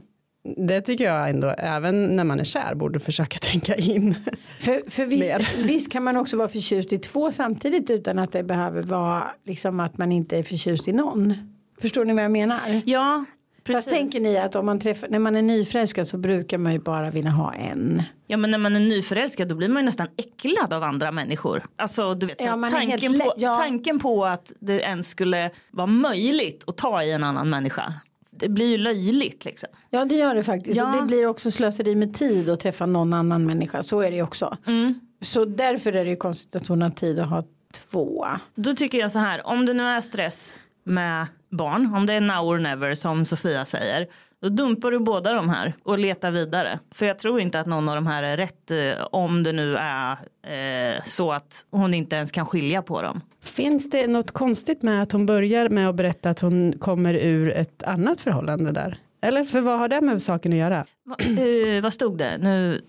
Det 0.57 0.81
tycker 0.81 1.03
jag 1.03 1.29
ändå, 1.29 1.47
även 1.57 2.15
när 2.15 2.23
man 2.23 2.39
är 2.39 2.43
kär, 2.43 2.75
borde 2.75 2.99
försöka 2.99 3.37
tänka 3.41 3.75
in. 3.75 4.15
För, 4.59 4.89
för 4.89 5.05
visst, 5.05 5.29
Mer. 5.29 5.47
visst 5.63 5.91
kan 5.91 6.03
man 6.03 6.17
också 6.17 6.37
vara 6.37 6.47
förtjust 6.47 6.93
i 6.93 6.97
två 6.97 7.31
samtidigt 7.31 7.89
utan 7.89 8.19
att 8.19 8.31
det 8.31 8.43
behöver 8.43 8.83
vara 8.83 9.23
liksom 9.45 9.79
att 9.79 9.97
man 9.97 10.11
inte 10.11 10.37
är 10.37 10.43
förtjust 10.43 10.87
i 10.87 10.91
någon. 10.93 11.33
Förstår 11.81 12.05
ni 12.05 12.13
vad 12.13 12.23
jag 12.23 12.31
menar? 12.31 12.59
Ja, 12.85 13.25
Fast 13.55 13.65
precis. 13.65 13.91
tänker 13.91 14.19
ni 14.19 14.37
att 14.37 14.55
om 14.55 14.65
man 14.65 14.79
träffar, 14.79 15.07
när 15.07 15.19
man 15.19 15.35
är 15.35 15.41
nyförälskad 15.41 16.07
så 16.07 16.17
brukar 16.17 16.57
man 16.57 16.73
ju 16.73 16.79
bara 16.79 17.09
vilja 17.11 17.31
ha 17.31 17.53
en. 17.53 18.03
Ja 18.27 18.37
men 18.37 18.51
när 18.51 18.57
man 18.57 18.75
är 18.75 18.79
nyförälskad 18.79 19.47
då 19.47 19.55
blir 19.55 19.69
man 19.69 19.81
ju 19.81 19.85
nästan 19.85 20.07
äcklad 20.17 20.73
av 20.73 20.83
andra 20.83 21.11
människor. 21.11 21.65
Alltså 21.75 22.13
du 22.13 22.25
vet 22.25 22.41
Ja, 22.41 22.67
tanken, 22.71 23.19
på, 23.19 23.33
ja. 23.37 23.55
tanken 23.55 23.99
på 23.99 24.25
att 24.25 24.53
det 24.59 24.79
ens 24.81 25.09
skulle 25.09 25.49
vara 25.71 25.87
möjligt 25.87 26.63
att 26.67 26.77
ta 26.77 27.03
i 27.03 27.11
en 27.11 27.23
annan 27.23 27.49
människa. 27.49 27.93
Det 28.39 28.49
blir 28.49 28.65
ju 28.67 28.77
löjligt 28.77 29.45
liksom. 29.45 29.69
Ja 29.89 30.05
det 30.05 30.15
gör 30.15 30.35
det 30.35 30.43
faktiskt 30.43 30.77
Ja. 30.77 30.89
och 30.89 30.95
det 31.01 31.01
blir 31.07 31.25
också 31.25 31.51
slöseri 31.51 31.95
med 31.95 32.13
tid 32.15 32.49
att 32.49 32.59
träffa 32.59 32.85
någon 32.85 33.13
annan 33.13 33.45
människa. 33.45 33.83
Så 33.83 33.99
är 34.01 34.09
det 34.11 34.15
ju 34.17 34.23
också. 34.23 34.57
Mm. 34.67 34.99
Så 35.21 35.45
därför 35.45 35.93
är 35.93 36.03
det 36.03 36.09
ju 36.09 36.15
konstigt 36.15 36.55
att 36.55 36.67
hon 36.67 36.81
har 36.81 36.89
tid 36.89 37.19
att 37.19 37.29
ha 37.29 37.43
två. 37.89 38.25
Då 38.55 38.73
tycker 38.73 38.97
jag 38.97 39.11
så 39.11 39.19
här, 39.19 39.47
om 39.47 39.65
det 39.65 39.73
nu 39.73 39.83
är 39.83 40.01
stress 40.01 40.57
med 40.83 41.27
barn, 41.49 41.93
om 41.95 42.05
det 42.05 42.13
är 42.13 42.21
now 42.21 42.45
or 42.47 42.57
never 42.57 42.95
som 42.95 43.25
Sofia 43.25 43.65
säger, 43.65 44.07
då 44.41 44.49
dumpar 44.49 44.91
du 44.91 44.99
båda 44.99 45.33
de 45.33 45.49
här 45.49 45.73
och 45.83 45.99
letar 45.99 46.31
vidare. 46.31 46.79
För 46.91 47.05
jag 47.05 47.19
tror 47.19 47.39
inte 47.39 47.59
att 47.59 47.67
någon 47.67 47.89
av 47.89 47.95
de 47.95 48.07
här 48.07 48.23
är 48.23 48.37
rätt 48.37 48.71
eh, 48.71 49.05
om 49.11 49.43
det 49.43 49.51
nu 49.51 49.77
är 49.77 50.11
eh, 50.43 51.03
så 51.05 51.31
att 51.31 51.65
hon 51.71 51.93
inte 51.93 52.15
ens 52.15 52.31
kan 52.31 52.45
skilja 52.45 52.81
på 52.81 53.01
dem. 53.01 53.21
Finns 53.43 53.89
det 53.89 54.07
något 54.07 54.31
konstigt 54.31 54.81
med 54.81 55.01
att 55.01 55.11
hon 55.11 55.25
börjar 55.25 55.69
med 55.69 55.89
att 55.89 55.95
berätta 55.95 56.29
att 56.29 56.39
hon 56.39 56.73
kommer 56.79 57.13
ur 57.13 57.49
ett 57.49 57.83
annat 57.83 58.21
förhållande 58.21 58.71
där? 58.71 58.97
Eller 59.21 59.45
för 59.45 59.61
vad 59.61 59.79
har 59.79 59.87
det 59.87 60.01
med 60.01 60.23
saken 60.23 60.51
att 60.51 60.57
göra? 60.57 60.85
Va, 61.05 61.15
eh, 61.43 61.83
vad 61.83 61.93
stod 61.93 62.17
det? 62.17 62.37
Nu, 62.37 62.81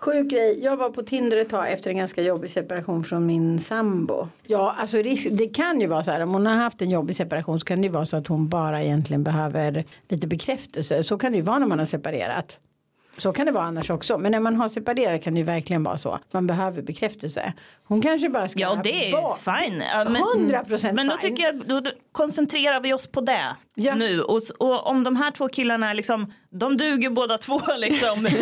Sjuk 0.00 0.30
grej, 0.30 0.60
jag 0.62 0.76
var 0.76 0.90
på 0.90 1.02
Tinder 1.02 1.36
ett 1.36 1.48
tag 1.48 1.72
efter 1.72 1.90
en 1.90 1.96
ganska 1.96 2.22
jobbig 2.22 2.50
separation 2.50 3.04
från 3.04 3.26
min 3.26 3.58
sambo. 3.58 4.28
Ja, 4.46 4.74
alltså 4.78 4.98
risk, 4.98 5.28
det 5.30 5.46
kan 5.46 5.80
ju 5.80 5.86
vara 5.86 6.02
så 6.02 6.10
här 6.10 6.22
om 6.22 6.32
hon 6.32 6.46
har 6.46 6.54
haft 6.54 6.82
en 6.82 6.90
jobbig 6.90 7.16
separation 7.16 7.60
så 7.60 7.66
kan 7.66 7.80
det 7.80 7.86
ju 7.86 7.92
vara 7.92 8.04
så 8.04 8.16
att 8.16 8.26
hon 8.26 8.48
bara 8.48 8.82
egentligen 8.82 9.24
behöver 9.24 9.84
lite 10.08 10.26
bekräftelse. 10.26 11.04
Så 11.04 11.18
kan 11.18 11.32
det 11.32 11.36
ju 11.38 11.42
vara 11.42 11.58
när 11.58 11.66
man 11.66 11.78
har 11.78 11.86
separerat. 11.86 12.58
Så 13.20 13.32
kan 13.32 13.46
det 13.46 13.52
vara 13.52 13.64
annars 13.64 13.90
också. 13.90 14.18
Men 14.18 14.32
när 14.32 14.40
man 14.40 14.56
har 14.56 14.68
separerat 14.68 15.22
kan 15.24 15.34
det 15.34 15.38
ju 15.38 15.44
verkligen 15.44 15.82
vara 15.82 15.98
så. 15.98 16.18
Man 16.30 16.46
behöver 16.46 16.82
bekräftelse. 16.82 17.52
Hon 17.84 18.00
kanske 18.02 18.28
bara 18.28 18.48
ska 18.48 18.60
ja, 18.60 18.70
och 18.70 18.82
det 18.82 19.10
är 19.10 19.12
vara- 19.12 19.36
fine. 19.36 19.82
Ja, 19.92 20.04
men- 20.04 20.50
100% 20.50 20.92
Men 20.92 21.08
då 21.08 21.16
fine. 21.16 21.30
tycker 21.30 21.42
jag, 21.42 21.62
då, 21.66 21.80
då 21.80 21.90
koncentrerar 22.12 22.80
vi 22.80 22.92
oss 22.92 23.06
på 23.06 23.20
det 23.20 23.56
Ja. 23.74 23.94
nu. 23.94 24.20
Och, 24.22 24.42
och 24.58 24.86
om 24.86 25.04
de 25.04 25.16
här 25.16 25.30
två 25.30 25.48
killarna 25.48 25.90
är 25.90 25.94
liksom, 25.94 26.32
de 26.50 26.76
duger 26.76 27.10
båda 27.10 27.38
två 27.38 27.60
liksom 27.78 28.24
till, 28.24 28.36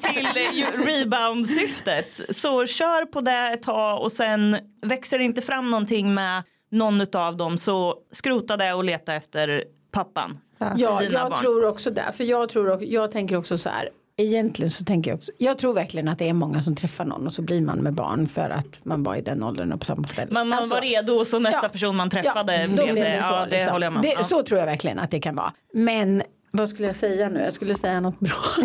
till 0.00 0.28
ju- 0.52 0.84
rebound-syftet. 0.86 2.20
Så 2.36 2.66
kör 2.66 3.04
på 3.04 3.20
det 3.20 3.50
ett 3.54 3.62
tag 3.62 4.02
och 4.02 4.12
sen 4.12 4.56
växer 4.82 5.18
det 5.18 5.24
inte 5.24 5.42
fram 5.42 5.70
någonting 5.70 6.14
med 6.14 6.42
någon 6.70 7.00
av 7.16 7.36
dem 7.36 7.58
så 7.58 7.94
skrota 8.12 8.56
det 8.56 8.72
och 8.72 8.84
leta 8.84 9.14
efter 9.14 9.64
pappan. 9.92 10.38
Ja, 10.76 11.02
jag 11.02 11.12
barn. 11.30 11.40
tror 11.40 11.64
också 11.64 11.90
det. 11.90 12.04
För 12.14 12.24
jag, 12.24 12.48
tror, 12.48 12.84
jag 12.84 13.12
tänker 13.12 13.36
också 13.36 13.58
så 13.58 13.68
här. 13.68 13.88
Egentligen 14.20 14.70
så 14.70 14.84
tänker 14.84 15.10
jag 15.10 15.18
också. 15.18 15.32
Jag 15.38 15.58
tror 15.58 15.74
verkligen 15.74 16.08
att 16.08 16.18
det 16.18 16.28
är 16.28 16.32
många 16.32 16.62
som 16.62 16.76
träffar 16.76 17.04
någon 17.04 17.26
och 17.26 17.32
så 17.32 17.42
blir 17.42 17.60
man 17.60 17.78
med 17.78 17.94
barn 17.94 18.28
för 18.28 18.50
att 18.50 18.84
man 18.84 19.02
var 19.02 19.16
i 19.16 19.20
den 19.20 19.42
åldern 19.42 19.72
och 19.72 19.80
på 19.80 19.86
samma 19.86 20.08
ställe. 20.08 20.32
Man, 20.32 20.48
man 20.48 20.58
Alltså, 20.58 20.74
var 20.74 20.82
redo 20.82 21.12
och 21.12 21.26
så 21.26 21.38
nästa 21.38 21.60
ja. 21.62 21.68
person 21.68 21.96
man 21.96 22.10
träffade 22.10 22.66
då 22.66 22.72
blev 22.74 22.92
blev 22.92 23.04
det. 23.04 23.16
Ja, 23.16 23.46
det 23.50 23.56
liksom. 23.56 23.72
håller 23.72 23.86
jag 23.86 23.92
med 23.92 23.98
om. 23.98 24.02
det, 24.02 24.14
Ja. 24.16 24.24
Så 24.24 24.42
tror 24.42 24.58
jag 24.58 24.66
verkligen 24.66 24.98
att 24.98 25.10
det 25.10 25.20
kan 25.20 25.34
vara. 25.34 25.52
Men 25.74 26.22
vad 26.50 26.68
skulle 26.68 26.86
jag 26.86 26.96
säga 26.96 27.28
nu? 27.28 27.40
Jag 27.40 27.54
skulle 27.54 27.74
säga 27.74 28.00
något 28.00 28.20
bra. 28.20 28.36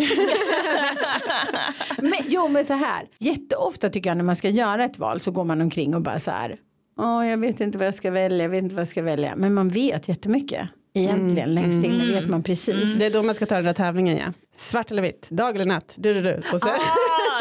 men, 1.98 2.12
jo 2.28 2.48
men 2.48 2.64
så 2.64 2.72
här. 2.72 3.02
Jätteofta 3.18 3.90
tycker 3.90 4.10
jag 4.10 4.16
när 4.16 4.24
man 4.24 4.36
ska 4.36 4.48
göra 4.48 4.84
ett 4.84 4.98
val 4.98 5.20
så 5.20 5.30
går 5.30 5.44
man 5.44 5.60
omkring 5.60 5.94
och 5.94 6.02
bara 6.02 6.20
så 6.20 6.30
här. 6.30 6.56
Åh 6.98 7.28
jag 7.28 7.38
vet 7.38 7.60
inte 7.60 7.78
vad 7.78 7.86
jag 7.86 7.94
ska 7.94 8.10
välja, 8.10 8.44
jag 8.44 8.50
vet 8.50 8.62
inte 8.62 8.74
vad 8.74 8.80
jag 8.80 8.88
ska 8.88 9.02
välja. 9.02 9.32
Men 9.36 9.54
man 9.54 9.68
vet 9.68 10.08
jättemycket. 10.08 10.68
Egentligen 10.94 11.54
längst 11.54 11.84
inne 11.84 12.12
vet 12.12 12.28
man 12.28 12.42
precis. 12.42 12.94
Det 12.98 13.06
är 13.06 13.10
då 13.10 13.22
man 13.22 13.34
ska 13.34 13.46
ta 13.46 13.54
den 13.54 13.64
där 13.64 13.72
tävlingen 13.74 14.16
ja. 14.16 14.26
Svart 14.54 14.90
eller 14.90 15.02
vitt, 15.02 15.28
dag 15.30 15.54
eller 15.54 15.64
natt, 15.64 15.94
du, 15.98 16.14
du, 16.14 16.20
du. 16.22 16.40
Och 16.52 16.60
så, 16.60 16.68
Ah, 16.68 16.72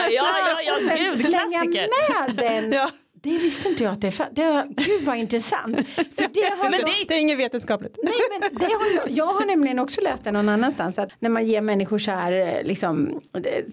ja, 0.10 0.26
ja, 0.40 0.62
ja, 0.66 0.76
Sen 0.88 0.98
gud, 1.06 1.20
slänga 1.20 1.50
klassiker. 1.50 1.88
med 2.28 2.36
den. 2.36 2.72
Ja. 2.72 2.90
Det 3.24 3.38
visste 3.38 3.70
inte 3.70 3.84
jag 3.84 3.94
att 3.94 4.02
det 4.02 4.42
har, 4.44 4.66
gud 4.68 5.06
vad 5.06 5.18
intressant. 5.18 5.88
För 5.90 6.34
det 6.34 6.50
har 6.58 6.70
men 6.70 6.80
jag- 6.80 6.90
det, 7.08 7.16
är 7.16 7.20
inget 7.22 7.40
vetenskapligt. 7.40 8.00
Nej 8.04 8.14
men 8.32 8.60
det 8.60 8.66
har 8.66 8.86
jag, 8.96 9.18
jag 9.18 9.26
har 9.26 9.46
nämligen 9.46 9.80
också 9.80 10.02
läst 10.02 10.24
det 10.24 10.32
någon 10.32 10.50
annanstans 10.50 10.98
att 11.00 11.10
när 11.20 11.30
man 11.30 11.46
ger 11.46 11.62
människor 11.62 11.98
så 11.98 12.12
här 12.12 12.32
eh, 12.32 12.64
liksom 12.64 13.22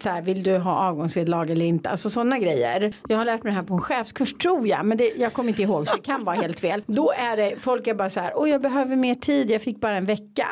så 0.01 0.09
här 0.09 0.21
vill 0.21 0.43
du 0.43 0.57
ha 0.57 0.87
avgångsvederlag 0.87 1.49
eller 1.49 1.65
inte 1.65 1.89
alltså 1.89 2.09
sådana 2.09 2.39
grejer. 2.39 2.93
Jag 3.07 3.17
har 3.17 3.25
lärt 3.25 3.43
mig 3.43 3.51
det 3.51 3.55
här 3.57 3.63
på 3.65 3.73
en 3.73 3.81
chefskurs 3.81 4.33
tror 4.33 4.67
jag 4.67 4.85
men 4.85 4.97
det, 4.97 5.11
jag 5.17 5.33
kommer 5.33 5.49
inte 5.49 5.61
ihåg 5.61 5.87
så 5.87 5.95
det 5.95 6.01
kan 6.01 6.23
vara 6.23 6.35
helt 6.35 6.59
fel. 6.59 6.83
Då 6.87 7.11
är 7.11 7.37
det 7.37 7.55
folk 7.59 7.87
är 7.87 7.93
bara 7.93 8.09
så 8.09 8.19
här 8.19 8.31
åh 8.35 8.49
jag 8.49 8.61
behöver 8.61 8.95
mer 8.95 9.15
tid 9.15 9.51
jag 9.51 9.61
fick 9.61 9.79
bara 9.81 9.97
en 9.97 10.05
vecka. 10.05 10.47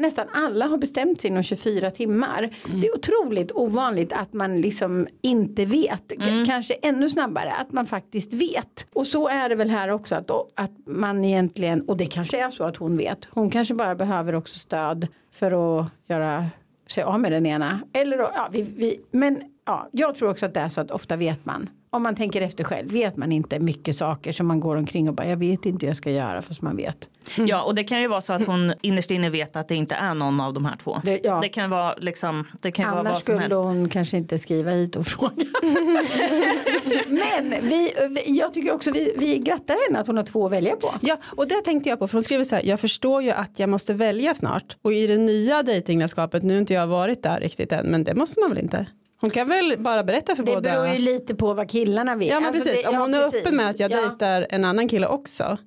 Nästan 0.00 0.26
alla 0.32 0.66
har 0.66 0.78
bestämt 0.78 1.20
sig 1.20 1.30
inom 1.30 1.42
24 1.42 1.90
timmar. 1.90 2.50
Det 2.66 2.86
är 2.86 2.94
otroligt 2.94 3.52
ovanligt 3.52 4.12
att 4.12 4.32
man 4.32 4.60
liksom 4.60 5.06
inte 5.22 5.64
vet. 5.64 6.02
K- 6.08 6.24
Kanske 6.46 6.74
ännu 6.74 7.08
snabbare 7.10 7.52
att 7.52 7.72
man 7.72 7.86
faktiskt 7.86 8.32
vet. 8.32 8.86
Och 8.92 9.06
så 9.06 9.28
är 9.28 9.48
det 9.48 9.54
väl 9.54 9.70
här 9.70 9.88
också 9.90 10.14
att, 10.14 10.30
att 10.54 10.70
man 10.84 11.24
egentligen, 11.24 11.80
och 11.80 11.96
det 11.96 12.06
kanske 12.06 12.44
är 12.44 12.50
så 12.50 12.64
att 12.64 12.76
hon 12.76 12.96
vet. 12.96 13.28
Hon 13.30 13.50
kanske 13.50 13.74
bara 13.74 13.94
behöver 13.94 14.34
också 14.34 14.58
stöd 14.58 15.06
för 15.32 15.80
att 15.80 15.86
göra 16.08 16.46
sig 16.86 17.02
av 17.02 17.20
med 17.20 17.32
den 17.32 17.46
ena. 17.46 17.80
Eller 17.92 18.18
då, 18.18 18.30
ja, 18.34 18.48
vi, 18.52 18.62
vi, 18.62 19.00
men 19.10 19.42
ja, 19.66 19.88
jag 19.92 20.14
tror 20.16 20.30
också 20.30 20.46
att 20.46 20.54
det 20.54 20.60
är 20.60 20.68
så 20.68 20.80
att 20.80 20.90
ofta 20.90 21.16
vet 21.16 21.44
man. 21.46 21.70
Om 21.90 22.02
man 22.02 22.14
tänker 22.14 22.40
efter 22.40 22.64
själv 22.64 22.92
vet 22.92 23.16
man 23.16 23.32
inte 23.32 23.58
mycket 23.60 23.96
saker 23.96 24.32
som 24.32 24.46
man 24.46 24.60
går 24.60 24.76
omkring 24.76 25.08
och 25.08 25.14
bara 25.14 25.26
jag 25.26 25.36
vet 25.36 25.66
inte 25.66 25.86
hur 25.86 25.90
jag 25.90 25.96
ska 25.96 26.10
göra 26.10 26.42
fast 26.42 26.62
man 26.62 26.76
vet. 26.76 27.08
Ja, 27.46 27.62
och 27.62 27.74
det 27.74 27.84
kan 27.84 28.00
ju 28.00 28.08
vara 28.08 28.20
så 28.20 28.32
att 28.32 28.46
hon 28.46 28.72
innerst 28.82 29.10
inne 29.10 29.30
vet 29.30 29.56
att 29.56 29.68
det 29.68 29.74
inte 29.74 29.94
är 29.94 30.14
någon 30.14 30.40
av 30.40 30.52
de 30.54 30.64
här 30.64 30.76
två. 30.76 31.00
Det- 31.04 31.20
ja. 31.24 31.38
Det 31.42 31.48
kan 31.48 31.70
vara 31.70 31.94
liksom, 31.94 32.46
det 32.60 32.70
kan 32.72 32.90
vara 32.90 33.00
Annars 33.00 33.12
vad 33.12 33.16
som 33.16 33.22
skulle 33.22 33.40
helst. 33.40 33.58
hon 33.58 33.88
kanske 33.88 34.16
inte 34.16 34.38
skriva 34.38 34.70
hit 34.70 34.96
och 34.96 35.06
fråga. 35.06 35.44
Men 37.08 37.50
vi, 37.68 37.92
vi, 38.10 38.38
jag 38.38 38.54
tycker 38.54 38.72
också 38.72 38.90
vi, 38.90 39.14
vi 39.18 39.38
grattar 39.38 39.76
henne 39.88 39.98
att 40.00 40.06
hon 40.06 40.16
har 40.16 40.24
två 40.24 40.46
att 40.46 40.52
välja 40.52 40.76
på. 40.76 40.94
Ja, 41.00 41.16
och 41.36 41.48
det 41.48 41.54
tänkte 41.64 41.88
jag 41.88 41.98
på, 41.98 42.08
för 42.08 42.12
hon 42.12 42.22
skriver 42.22 42.44
så 42.44 42.54
här, 42.56 42.62
jag 42.66 42.80
förstår 42.80 43.22
ju 43.22 43.30
att 43.30 43.58
jag 43.58 43.68
måste 43.68 43.94
välja 43.94 44.34
snart. 44.34 44.76
Och 44.82 44.92
i 44.92 45.06
det 45.06 45.18
nya 45.18 45.62
dejtinglandskapet, 45.62 46.42
nu 46.42 46.54
har 46.54 46.60
inte 46.60 46.74
jag 46.74 46.86
varit 46.86 47.22
där 47.22 47.40
riktigt 47.40 47.72
än, 47.72 47.86
men 47.86 48.04
det 48.04 48.14
måste 48.14 48.40
man 48.40 48.48
väl 48.50 48.58
inte? 48.58 48.86
Hon 49.20 49.30
kan 49.30 49.48
väl 49.48 49.74
bara 49.78 50.04
berätta 50.04 50.36
för 50.36 50.42
Det 50.42 50.54
båda? 50.54 50.60
beror 50.60 50.86
ju 50.88 50.98
lite 50.98 51.34
på 51.34 51.54
vad 51.54 51.70
killarna 51.70 52.16
vill. 52.16 52.28
Ja 52.28 52.40
men 52.40 52.48
Alltså 52.48 52.64
precis, 52.64 52.82
det- 52.82 52.88
om 52.88 52.94
ja, 52.94 53.00
hon 53.00 53.14
är 53.14 53.22
precis. 53.22 53.40
öppen 53.40 53.56
med 53.56 53.70
att 53.70 53.78
jag 53.80 53.90
Ja. 53.92 53.96
dejtar 53.96 54.46
en 54.50 54.64
annan 54.64 54.88
kille 54.88 55.06
också, 55.06 55.58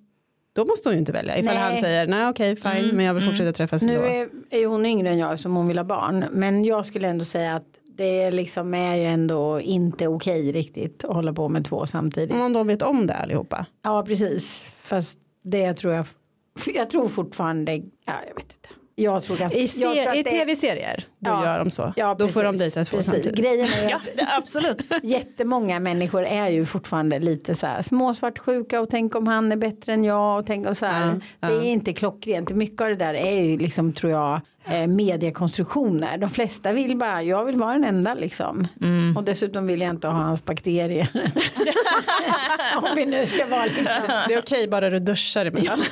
då 0.54 0.66
måste 0.66 0.90
hon 0.90 0.94
ju 0.94 1.00
inte 1.00 1.12
välja. 1.12 1.38
Ifall 1.38 1.56
Nej. 1.56 1.64
han 1.72 1.78
säger, 1.82 2.08
nej 2.08 2.28
okej 2.30 2.56
fine, 2.56 2.90
men 2.96 3.06
jag 3.06 3.14
vill 3.14 3.24
fortsätta 3.24 3.54
träffas 3.54 3.82
Nu 3.82 3.94
ändå. 3.96 4.08
är, 4.08 4.30
är 4.50 4.60
ju 4.60 4.66
hon 4.66 4.86
yngre 4.86 5.10
än 5.10 5.18
jag 5.18 5.40
som 5.40 5.56
hon 5.56 5.68
vill 5.68 5.78
ha 5.78 5.86
barn. 5.86 6.26
Men 6.32 6.66
jag 6.66 6.86
skulle 6.86 7.08
ändå 7.08 7.26
säga 7.26 7.56
att 7.56 7.68
det 7.98 8.32
liksom 8.32 8.74
är 8.74 8.96
ju 8.96 9.04
ändå 9.06 9.60
inte 9.62 10.08
okej 10.08 10.52
riktigt 10.52 11.04
att 11.04 11.14
hålla 11.16 11.34
på 11.34 11.50
med 11.50 11.66
två 11.66 11.88
samtidigt. 11.88 12.36
Om 12.36 12.54
då 12.54 12.64
vet 12.64 12.82
om 12.82 13.08
det 13.08 13.14
allihopa. 13.14 13.66
Ja 13.84 14.04
precis. 14.08 14.76
Fast 14.82 15.18
det 15.44 15.74
tror 15.74 15.94
jag. 15.94 16.06
Jag 16.74 16.90
tror 16.90 17.08
fortfarande. 17.10 17.72
Ja 17.76 18.14
jag 18.28 18.36
vet 18.36 18.44
inte. 18.54 18.61
Jag 19.04 19.24
tror 19.24 19.38
ganska, 19.38 19.60
I, 19.60 19.62
jag 19.62 19.72
tror 19.72 19.94
ser, 19.94 20.10
att 20.10 20.16
i 20.16 20.24
det- 20.24 20.30
tv-serier, 20.30 21.04
då 21.20 21.32
Ja. 21.32 21.46
gör 21.46 21.60
de 21.60 21.72
så. 21.72 21.94
Ja, 21.96 22.16
då 22.20 22.28
får 22.28 22.44
de 22.44 22.54
precis, 22.54 22.74
dejta 22.74 22.90
två 22.90 22.98
precis. 22.98 23.12
samtidigt. 23.12 23.40
Grejen 23.40 23.66
är 23.84 23.90
Ja, 23.90 24.00
absolut. 24.38 24.82
jättemånga 25.04 25.80
människor 25.80 26.24
är 26.26 26.48
ju 26.50 26.66
fortfarande 26.66 27.20
lite 27.20 27.56
så 27.56 27.68
här 27.68 27.82
småsvartsjuka 27.82 28.82
och 28.82 28.90
tänk 28.90 29.16
om 29.16 29.28
han 29.28 29.52
är 29.52 29.56
bättre 29.56 29.94
än 29.94 30.04
jag 30.04 30.40
och 30.40 30.46
tänk 30.46 30.68
och 30.68 30.78
så 30.78 30.86
här. 30.86 31.22
Ja, 31.40 31.48
Det 31.48 31.54
är 31.56 31.64
inte 31.64 31.94
klockrent. 31.94 32.50
Mycket 32.50 32.82
av 32.82 32.88
det 32.90 32.96
där 32.96 33.14
är 33.14 33.42
ju 33.42 33.58
liksom 33.58 33.94
tror 33.94 34.12
jag 34.12 34.42
eh, 34.66 34.88
mediekonstruktioner. 34.88 36.18
De 36.18 36.30
flesta 36.30 36.72
vill 36.72 36.98
bara, 36.98 37.24
jag 37.24 37.46
vill 37.46 37.56
vara 37.56 37.74
den 37.74 37.84
enda 37.84 38.14
liksom. 38.14 38.68
Mm. 38.82 39.18
Och 39.18 39.24
dessutom 39.24 39.68
vill 39.68 39.82
jag 39.82 39.90
inte 39.90 40.08
ha 40.08 40.14
hans 40.24 40.46
bakterier. 40.46 41.08
om 42.76 42.90
vi 42.96 43.06
nu 43.06 43.26
ska 43.26 43.46
vara 43.46 43.64
liksom. 43.66 43.86
Det 44.28 44.34
är 44.34 44.40
okej 44.40 44.68
bara 44.68 44.90
du 44.90 45.00
duschar 45.00 45.46
emellan. 45.46 45.80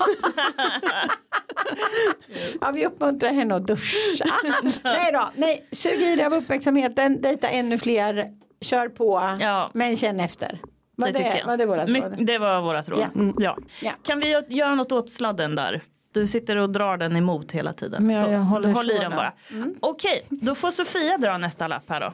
Ja, 2.62 2.71
vi 2.71 2.86
uppmuntrar 2.86 3.34
henne 3.34 3.55
att 3.55 3.67
duscha. 3.67 4.25
nej 4.84 5.12
då, 5.13 5.29
nej, 5.36 5.65
sug 5.71 6.01
i 6.01 6.15
dig 6.15 6.25
av 6.25 6.34
uppmärksamheten, 6.34 7.21
dejta 7.21 7.49
ännu 7.49 7.77
fler, 7.77 8.27
kör 8.62 8.88
på, 8.89 9.38
Ja. 9.39 9.71
men 9.73 9.97
känn 9.97 10.19
efter. 10.19 10.62
Var 10.95 11.12
det, 11.12 11.19
jag. 11.39 11.45
var 11.45 11.58
det 11.58 11.65
våra 11.65 11.86
My- 11.86 11.99
råd? 12.01 12.25
Det 12.25 12.38
var 12.38 12.62
vårat 12.62 12.89
råd. 12.89 12.99
Ja. 12.99 13.05
Mm. 13.21 13.36
Ja. 13.39 13.58
Ja. 13.82 13.91
Kan 14.03 14.19
vi 14.19 14.41
göra 14.47 14.75
något 14.75 14.91
åt 14.91 15.10
sladden 15.10 15.55
där? 15.55 15.82
Du 16.13 16.27
sitter 16.27 16.55
och 16.55 16.69
drar 16.69 16.97
den 16.97 17.15
emot 17.15 17.51
hela 17.51 17.73
tiden. 17.73 18.08
Men 18.08 18.15
jag- 18.15 18.25
Så, 18.25 18.32
jag 18.32 18.39
håller 18.39 18.69
håll 18.69 18.91
i 18.91 18.97
den 18.97 19.12
bara. 19.12 19.34
Okej, 19.79 20.25
då 20.29 20.55
får 20.55 20.71
Sofia 20.71 21.17
dra 21.17 21.38
nästa 21.38 21.67
lapp 21.67 21.84
här 21.89 21.99
då. 21.99 22.13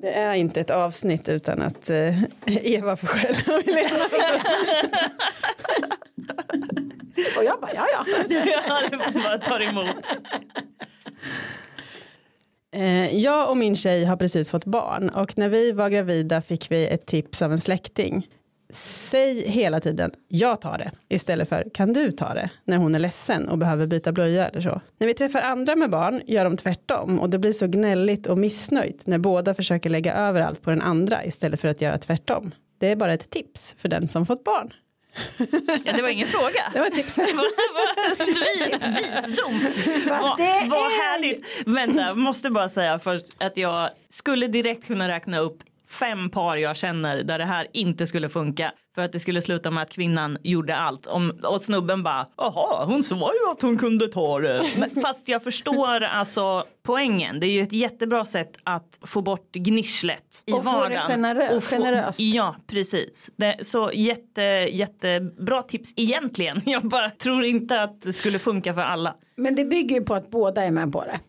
Det 0.00 0.12
är 0.12 0.32
inte 0.34 0.60
ett 0.60 0.70
avsnitt 0.70 1.28
utan 1.28 1.62
att 1.62 1.90
eh, 1.90 2.22
Eva 2.46 2.96
får 2.96 3.06
skälla 3.06 3.56
och 3.58 3.62
Helena 3.62 4.04
Och 7.38 7.44
jag 7.44 7.60
bara, 7.60 7.70
ja 7.74 7.86
ja. 7.92 8.04
Ja, 8.68 8.80
det 9.12 9.18
bara 9.18 9.38
tar 9.38 9.60
emot. 9.60 10.06
Eh, 12.74 13.16
Jag 13.16 13.50
och 13.50 13.56
min 13.56 13.76
tjej 13.76 14.04
har 14.04 14.16
precis 14.16 14.50
fått 14.50 14.64
barn 14.64 15.08
och 15.08 15.38
när 15.38 15.48
vi 15.48 15.72
var 15.72 15.88
gravida 15.88 16.42
fick 16.42 16.70
vi 16.70 16.86
ett 16.86 17.06
tips 17.06 17.42
av 17.42 17.52
en 17.52 17.60
släkting. 17.60 18.26
Säg 18.70 19.48
hela 19.48 19.80
tiden 19.80 20.10
jag 20.28 20.60
tar 20.60 20.78
det 20.78 20.90
istället 21.08 21.48
för 21.48 21.64
kan 21.74 21.92
du 21.92 22.10
ta 22.10 22.34
det 22.34 22.50
när 22.64 22.76
hon 22.76 22.94
är 22.94 22.98
ledsen 22.98 23.48
och 23.48 23.58
behöver 23.58 23.86
byta 23.86 24.12
blöja 24.12 24.48
eller 24.48 24.60
så. 24.60 24.80
När 24.98 25.06
vi 25.06 25.14
träffar 25.14 25.40
andra 25.40 25.76
med 25.76 25.90
barn 25.90 26.22
gör 26.26 26.44
de 26.44 26.56
tvärtom 26.56 27.20
och 27.20 27.30
det 27.30 27.38
blir 27.38 27.52
så 27.52 27.66
gnälligt 27.66 28.26
och 28.26 28.38
missnöjt 28.38 29.06
när 29.06 29.18
båda 29.18 29.54
försöker 29.54 29.90
lägga 29.90 30.14
över 30.14 30.40
allt 30.40 30.62
på 30.62 30.70
den 30.70 30.82
andra 30.82 31.24
istället 31.24 31.60
för 31.60 31.68
att 31.68 31.80
göra 31.80 31.98
tvärtom. 31.98 32.54
Det 32.78 32.90
är 32.92 32.96
bara 32.96 33.12
ett 33.14 33.30
tips 33.30 33.74
för 33.78 33.88
den 33.88 34.08
som 34.08 34.26
fått 34.26 34.44
barn. 34.44 34.72
Ja, 35.84 35.92
det 35.92 36.02
var 36.02 36.08
ingen 36.08 36.28
fråga. 36.28 36.60
Det 36.72 36.80
var 36.80 36.86
ett 36.86 36.94
tips. 36.94 37.18
Vis, 38.18 38.72
visdom. 38.72 39.60
Vad 40.70 40.90
härligt. 40.92 41.46
Vänta, 41.66 42.00
jag 42.02 42.18
måste 42.18 42.50
bara 42.50 42.68
säga 42.68 42.98
först 42.98 43.26
att 43.38 43.56
jag 43.56 43.90
skulle 44.08 44.46
direkt 44.46 44.86
kunna 44.86 45.08
räkna 45.08 45.38
upp 45.38 45.58
fem 45.88 46.30
par 46.30 46.56
jag 46.56 46.76
känner 46.76 47.22
där 47.22 47.38
det 47.38 47.44
här 47.44 47.66
inte 47.72 48.06
skulle 48.06 48.28
funka 48.28 48.72
för 48.94 49.02
att 49.02 49.12
det 49.12 49.18
skulle 49.20 49.42
sluta 49.42 49.70
med 49.70 49.82
att 49.82 49.90
kvinnan 49.90 50.38
gjorde 50.42 50.76
allt 50.76 51.06
Om, 51.06 51.40
och 51.42 51.62
snubben 51.62 52.02
bara 52.02 52.26
jaha 52.36 52.84
hon 52.84 53.02
sa 53.02 53.16
ju 53.16 53.50
att 53.52 53.62
hon 53.62 53.78
kunde 53.78 54.08
ta 54.08 54.40
det 54.40 54.66
Men, 54.78 55.02
fast 55.02 55.28
jag 55.28 55.42
förstår 55.44 56.00
alltså 56.02 56.64
poängen 56.82 57.40
det 57.40 57.46
är 57.46 57.50
ju 57.50 57.62
ett 57.62 57.72
jättebra 57.72 58.24
sätt 58.24 58.56
att 58.64 58.98
få 59.02 59.22
bort 59.22 59.52
gnisslet 59.52 60.42
i 60.46 60.52
Och 60.52 60.56
få 60.56 60.70
det 60.70 60.76
vardagen 60.76 61.10
generö- 61.24 61.56
Och 61.56 61.62
få- 61.64 61.76
generöst. 61.76 62.20
Ja, 62.20 62.56
precis. 62.66 63.32
Det, 63.36 63.56
så 63.62 63.90
jätte, 63.94 64.42
jättebra 64.70 65.62
tips 65.62 65.92
egentligen. 65.96 66.60
Jag 66.66 66.82
bara 66.82 67.10
tror 67.10 67.44
inte 67.44 67.82
att 67.82 68.02
det 68.02 68.12
skulle 68.12 68.38
funka 68.38 68.74
för 68.74 68.80
alla. 68.80 69.14
Men 69.36 69.54
det 69.54 69.64
bygger 69.64 69.96
ju 69.96 70.04
på 70.04 70.14
att 70.14 70.30
båda 70.30 70.64
är 70.64 70.70
med 70.70 70.92
på 70.92 71.04
det. 71.04 71.20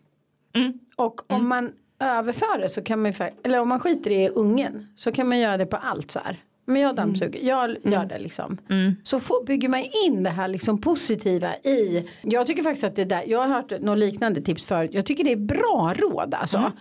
Mm. 0.58 0.72
Och 0.96 1.32
om 1.32 1.48
man 1.48 1.70
överför 2.00 2.58
det 2.58 2.68
så 2.68 2.82
kan 2.82 3.02
man 3.02 3.12
ju, 3.12 3.30
eller 3.44 3.60
om 3.60 3.68
man 3.68 3.80
skiter 3.80 4.10
i 4.10 4.28
ungen 4.28 4.88
så 4.96 5.12
kan 5.12 5.28
man 5.28 5.38
göra 5.38 5.56
det 5.56 5.66
på 5.66 5.76
allt 5.76 6.10
så 6.10 6.18
här. 6.18 6.36
Men 6.68 6.82
jag 6.82 6.94
dammsuger, 6.96 7.40
jag 7.42 7.76
gör 7.82 8.04
det 8.04 8.18
liksom. 8.18 8.58
Så 9.02 9.20
får, 9.20 9.44
bygger 9.44 9.68
man 9.68 9.84
in 10.06 10.22
det 10.22 10.30
här 10.30 10.48
liksom 10.48 10.80
positiva 10.80 11.54
i. 11.56 12.08
Jag 12.22 12.46
tycker 12.46 12.62
faktiskt 12.62 12.84
att 12.84 12.96
det 12.96 13.04
där, 13.04 13.24
jag 13.26 13.38
har 13.38 13.48
hört 13.48 13.80
något 13.80 13.98
liknande 13.98 14.40
tips 14.42 14.64
förut. 14.64 14.90
Jag 14.92 15.06
tycker 15.06 15.24
det 15.24 15.32
är 15.32 15.36
bra 15.36 15.94
råd 15.96 16.34
alltså. 16.34 16.72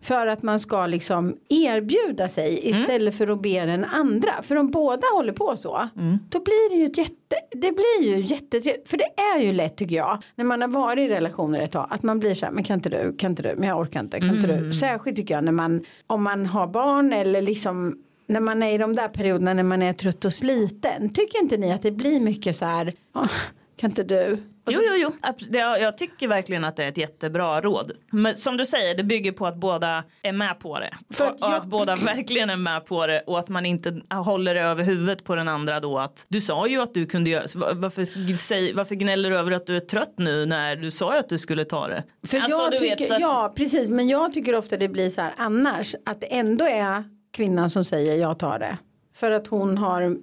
För 0.00 0.26
att 0.26 0.42
man 0.42 0.60
ska 0.60 0.86
liksom 0.86 1.36
erbjuda 1.48 2.28
sig 2.28 2.68
istället 2.68 3.16
för 3.18 3.28
att 3.28 3.42
be 3.42 3.66
den 3.66 3.84
andra. 3.84 4.42
För 4.42 4.56
om 4.56 4.70
båda 4.70 5.02
håller 5.14 5.32
på 5.32 5.56
så. 5.56 5.88
Då 6.28 6.40
blir 6.40 6.70
det 6.70 6.76
ju 6.76 6.86
ett 6.86 6.98
jätte, 6.98 7.36
det 7.50 7.72
blir 7.72 8.02
ju 8.02 8.20
jättetrevligt. 8.20 8.90
För 8.90 8.96
det 8.96 9.08
är 9.36 9.40
ju 9.40 9.52
lätt 9.52 9.76
tycker 9.76 9.96
jag. 9.96 10.22
När 10.34 10.44
man 10.44 10.60
har 10.60 10.68
varit 10.68 10.98
i 10.98 11.08
relationer 11.08 11.60
ett 11.60 11.72
tag. 11.72 11.86
Att 11.90 12.02
man 12.02 12.18
blir 12.18 12.34
så 12.34 12.46
här, 12.46 12.52
men 12.52 12.64
kan 12.64 12.74
inte 12.74 12.88
du, 12.88 13.16
kan 13.16 13.30
inte 13.30 13.42
du, 13.42 13.54
men 13.56 13.68
jag 13.68 13.80
orkar 13.80 14.00
inte, 14.00 14.20
kan 14.20 14.34
inte 14.36 14.58
du. 14.58 14.72
Särskilt 14.72 15.16
tycker 15.16 15.34
jag 15.34 15.44
när 15.44 15.52
man, 15.52 15.84
om 16.06 16.22
man 16.22 16.46
har 16.46 16.66
barn 16.66 17.12
eller 17.12 17.42
liksom 17.42 17.98
när 18.26 18.40
man 18.40 18.62
är 18.62 18.72
i 18.74 18.78
de 18.78 18.94
där 18.94 19.08
perioderna 19.08 19.54
när 19.54 19.62
man 19.62 19.82
är 19.82 19.92
trött 19.92 20.24
och 20.24 20.32
sliten. 20.32 21.12
Tycker 21.14 21.42
inte 21.42 21.56
ni 21.56 21.72
att 21.72 21.82
det 21.82 21.90
blir 21.92 22.20
mycket 22.20 22.56
så 22.56 22.64
här, 22.64 22.94
"Åh, 23.14 23.28
kan 23.76 23.90
inte 23.90 24.02
du? 24.02 24.32
Och 24.66 24.72
Jo, 24.72 24.78
så- 24.78 24.82
jo, 24.86 24.92
jo. 25.22 25.32
Det- 25.48 25.58
Jag, 25.58 25.98
tycker 25.98 26.28
verkligen 26.28 26.64
att 26.64 26.76
det 26.76 26.84
är 26.84 26.88
ett 26.88 26.96
jättebra 26.96 27.60
råd. 27.60 27.92
Men 28.12 28.36
som 28.36 28.56
du 28.56 28.66
säger, 28.66 28.94
det 28.96 29.02
bygger 29.04 29.32
på 29.32 29.46
att 29.46 29.56
båda 29.56 30.04
är 30.22 30.32
med 30.32 30.58
på 30.60 30.78
det. 30.78 30.94
För 31.10 31.24
och, 31.24 31.30
att 31.30 31.42
och 31.42 31.48
jag- 31.48 31.54
att 31.54 31.64
båda 31.66 31.96
verkligen 31.96 32.50
är 32.50 32.56
med 32.56 32.86
på 32.86 33.06
det 33.06 33.20
och 33.26 33.38
att 33.38 33.48
man 33.48 33.66
inte 33.66 34.00
håller 34.10 34.54
det 34.54 34.60
över 34.60 34.84
huvudet 34.84 35.24
på 35.24 35.34
den 35.34 35.48
andra 35.48 35.80
då 35.80 35.98
att 35.98 36.26
du 36.28 36.40
sa 36.40 36.66
ju 36.68 36.82
att 36.82 36.94
du 36.94 37.06
kunde 37.06 37.30
göra 37.30 37.74
varför, 37.74 38.36
säg, 38.36 38.74
varför 38.74 38.94
gnäller 38.94 39.30
du 39.30 39.36
över 39.38 39.52
att 39.52 39.66
du 39.66 39.76
är 39.76 39.80
trött 39.80 40.14
nu 40.16 40.46
när 40.46 40.76
du 40.76 40.90
sa 40.90 41.12
ju 41.12 41.18
att 41.18 41.28
du 41.28 41.38
skulle 41.38 41.64
ta 41.64 41.88
det? 41.88 42.04
För 42.26 42.38
Alltså, 42.40 42.58
jag 42.62 42.72
tycker, 42.72 42.96
vet, 42.98 43.10
att- 43.10 43.20
ja 43.20 43.52
precis 43.56 43.88
men 43.88 44.08
jag 44.08 44.34
tycker 44.34 44.54
ofta 44.54 44.76
det 44.76 44.88
blir 44.88 45.10
så 45.10 45.20
här 45.20 45.32
annars 45.36 45.94
att 46.06 46.20
det 46.20 46.26
ändå 46.26 46.64
är 46.64 47.04
kvinnan 47.34 47.70
som 47.70 47.84
säger 47.84 48.16
jag 48.16 48.38
tar 48.38 48.58
det. 48.58 48.78
För 49.14 49.30
att 49.30 49.46
hon 49.46 49.78
har 49.78 50.16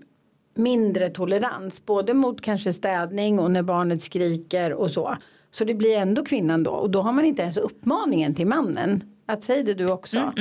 mindre 0.55 1.09
tolerans 1.09 1.85
både 1.85 2.13
mot 2.13 2.41
kanske 2.41 2.73
städning 2.73 3.39
och 3.39 3.51
när 3.51 3.61
barnet 3.61 4.01
skriker 4.01 4.73
och 4.73 4.91
så. 4.91 5.15
Så 5.51 5.65
det 5.65 5.73
blir 5.73 5.97
ändå 5.97 6.25
kvinnan 6.25 6.63
då 6.63 6.71
och 6.71 6.89
då 6.89 7.01
har 7.01 7.11
man 7.11 7.25
inte 7.25 7.41
ens 7.41 7.57
uppmaningen 7.57 8.35
till 8.35 8.47
mannen 8.47 9.03
att 9.25 9.43
säga 9.43 9.63
det 9.63 9.73
du 9.73 9.91
också. 9.91 10.33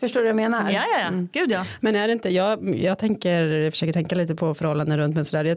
Förstår 0.00 0.20
du 0.20 0.24
vad 0.24 0.28
jag 0.30 0.36
menar? 0.36 0.60
Mm, 0.60 0.74
Ja, 0.74 0.82
ja, 0.98 1.10
ja. 1.10 1.26
Gud 1.32 1.50
ja. 1.50 1.66
Men 1.80 1.96
är 1.96 2.06
det 2.06 2.12
inte, 2.12 2.28
jag, 2.28 2.76
jag 2.76 2.98
tänker, 2.98 3.42
jag 3.48 3.72
försöker 3.72 3.92
tänka 3.92 4.14
lite 4.14 4.34
på 4.34 4.54
förhållanden 4.54 4.98
runt 4.98 5.14
men 5.14 5.24
sådär. 5.24 5.44
Jag, 5.44 5.56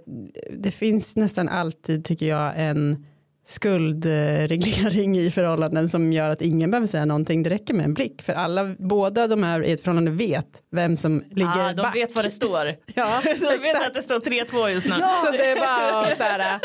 det 0.52 0.72
finns 0.72 1.16
nästan 1.16 1.50
alltid 1.50 2.06
tycker 2.06 2.26
jag 2.26 2.54
en 2.56 3.06
skuldreglering 3.48 5.18
i 5.18 5.32
förhållanden 5.32 5.90
som 5.90 6.14
gör 6.14 6.30
att 6.30 6.42
ingen 6.42 6.72
behöver 6.72 6.88
säga 6.88 7.06
någonting. 7.06 7.44
Det 7.44 7.50
räcker 7.50 7.74
med 7.74 7.86
en 7.86 7.94
blick 7.94 8.22
för 8.22 8.34
alla, 8.34 8.76
båda 8.80 9.28
de 9.28 9.44
här 9.44 9.64
i 9.66 9.72
ett 9.72 9.82
förhållande 9.84 10.12
vet 10.12 10.48
vem 10.72 10.98
som 10.98 11.24
ligger 11.30 11.64
Ah, 11.70 11.74
de 11.74 11.82
back. 11.82 11.96
vet 11.96 12.16
vad 12.16 12.26
det 12.26 12.30
står. 12.30 12.66
Ja, 12.96 13.22
de 13.24 13.58
vet 13.58 13.88
att 13.88 13.94
det 13.94 14.02
står 14.02 14.20
3-2 14.20 14.70
just 14.70 14.88
nu. 14.88 14.94
Så 15.26 15.32
det 15.32 15.52
är 15.52 15.56
bara 15.60 16.02
att 16.02 16.18
så 16.18 16.24
här, 16.24 16.60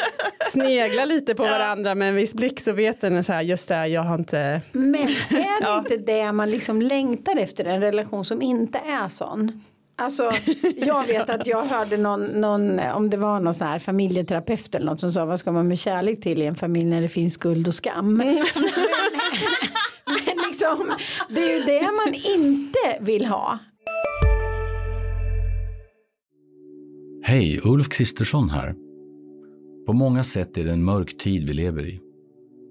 snegla 0.50 1.04
lite 1.04 1.34
på 1.34 1.42
varandra 1.42 1.94
med 1.94 2.08
en 2.08 2.14
viss 2.14 2.34
blick 2.34 2.60
så 2.60 2.72
vet 2.72 3.00
den 3.00 3.24
så 3.24 3.32
här, 3.32 3.42
just 3.42 3.68
det, 3.68 3.86
jag 3.86 4.02
har 4.02 4.14
inte 4.14 4.62
Men 4.72 4.94
är 5.30 5.62
det 5.62 5.78
inte 5.78 6.12
det 6.12 6.32
man 6.32 6.50
liksom 6.50 6.82
längtar 6.82 7.36
efter 7.36 7.64
en 7.64 7.80
relation 7.80 8.24
som 8.24 8.42
inte 8.42 8.78
är 8.78 9.08
sån? 9.08 9.62
Alltså 9.96 10.30
jag 10.76 11.06
vet 11.06 11.30
att 11.30 11.46
jag 11.46 11.64
hörde 11.64 11.96
någon, 11.96 12.24
någon 12.24 12.78
om 12.78 13.10
det 13.10 13.16
var 13.16 13.40
någon 13.40 13.54
sån 13.54 13.66
här 13.66 13.78
familjeterapeut 13.78 14.74
eller 14.74 14.86
något 14.86 15.00
som 15.00 15.12
sa 15.12 15.24
vad 15.24 15.38
ska 15.38 15.52
man 15.52 15.68
med 15.68 15.78
kärlek 15.78 16.20
till 16.20 16.42
i 16.42 16.46
en 16.46 16.54
familj 16.54 16.90
när 16.90 17.02
det 17.02 17.08
finns 17.08 17.34
skuld 17.34 17.68
och 17.68 17.74
skam. 17.74 18.16
Men, 18.16 18.26
men 20.06 20.36
liksom 20.48 20.92
det 21.28 21.40
är 21.40 21.58
ju 21.58 21.64
det 21.64 21.82
man 21.82 22.14
inte 22.14 23.12
vill 23.12 23.26
ha. 23.26 23.58
Hej, 27.22 27.60
Ulf 27.64 27.88
Kristersson 27.88 28.50
här. 28.50 28.74
På 29.86 29.92
många 29.92 30.24
sätt 30.24 30.56
är 30.56 30.64
det 30.64 30.72
en 30.72 30.84
mörk 30.84 31.18
tid 31.18 31.46
vi 31.46 31.52
lever 31.52 31.88
i. 31.88 32.00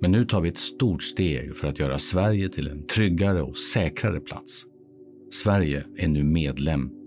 Men 0.02 0.12
nu 0.12 0.26
tar 0.26 0.42
vi 0.42 0.50
ett 0.50 0.58
stort 0.58 1.04
steg 1.04 1.56
för 1.56 1.68
att 1.68 1.80
göra 1.80 2.00
Sverige 2.00 2.50
till 2.50 2.68
en 2.68 2.88
tryggare 2.88 3.42
och 3.42 3.58
säkrare 3.58 4.20
plats. 4.20 4.66
Sverige 5.32 5.86
är 5.98 6.08
nu 6.08 6.24
medlem 6.24 7.01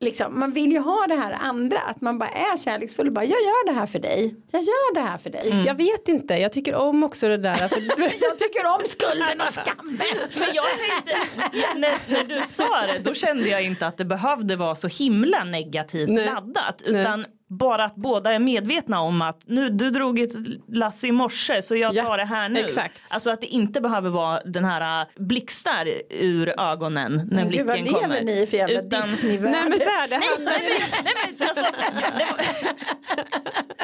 Liksom, 0.00 0.40
man 0.40 0.52
vill 0.52 0.72
ju 0.72 0.78
ha 0.78 1.06
det 1.08 1.14
här 1.14 1.32
andra, 1.40 1.80
att 1.80 2.00
man 2.00 2.18
bara 2.18 2.28
är 2.28 2.58
kärleksfull 2.58 3.06
och 3.06 3.12
bara 3.12 3.24
jag 3.24 3.40
gör 3.40 3.66
det 3.66 3.72
här 3.72 3.86
för 3.86 3.98
dig, 3.98 4.34
jag 4.50 4.62
gör 4.62 4.94
det 4.94 5.00
här 5.00 5.18
för 5.18 5.30
dig. 5.30 5.62
Jag 5.66 5.74
vet 5.74 6.08
inte, 6.08 6.34
jag 6.34 6.52
tycker 6.52 6.74
om 6.74 7.04
också 7.04 7.28
det 7.28 7.36
där. 7.36 7.68
För, 7.68 7.80
Jag 8.00 8.38
tycker 8.38 8.66
om 8.66 8.88
skulden 8.88 9.40
och 9.40 9.54
skammen. 9.54 10.00
Men 10.34 10.48
jag 10.54 10.64
tänkte, 10.64 11.16
när, 11.76 12.12
när 12.12 12.24
du 12.24 12.46
sa 12.46 12.86
det 12.92 12.98
då 12.98 13.14
kände 13.14 13.48
jag 13.48 13.62
inte 13.62 13.86
att 13.86 13.96
det 13.96 14.04
behövde 14.04 14.56
vara 14.56 14.74
så 14.74 14.88
himla 14.88 15.44
negativt 15.44 16.08
Nej. 16.10 16.26
laddat. 16.26 16.82
Utan 16.82 17.24
bara 17.48 17.84
att 17.84 17.94
båda 17.94 18.32
är 18.32 18.38
medvetna 18.38 19.00
om 19.00 19.22
att 19.22 19.42
nu 19.46 19.68
du 19.70 19.90
drog 19.90 20.18
ett 20.18 20.32
lass 20.72 21.04
i 21.04 21.12
morse 21.12 21.62
så 21.62 21.76
jag 21.76 21.94
Ja, 21.94 22.04
tar 22.04 22.18
det 22.18 22.24
här 22.24 22.48
nu. 22.48 22.60
exakt. 22.60 22.94
Alltså 23.08 23.30
att 23.30 23.40
det 23.40 23.46
inte 23.46 23.80
behöver 23.80 24.10
vara 24.10 24.40
den 24.44 24.64
här 24.64 25.00
äh, 25.02 25.06
blixtar 25.16 25.88
ur 26.10 26.60
ögonen 26.60 27.12
när 27.30 27.44
Men 27.44 27.50
gud, 27.50 27.66
vad 27.66 27.74
blicken 27.82 28.00
lever 28.10 28.22
ni 28.24 28.40
i 28.42 28.46
för 28.46 28.56
jävla 28.56 28.80
Utan- 28.80 29.02
Disneyvärld? 29.10 29.52
nej 29.52 29.64
men 29.68 29.78
så 29.78 29.84
här, 29.88 30.08
det 30.08 30.14
ju... 30.14 30.44
Nej, 30.44 30.84
men, 31.38 31.48
alltså, 31.48 31.64
det 32.18 32.24
var, 32.30 33.77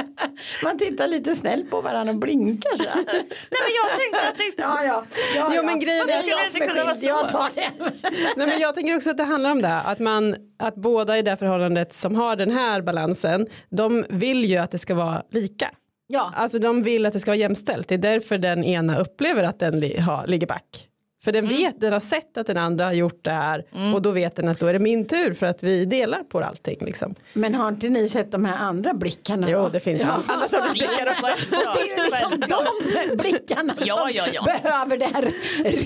Man 0.63 0.79
tittar 0.79 1.09
lite 1.09 1.35
snällt 1.35 1.71
på 1.71 1.81
varandra 1.81 2.13
och 2.13 2.19
blinkar 2.19 2.77
så 2.77 2.85
nej 2.95 3.05
men 3.51 3.73
jag 3.83 3.99
tänkte 4.01 4.29
att 4.29 4.39
det, 4.39 4.63
Ja, 4.63 4.85
ja. 4.85 5.05
ja, 5.37 5.53
Jo, 5.57 5.63
men 5.63 5.79
grejen 5.81 6.09
är- 6.09 6.13
jag 6.29 6.49
som 6.51 6.63
är 6.63 6.69
skyldig, 6.69 7.09
jag 7.09 7.29
tar 7.29 7.51
den. 7.55 7.91
Nej, 8.37 8.47
men 8.47 8.59
jag 8.61 8.75
tänker 8.75 8.97
också 8.97 9.11
att 9.11 9.17
det 9.17 9.25
handlar 9.25 9.51
om 9.51 9.63
det, 9.63 9.81
att, 9.81 9.99
man, 9.99 10.37
att 10.59 10.75
båda 10.75 11.19
i 11.19 11.23
det 11.23 11.37
förhållandet 11.37 11.93
som 11.93 12.15
har 12.15 12.37
den 12.37 12.51
här 12.51 12.83
balansen, 12.83 13.47
de 13.71 14.05
vill 14.11 14.45
ju 14.45 14.57
att 14.57 14.71
det 14.71 14.79
ska 14.79 14.95
vara 14.95 15.23
lika. 15.31 15.71
Ja. 16.07 16.33
Alltså 16.37 16.59
de 16.59 16.83
vill 16.83 17.07
att 17.07 17.13
det 17.13 17.21
ska 17.21 17.31
vara 17.31 17.39
jämställt, 17.39 17.89
det 17.89 17.95
är 17.95 17.99
därför 17.99 18.39
den 18.39 18.65
ena 18.65 18.99
upplever 18.99 19.43
att 19.43 19.59
den 19.59 19.81
li, 19.81 20.01
ha, 20.01 20.25
ligger 20.27 20.47
back. 20.47 20.89
För 21.25 21.33
den 21.33 21.49
vet, 21.49 21.81
den 21.81 21.93
har 21.93 22.01
sett 22.01 22.37
att 22.37 22.47
den 22.47 22.57
andra 22.57 22.85
har 22.85 22.93
gjort 22.93 23.25
det 23.25 23.31
här 23.31 23.65
och 23.95 24.03
då 24.03 24.11
vet 24.11 24.37
den 24.37 24.49
att 24.49 24.59
då 24.61 24.67
är 24.67 24.73
det 24.73 24.79
min 24.79 25.05
tur 25.05 25.35
för 25.35 25.47
att 25.47 25.63
vi 25.63 25.85
delar 25.85 26.23
på 26.23 26.41
allting 26.41 26.79
liksom. 26.81 27.15
Men 27.33 27.55
har 27.55 27.69
inte 27.69 27.89
ni 27.89 28.09
sett 28.09 28.33
de 28.33 28.45
här 28.45 28.57
andra 28.57 28.95
blickarna? 28.95 29.51
Jo 29.51 29.69
det 29.73 29.81
finns 29.81 30.03
ja. 30.03 30.21
andra 30.27 30.49
sorters 30.49 30.73
blickar 30.73 31.07
också. 31.11 31.27
Det 31.51 31.81
är 31.81 31.97
ju 31.97 32.05
liksom 32.05 32.41
de 32.49 33.17
blickarna 33.17 33.75
Ja, 33.85 33.97
som 33.97 34.11
ja, 34.15 34.27
ja. 34.33 34.43
behöver 34.63 34.99
det 34.99 35.05
här 35.15 35.33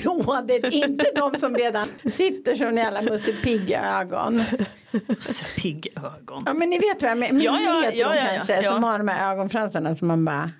rådet. 0.05 0.73
Inte 0.75 1.05
de 1.17 1.39
som 1.39 1.57
redan 1.57 1.87
sitter 2.13 2.55
som 2.55 2.77
jävla 2.77 3.03
Musse 3.03 3.33
Pigg-ögon. 3.33 4.43
pigg 5.57 5.89
ögon. 5.97 6.43
Ja 6.47 6.55
men 6.55 6.71
ni 6.71 6.79
vet 6.79 7.03
vad 7.03 7.11
jag 7.11 7.19
menar. 7.19 7.41
Ja, 7.45 7.61
ja, 7.61 7.81
Ni 7.91 7.99
ja, 8.01 8.17
ja. 8.17 8.23
kanske 8.37 8.63
Ja. 8.63 8.73
som 8.73 8.85
har 8.85 8.99
de 8.99 9.09
här 9.09 9.33
ögonfransarna 9.33 9.97
som 9.97 10.09
man 10.09 10.25
bara 10.25 10.51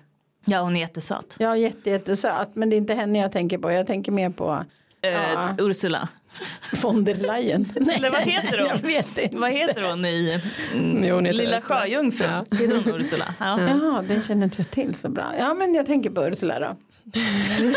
Ja 0.45 0.61
hon 0.61 0.75
är 0.75 0.79
jättesöt. 0.79 1.35
Ja 1.39 1.57
jätte, 1.57 1.89
jättesöt 1.89 2.49
men 2.53 2.69
det 2.69 2.75
är 2.75 2.77
inte 2.77 2.93
henne 2.93 3.19
jag 3.19 3.31
tänker 3.31 3.57
på. 3.57 3.71
Jag 3.71 3.87
tänker 3.87 4.11
mer 4.11 4.29
på 4.29 4.65
Eh, 5.01 5.11
Ja. 5.11 5.55
Ursula. 5.59 6.07
von 6.81 7.03
der 7.03 7.15
Leyen. 7.15 7.65
Nej, 7.79 7.95
Eller 7.97 8.09
vad 8.11 8.21
heter 8.21 8.57
hon? 8.57 8.67
Jag 8.67 8.77
vet 8.77 9.17
inte. 9.17 9.37
Vad 9.37 9.51
heter 9.51 9.81
hon 9.81 10.05
i 10.05 10.41
mm, 10.73 11.03
Jo, 11.03 11.15
hon 11.15 11.25
heter 11.25 11.37
Lilla 11.37 11.57
Ursula. 11.57 11.79
Sjöjungfrun? 11.81 12.45
Heter 12.51 12.83
hon 12.85 12.95
Ursula? 13.01 13.33
Ja. 13.39 13.59
Jaha, 13.61 14.01
den 14.07 14.21
känner 14.23 14.43
inte 14.43 14.57
jag 14.59 14.71
till 14.71 14.95
så 14.95 15.09
bra. 15.09 15.33
Ja 15.39 15.53
men 15.53 15.73
jag 15.73 15.85
tänker 15.85 16.09
på 16.09 16.27
Ursula 16.27 16.59
då. 16.59 16.75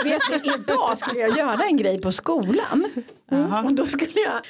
Vet 0.05 0.45
ni, 0.45 0.53
idag 0.59 0.99
skulle 0.99 1.21
jag 1.21 1.39
göra 1.39 1.63
en 1.65 1.77
grej 1.77 2.01
på 2.01 2.13
skolan. 2.13 2.85
Mm, 3.31 3.67
och 3.67 3.73
då 3.75 3.87
skulle 3.87 4.21
jag 4.21 4.41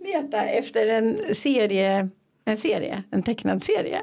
leta 0.06 0.42
efter 0.44 0.86
en 0.86 1.34
serie, 1.34 2.08
en 2.44 2.56
serie, 2.56 3.02
en 3.10 3.22
tecknad 3.22 3.62
serie. 3.62 4.00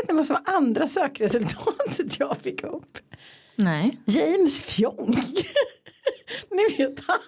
Vet 0.00 0.08
ni 0.08 0.14
vad 0.16 0.26
som 0.26 0.36
var 0.44 0.54
andra 0.54 0.88
sökresultatet 0.88 2.18
jag 2.18 2.38
fick 2.38 2.64
upp? 2.64 2.98
Nej. 3.56 4.00
James 4.04 4.62
Fjong. 4.62 5.14
ni 6.50 6.76
vet 6.78 7.00
han. 7.06 7.18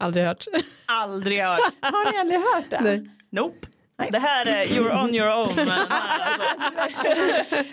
Aldrig 0.00 0.24
hört. 0.26 0.44
Aldrig 0.86 1.40
hört. 1.42 1.60
Har 1.80 2.12
ni 2.12 2.18
aldrig 2.18 2.40
hört 2.40 2.70
det? 2.70 2.80
Nej. 2.80 3.10
Nope. 3.30 3.66
Nej. 3.98 4.08
Det 4.12 4.18
här 4.18 4.46
är 4.46 4.66
you're 4.66 5.04
on 5.04 5.14
your 5.14 5.36
own. 5.36 5.52
Men 5.56 5.68
här, 5.68 6.30
alltså. 6.30 6.44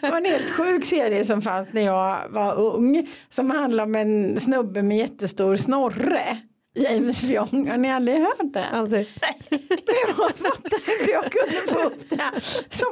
Det 0.01 0.09
var 0.09 0.17
en 0.17 0.25
helt 0.25 0.51
sjuk 0.51 0.85
serie 0.85 1.25
som 1.25 1.41
fanns 1.41 1.69
när 1.73 1.81
jag 1.81 2.29
var 2.29 2.55
ung. 2.55 3.09
Som 3.29 3.49
handlar 3.49 3.83
om 3.83 3.95
en 3.95 4.39
snubbe 4.39 4.81
med 4.81 4.97
jättestor 4.97 5.55
snorre. 5.55 6.37
James 6.75 7.21
Fjong, 7.21 7.67
har 7.69 7.77
ni 7.77 7.91
aldrig 7.91 8.17
hört 8.19 8.53
det? 8.53 8.65
Aldrig. 8.65 9.07
Jag 10.07 10.15
fattar 10.35 10.75
inte, 10.99 11.11
jag 11.11 11.31
kunde 11.31 11.73
få 11.73 11.79
upp 11.83 12.09
det 12.09 12.15
här 12.15 12.33
som 12.69 12.88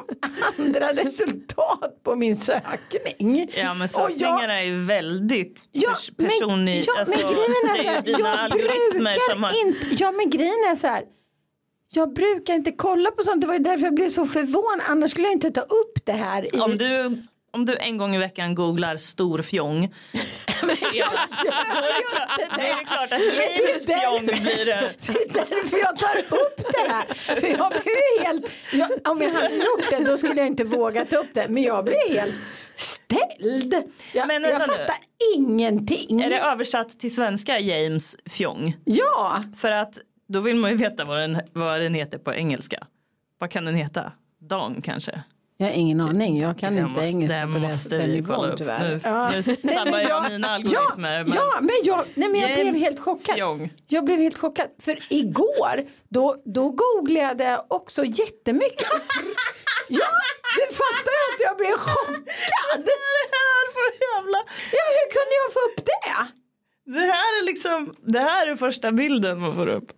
andra 0.57 0.93
resultat 0.93 2.03
på 2.03 2.15
min 2.15 2.37
sökning. 2.37 3.49
Ja 3.57 3.73
men 3.73 3.89
sökningar 3.89 4.47
jag- 4.47 4.57
är 4.59 4.63
ju 4.63 4.85
väldigt 4.85 5.61
Ja, 5.71 5.89
pers- 5.89 6.11
personlig. 6.17 6.73
men, 6.75 6.83
ja, 6.87 6.99
alltså, 6.99 7.17
men 7.17 7.27
grejen 7.35 7.87
är, 7.95 8.01
det 8.01 8.11
är 8.11 8.19
jag 8.19 8.27
algoritmer 8.39 9.11
brukar 9.13 9.33
som 9.33 9.43
har... 9.43 9.67
inte, 9.67 10.03
ja 10.03 10.11
men 10.11 10.29
grejen 10.29 10.53
är 10.71 10.75
så 10.75 10.87
här. 10.87 11.03
Jag 11.95 12.13
brukar 12.13 12.53
inte 12.53 12.71
kolla 12.71 13.11
på 13.11 13.23
sånt, 13.23 13.41
det 13.41 13.47
var 13.47 13.53
ju 13.53 13.59
därför 13.59 13.83
jag 13.85 13.93
blev 13.95 14.09
så 14.09 14.25
förvånad, 14.25 14.81
annars 14.87 15.11
skulle 15.11 15.27
jag 15.27 15.33
inte 15.33 15.51
ta 15.51 15.61
upp 15.61 16.05
det 16.05 16.11
här. 16.11 16.55
I, 16.55 16.59
Om 16.59 16.77
du, 16.77 17.17
om 17.53 17.65
du 17.65 17.75
en 17.77 17.97
gång 17.97 18.15
i 18.15 18.17
veckan 18.17 18.55
googlar 18.55 18.97
stor 18.97 19.41
fjong. 19.41 19.93
så 20.11 20.17
är 20.71 20.91
det- 22.57 22.69
är 22.69 22.85
klart- 22.85 23.11
att 23.11 23.21
James 23.21 23.85
fjong 23.85 24.25
blir 24.25 24.65
det. 24.65 24.93
Det 25.01 25.11
är 25.13 25.33
därför 25.33 25.77
jag 25.77 25.97
tar 25.97 26.17
upp 26.17 26.57
det 26.73 26.91
här. 26.91 27.05
För 27.41 27.47
jag 27.47 27.71
blev 27.71 28.25
helt, 28.27 28.45
jag, 28.73 29.11
om 29.11 29.21
jag 29.21 29.29
hade 29.31 29.55
gjort 29.55 29.89
det 29.89 29.99
då 30.11 30.17
skulle 30.17 30.35
jag 30.35 30.47
inte 30.47 30.63
våga 30.63 31.05
ta 31.05 31.15
upp 31.17 31.29
det. 31.33 31.47
Men 31.47 31.63
jag 31.63 31.85
blev 31.85 31.97
helt 32.09 32.35
ställd. 32.75 33.75
Jag, 34.13 34.27
Men 34.27 34.43
jag 34.43 34.51
vänta 34.51 34.65
nu. 34.65 34.71
fattar 34.73 34.95
ingenting. 35.35 36.21
Är 36.21 36.29
det 36.29 36.39
översatt 36.39 36.99
till 36.99 37.15
svenska 37.15 37.59
James 37.59 38.15
fjong? 38.25 38.77
Ja, 38.85 39.43
För 39.57 39.71
att 39.71 39.97
då 40.27 40.39
vill 40.39 40.55
man 40.55 40.71
ju 40.71 40.77
veta 40.77 41.05
vad 41.05 41.19
den, 41.19 41.41
vad 41.53 41.81
den 41.81 41.93
heter 41.93 42.17
på 42.17 42.33
engelska. 42.33 42.87
Vad 43.39 43.51
kan 43.51 43.65
den 43.65 43.75
heta? 43.75 44.11
Dong 44.49 44.81
kanske? 44.81 45.23
Jag 45.63 45.69
har 45.73 45.77
ingen 45.79 46.01
aning. 46.01 46.39
Jag 46.39 46.57
kan 46.59 46.75
Det 46.75 46.79
inte 46.81 46.91
måste- 46.91 47.07
engelska 47.09 47.37
det 47.37 47.53
på 47.53 47.59
måste 47.59 47.97
den 47.97 48.07
vi 48.09 48.15
nivån 48.15 48.35
kolla 48.35 48.51
upp. 48.51 48.57
tyvärr. 48.57 48.89
Nu- 49.31 49.57
nu 49.63 49.73
sabbar 49.73 49.99
jag 49.99 50.31
mina 50.31 50.47
algoritmer, 50.49 51.17
Ja, 51.17 51.23
men- 51.23 51.33
ja 51.35 51.57
men 51.61 51.75
jag, 51.83 52.05
nej, 52.15 52.29
men 52.29 52.41
jag 52.41 52.53
blev 52.53 52.75
helt 52.75 52.99
chockad. 52.99 53.35
Fjong. 53.35 53.73
Jag 53.87 54.05
blev 54.05 54.19
helt 54.19 54.37
chockad. 54.37 54.67
För 54.81 54.99
igår 55.09 55.83
då, 56.09 56.35
då 56.45 56.69
googlade 56.69 57.43
jag 57.43 57.65
också 57.67 58.05
jättemycket. 58.05 58.87
ja, 59.87 60.07
du 60.57 60.75
fattar 60.75 61.15
att 61.29 61.39
jag 61.39 61.57
blev 61.57 61.71
chockad. 61.77 62.87
jävla... 64.15 64.37
Ja, 64.71 64.83
hur 64.97 65.07
kunde 65.15 65.33
jag 65.43 65.53
få 65.53 65.59
upp 65.59 65.85
det? 65.85 66.27
Det 66.85 66.99
här 66.99 67.41
är 67.41 67.45
liksom, 67.45 67.95
det 68.01 68.19
här 68.19 68.47
är 68.47 68.55
första 68.55 68.91
bilden 68.91 69.39
man 69.39 69.55
får 69.55 69.67
upp. 69.67 69.91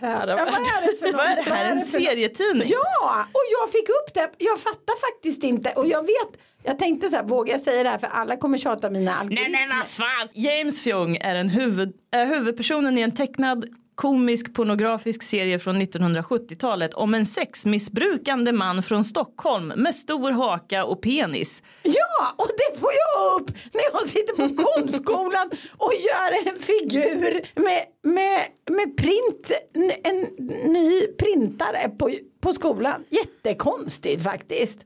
Kära 0.00 0.30
Ja, 0.30 0.36
vad 0.36 0.54
är 0.54 0.86
det 0.92 0.98
för 0.98 1.06
något? 1.06 1.14
Vad 1.16 1.26
är 1.26 1.36
det 1.36 1.42
här? 1.42 1.70
En 1.72 1.80
serietidning? 1.80 2.68
Ja, 2.68 3.26
och 3.32 3.40
jag 3.60 3.72
fick 3.72 3.88
upp 3.88 4.14
det. 4.14 4.30
Jag 4.38 4.60
fattar 4.60 5.00
faktiskt 5.14 5.44
inte. 5.44 5.70
Och 5.70 5.86
jag 5.86 6.02
vet, 6.02 6.40
jag 6.62 6.78
tänkte 6.78 7.10
så 7.10 7.16
här, 7.16 7.22
vågar 7.22 7.52
jag 7.52 7.60
säga 7.60 7.82
det 7.82 7.88
här 7.88 7.98
för 7.98 8.06
alla 8.06 8.36
kommer 8.36 8.58
tjata 8.58 8.90
mina 8.90 9.14
algoritmer. 9.14 9.84
fan. 9.86 10.28
James 10.32 10.82
Fjong 10.82 11.16
är, 11.16 11.34
en 11.34 11.48
huvud, 11.48 11.92
är 12.12 12.26
huvudpersonen 12.26 12.98
i 12.98 13.00
en 13.00 13.14
tecknad 13.14 13.64
komisk 13.94 14.54
pornografisk 14.54 15.22
serie 15.22 15.58
från 15.58 15.82
1970-talet 15.82 16.94
om 16.94 17.14
en 17.14 17.26
sexmissbrukande 17.26 18.52
man 18.52 18.82
från 18.82 19.04
Stockholm 19.04 19.72
med 19.76 19.94
stor 19.94 20.30
haka 20.30 20.84
och 20.84 21.02
penis. 21.02 21.62
Ja, 21.82 22.34
och 22.36 22.48
det 22.48 22.80
får 22.80 22.90
jag 22.92 23.40
upp 23.40 23.50
när 23.72 23.82
jag 23.92 24.08
sitter 24.08 24.34
på 24.36 24.64
konstskolan 24.64 25.50
och 25.76 25.92
gör 25.94 26.48
en 26.48 26.58
figur 26.58 27.60
med, 27.60 27.84
med, 28.02 28.40
med 28.70 28.96
print, 28.96 29.52
en, 29.74 29.92
en 30.04 30.20
ny 30.72 31.06
printare 31.06 31.88
på, 31.98 32.14
på 32.40 32.52
skolan. 32.52 33.04
Jättekonstigt 33.10 34.22
faktiskt. 34.22 34.78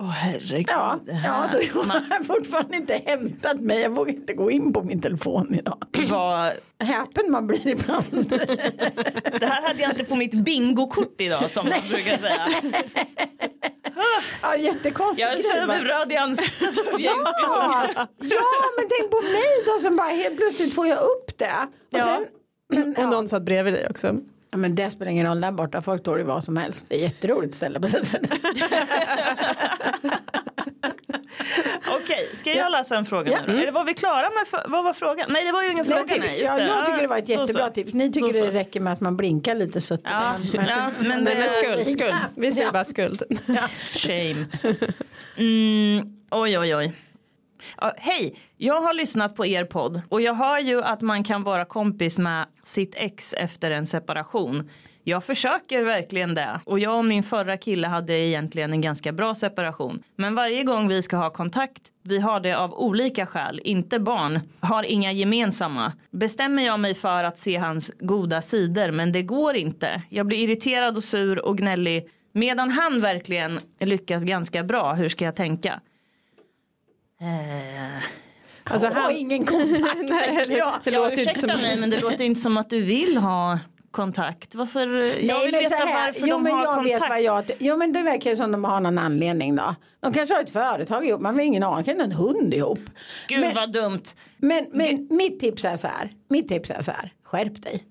Åh 0.00 0.10
herregud. 0.10 0.66
Ja, 0.68 0.98
ja 1.24 1.48
så 1.48 1.58
jag 1.62 1.82
har 1.84 2.24
fortfarande 2.24 2.76
inte 2.76 3.02
hämtat 3.06 3.60
mig. 3.60 3.80
Jag 3.80 3.90
vågar 3.90 4.12
inte 4.14 4.32
gå 4.34 4.50
in 4.50 4.72
på 4.72 4.82
min 4.82 5.00
telefon 5.02 5.54
idag. 5.54 5.78
Vad- 6.10 6.52
Häpen 6.80 7.30
man 7.30 7.46
blir 7.46 7.68
ibland. 7.68 8.04
det 9.40 9.46
här 9.46 9.62
hade 9.62 9.82
jag 9.82 9.90
inte 9.92 10.04
på 10.04 10.14
mitt 10.14 10.34
bingokort 10.34 11.20
idag 11.20 11.50
som 11.50 11.68
man 11.68 11.78
brukar 11.88 12.16
säga. 12.18 12.48
Ja, 14.42 14.56
jättekonstigt. 14.56 15.28
Jag 15.32 15.44
känner 15.44 15.66
mig 15.66 15.80
röd 15.80 16.12
i 16.12 16.16
ansiktet. 16.16 16.70
Ja, 16.98 17.14
ja, 18.18 18.44
men 18.76 18.88
tänk 18.98 19.10
på 19.10 19.20
mig 19.22 19.42
då 19.66 19.78
som 19.82 19.96
bara 19.96 20.08
helt 20.08 20.36
plötsligt 20.36 20.74
får 20.74 20.86
jag 20.86 20.98
upp 20.98 21.38
det. 21.38 21.52
Och 21.92 21.98
Ja. 21.98 22.04
sen, 22.04 22.24
men, 22.78 22.96
Och 22.96 23.02
ja. 23.02 23.10
någon 23.10 23.28
satt 23.28 23.42
bredvid 23.42 23.74
dig 23.74 23.86
också. 23.90 24.16
Ja, 24.50 24.56
men 24.58 24.74
det 24.74 24.90
spelar 24.90 25.12
ingen 25.12 25.26
roll 25.26 25.40
där 25.40 25.52
borta. 25.52 25.82
Folk 25.82 26.04
tror 26.04 26.18
det 26.18 26.24
vad 26.24 26.44
som 26.44 26.56
helst. 26.56 26.84
Det 26.88 26.94
är 26.94 26.98
jätteroligt 26.98 27.54
ställe 27.54 27.80
på. 27.80 27.88
Okej, 31.86 32.30
ska 32.34 32.52
jag 32.56 32.72
läsa 32.72 32.96
en 32.96 33.04
fråga 33.06 33.32
Ja. 33.32 33.38
nu 33.46 33.52
då? 33.52 33.58
Eller 33.62 33.72
var 33.72 33.84
vi 33.84 33.94
klara 33.94 34.22
med, 34.30 34.62
vad 34.66 34.84
var 34.84 34.92
frågan? 34.92 35.26
Nej 35.28 35.44
det 35.46 35.52
var 35.52 35.62
ju 35.62 35.70
ingen 35.70 35.84
fråga. 35.84 36.04
Nej, 36.18 36.42
Ja, 36.44 36.60
jag 36.60 36.84
tycker 36.86 37.00
det 37.02 37.06
var 37.08 37.18
ett 37.18 37.28
jättebra 37.28 37.70
tips. 37.70 37.92
Ni 37.94 38.12
tycker 38.12 38.32
det 38.42 38.50
räcker 38.50 38.80
med 38.80 38.92
att 38.92 39.00
man 39.00 39.16
blinkar 39.16 39.54
lite 39.54 39.80
suttigt. 39.80 40.08
Ja, 40.10 40.34
ja, 40.52 40.90
men 41.00 41.08
men 41.08 41.24
det- 41.24 41.48
skuld, 41.48 41.88
skuld. 41.98 42.14
Vi 42.34 42.52
säger 42.52 42.66
Ja. 42.66 42.72
bara 42.72 42.84
skuld. 42.84 43.22
Shame. 43.92 44.44
Mm, 45.36 46.14
oj, 46.30 46.58
oj, 46.58 46.76
oj. 46.76 46.92
Ja, 47.76 47.92
Hej, 47.96 48.34
jag 48.56 48.80
har 48.80 48.94
lyssnat 48.94 49.36
på 49.36 49.46
er 49.46 49.64
podd 49.64 50.02
och 50.08 50.20
jag 50.20 50.34
hör 50.34 50.58
ju 50.58 50.82
att 50.82 51.00
man 51.00 51.24
kan 51.24 51.42
vara 51.42 51.64
kompis 51.64 52.18
med 52.18 52.46
sitt 52.62 52.94
ex 52.96 53.32
efter 53.34 53.70
en 53.70 53.86
separation. 53.86 54.70
Jag 55.08 55.24
försöker 55.24 55.84
verkligen 55.84 56.34
det. 56.34 56.60
Och 56.64 56.78
jag 56.78 56.98
och 56.98 57.04
min 57.04 57.22
förra 57.22 57.56
kille 57.56 57.86
hade 57.86 58.12
egentligen 58.12 58.72
en 58.72 58.80
ganska 58.80 59.12
bra 59.12 59.34
separation. 59.34 60.02
Men 60.16 60.34
varje 60.34 60.64
gång 60.64 60.88
vi 60.88 61.02
ska 61.02 61.16
ha 61.16 61.30
kontakt, 61.30 61.82
vi 62.02 62.18
har 62.18 62.40
det 62.40 62.52
av 62.52 62.74
olika 62.74 63.26
skäl, 63.26 63.60
inte 63.64 63.98
barn, 63.98 64.40
har 64.60 64.82
inga 64.82 65.12
gemensamma. 65.12 65.92
Bestämmer 66.10 66.66
jag 66.66 66.80
mig 66.80 66.94
för 66.94 67.24
att 67.24 67.38
se 67.38 67.56
hans 67.56 67.92
goda 68.00 68.42
sidor, 68.42 68.90
men 68.90 69.12
det 69.12 69.22
går 69.22 69.56
inte. 69.56 70.02
Jag 70.08 70.26
blir 70.26 70.38
irriterad 70.38 70.96
och 70.96 71.04
sur 71.04 71.44
och 71.44 71.58
gnällig. 71.58 72.08
Medan 72.32 72.70
han 72.70 73.00
verkligen 73.00 73.60
lyckas 73.80 74.24
ganska 74.24 74.62
bra, 74.62 74.94
hur 74.94 75.08
ska 75.08 75.24
jag 75.24 75.36
tänka? 75.36 75.80
Eh, 77.20 78.02
Alltså, 78.70 78.86
Han 78.86 79.02
har 79.02 79.10
ingen 79.10 79.46
kontakt. 79.46 79.98
Nej, 80.02 80.44
det, 80.46 80.54
Ja, 80.54 80.80
det 80.84 80.90
ja, 80.90 80.98
låter 80.98 81.10
inte 81.10 81.22
ursäkta 81.22 81.48
som... 81.48 81.60
mig 81.60 81.76
men 81.76 81.90
det 81.90 82.00
låter 82.00 82.24
inte 82.24 82.40
som 82.40 82.56
att 82.56 82.70
du 82.70 82.80
vill 82.80 83.16
ha 83.16 83.58
kontakt. 83.90 84.54
Varför? 84.54 84.86
jag 85.26 85.44
vill 85.44 85.52
men 85.52 85.62
veta 85.62 85.76
här, 85.76 86.06
varför 86.06 86.26
jo, 86.26 86.36
de 86.36 86.42
men 86.42 86.52
har 86.52 86.64
jag 86.64 86.74
kontakt. 86.74 87.02
Vet 87.02 87.08
vad 87.08 87.22
jag, 87.22 87.50
jo 87.58 87.76
men 87.76 87.92
det 87.92 88.02
verkar 88.02 88.30
ju 88.30 88.36
som 88.36 88.52
de 88.52 88.64
har 88.64 88.80
någon 88.80 88.98
anledning 88.98 89.56
då. 89.56 89.74
De 90.00 90.12
kanske 90.12 90.34
har 90.34 90.42
ett 90.42 90.50
företag 90.50 91.06
ihop, 91.06 91.20
man 91.20 91.34
har 91.34 91.42
ingen 91.42 91.62
aning, 91.62 91.84
kanske 91.84 92.04
en 92.04 92.12
hund 92.12 92.54
ihop. 92.54 92.80
Gud 93.28 93.40
men, 93.40 93.54
vad 93.54 93.72
dumt. 93.72 94.02
men, 94.36 94.66
men 94.72 95.08
mitt 95.10 95.40
tips 95.40 95.64
är 95.64 95.76
så 95.76 95.86
här, 95.86 96.10
mitt 96.28 96.48
tips 96.48 96.70
är 96.70 96.82
så 96.82 96.90
här, 96.90 97.12
skärp 97.24 97.62
dig. 97.62 97.84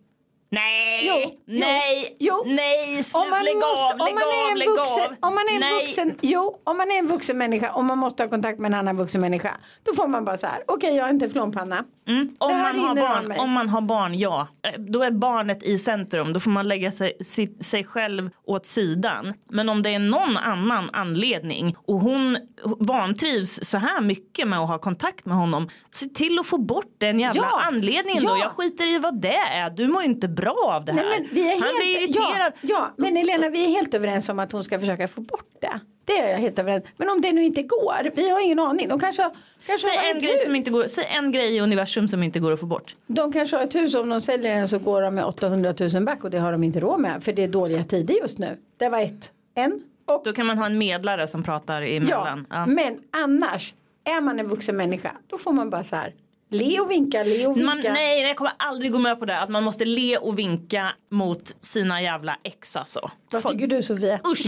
Nej, 0.49 1.07
Jo, 1.07 1.39
nej, 1.45 2.15
jo. 2.19 2.43
nej, 2.45 3.01
Om 3.15 3.29
man, 3.29 3.43
lägg 3.43 3.55
måste, 3.55 3.65
av, 3.83 3.91
om 3.91 3.97
lägg 4.15 4.15
av, 4.17 4.51
en 4.51 4.59
lägg 4.59 4.69
vuxen, 4.69 5.17
av. 5.21 5.29
om 5.29 5.35
man 5.35 5.43
är 5.47 5.55
en 5.55 5.79
vuxen, 5.81 6.15
jo, 6.21 6.61
om 6.63 6.77
man 6.77 6.91
är 6.91 6.95
en 6.99 7.07
vuxen 7.07 7.37
människa 7.37 7.71
och 7.71 7.83
man 7.85 7.97
måste 7.97 8.23
ha 8.23 8.29
kontakt 8.29 8.59
med 8.59 8.69
en 8.69 8.79
annan 8.79 8.97
vuxen 8.97 9.21
människa, 9.21 9.51
då 9.83 9.93
får 9.93 10.07
man 10.07 10.25
bara 10.25 10.37
så 10.37 10.47
här, 10.47 10.63
okej 10.67 10.95
jag 10.95 11.05
är 11.07 11.09
inte 11.13 11.29
flånpanna. 11.29 11.83
Mm, 12.07 12.35
om, 12.37 12.51
man 12.57 12.79
har 12.79 12.95
barn, 12.95 13.33
om 13.39 13.51
man 13.51 13.69
har 13.69 13.81
barn, 13.81 14.19
ja. 14.19 14.47
Eh, 14.67 14.79
Då 14.81 15.03
är 15.03 15.11
barnet 15.11 15.63
i 15.63 15.79
centrum. 15.79 16.33
Då 16.33 16.39
får 16.39 16.51
man 16.51 16.67
lägga 16.67 16.91
sig, 16.91 17.13
si- 17.21 17.57
sig 17.63 17.83
själv 17.83 18.29
åt 18.45 18.65
sidan. 18.65 19.33
Men 19.49 19.69
om 19.69 19.83
det 19.83 19.89
är 19.93 19.99
någon 19.99 20.37
annan 20.37 20.89
anledning 20.93 21.75
och 21.87 21.99
hon 21.99 22.37
vantrivs 22.79 23.59
så 23.63 23.77
här 23.77 24.01
mycket 24.01 24.47
med 24.47 24.59
att 24.59 24.67
ha 24.67 24.79
kontakt 24.79 25.25
med 25.25 25.35
honom. 25.37 25.69
Se 25.91 26.05
till 26.05 26.39
att 26.39 26.47
få 26.47 26.57
bort 26.57 26.95
den 26.97 27.19
jävla 27.19 27.41
Ja, 27.41 27.61
anledningen 27.67 28.23
då. 28.23 28.29
ja. 28.29 28.37
Jag 28.43 28.51
skiter 28.51 28.95
i 28.95 28.99
vad 28.99 29.21
det 29.21 29.35
är. 29.37 29.69
Du 29.69 29.87
mår 29.87 30.01
ju 30.01 30.07
inte 30.07 30.27
bra 30.37 30.71
av 30.75 30.85
det 30.85 30.91
här. 30.91 31.03
Nej, 31.03 31.29
vi 31.31 31.41
är 31.41 31.51
Han 31.51 31.61
helt, 31.61 31.77
blir 31.77 32.03
irriterad. 32.03 32.53
Ja, 32.61 32.69
ja, 32.69 32.93
men 32.97 33.17
Elena 33.17 33.49
vi 33.49 33.65
är 33.65 33.69
helt 33.69 33.93
överens 33.93 34.29
om 34.29 34.39
att 34.39 34.51
hon 34.51 34.63
ska 34.63 34.79
försöka 34.79 35.07
få 35.07 35.21
bort 35.21 35.49
det. 35.59 35.79
Det 36.05 36.19
är 36.19 36.31
jag 36.31 36.37
helt 36.37 36.59
överens 36.59 36.83
Men 36.97 37.09
om 37.09 37.21
det 37.21 37.31
nu 37.31 37.45
inte 37.45 37.63
går, 37.63 38.11
vi 38.15 38.29
har 38.29 38.45
ingen 38.45 38.59
aning. 38.59 38.87
De 38.87 38.99
kanske, 38.99 39.29
kanske 39.65 39.87
Säg 39.89 40.11
en, 40.11 40.21
grej 40.21 40.37
som 40.37 40.55
inte 40.55 40.71
går, 40.71 40.87
säg 40.87 41.05
en 41.17 41.31
grej 41.31 41.55
i 41.55 41.59
universum 41.59 42.07
som 42.07 42.23
inte 42.23 42.39
går 42.39 42.51
att 42.53 42.59
få 42.59 42.65
bort. 42.65 42.95
De 43.07 43.33
kanske 43.33 43.55
har 43.57 43.63
ett 43.63 43.75
hus 43.75 43.95
om 43.95 44.09
de 44.09 44.21
säljer 44.21 44.55
den 44.55 44.69
så 44.69 44.79
går 44.79 45.01
de 45.01 45.15
med 45.15 45.25
800 45.25 45.73
000 45.93 46.03
back 46.05 46.23
och 46.23 46.29
det 46.29 46.39
har 46.39 46.51
de 46.51 46.63
inte 46.63 46.79
råd 46.79 46.99
med 46.99 47.23
för 47.23 47.33
det 47.33 47.43
är 47.43 47.47
dåliga 47.47 47.83
tider 47.83 48.15
just 48.21 48.37
nu. 48.37 48.57
Det 48.77 48.89
var 48.89 48.99
ett. 48.99 49.31
En. 49.55 49.83
Och 50.05 50.21
Då 50.25 50.33
kan 50.33 50.45
man 50.45 50.57
ha 50.57 50.65
en 50.65 50.77
medlare 50.77 51.27
som 51.27 51.43
pratar 51.43 51.81
ja, 51.81 51.87
emellan. 51.87 52.45
Ja. 52.49 52.65
men 52.65 52.99
annars 53.11 53.73
är 54.03 54.21
man 54.21 54.39
en 54.39 54.47
vuxen 54.47 54.77
människa 54.77 55.11
då 55.27 55.37
får 55.37 55.51
man 55.51 55.69
bara 55.69 55.83
så 55.83 55.95
här 55.95 56.13
le 56.49 56.79
och 56.79 56.91
vinka, 56.91 57.23
le 57.23 57.47
och 57.47 57.57
vinka. 57.57 57.65
Man, 57.65 57.81
nej, 57.93 58.21
jag 58.21 58.35
kommer 58.37 58.53
aldrig 58.59 58.91
gå 58.91 58.99
med 58.99 59.19
på 59.19 59.25
det. 59.25 59.39
Att 59.39 59.49
man 59.49 59.63
måste 59.63 59.85
le 59.85 60.17
och 60.17 60.39
vinka 60.39 60.91
mot 61.11 61.55
sina 61.59 62.01
jävla 62.01 62.37
ex 62.43 62.75
alltså. 62.75 63.11
Vad 63.31 63.41
Folk- 63.41 63.55
tycker 63.55 63.67
du 63.75 63.81
Sofia? 63.81 64.19
Usch! 64.31 64.45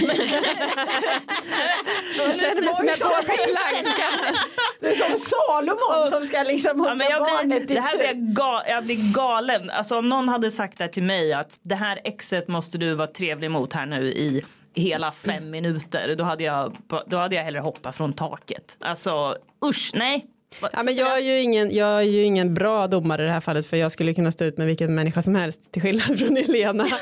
Men, 0.00 0.16
Jag 2.18 2.36
känner 2.36 2.64
mig 2.64 2.74
som 2.74 2.86
jag 2.86 2.98
går 2.98 3.22
på 3.22 3.22
plankan. 3.22 4.36
Du 4.80 4.88
är 4.88 4.94
som 4.94 5.18
Salomon 5.18 6.10
som 6.10 6.22
ska 6.26 6.42
liksom 6.42 6.84
ja, 6.86 6.94
men 6.94 7.06
jag 7.10 7.22
barnet 7.22 7.66
blir, 7.66 7.70
i 7.70 7.74
det 7.74 7.80
här 7.80 7.96
blir 7.96 8.06
jag, 8.06 8.34
ga, 8.34 8.62
jag 8.68 8.84
blir 8.84 9.14
galen. 9.14 9.70
Alltså 9.70 9.98
om 9.98 10.08
någon 10.08 10.28
hade 10.28 10.50
sagt 10.50 10.78
det 10.78 10.88
till 10.88 11.02
mig 11.02 11.32
att 11.32 11.58
det 11.62 11.74
här 11.74 12.00
exet 12.04 12.48
måste 12.48 12.78
du 12.78 12.94
vara 12.94 13.06
trevlig 13.08 13.50
mot 13.50 13.72
här 13.72 13.86
nu 13.86 14.04
i 14.06 14.44
hela 14.74 15.12
fem 15.12 15.50
minuter. 15.50 16.14
Då 16.18 16.24
hade 16.24 16.44
jag, 16.44 16.76
då 17.06 17.16
hade 17.16 17.36
jag 17.36 17.42
hellre 17.44 17.60
hoppat 17.60 17.96
från 17.96 18.12
taket. 18.12 18.76
Alltså 18.80 19.36
usch, 19.66 19.90
nej. 19.94 20.26
Ja, 20.72 20.82
men 20.84 20.94
jag, 20.94 21.18
är 21.18 21.22
ju 21.22 21.40
ingen, 21.40 21.74
jag 21.74 21.88
är 21.98 22.02
ju 22.02 22.22
ingen 22.24 22.54
bra 22.54 22.86
domare 22.86 23.22
i 23.22 23.26
det 23.26 23.32
här 23.32 23.40
fallet 23.40 23.66
för 23.66 23.76
jag 23.76 23.92
skulle 23.92 24.14
kunna 24.14 24.30
stå 24.30 24.44
ut 24.44 24.58
med 24.58 24.66
vilken 24.66 24.94
människa 24.94 25.22
som 25.22 25.34
helst 25.34 25.72
till 25.72 25.82
skillnad 25.82 26.18
från 26.18 26.36
Elena. 26.36 26.86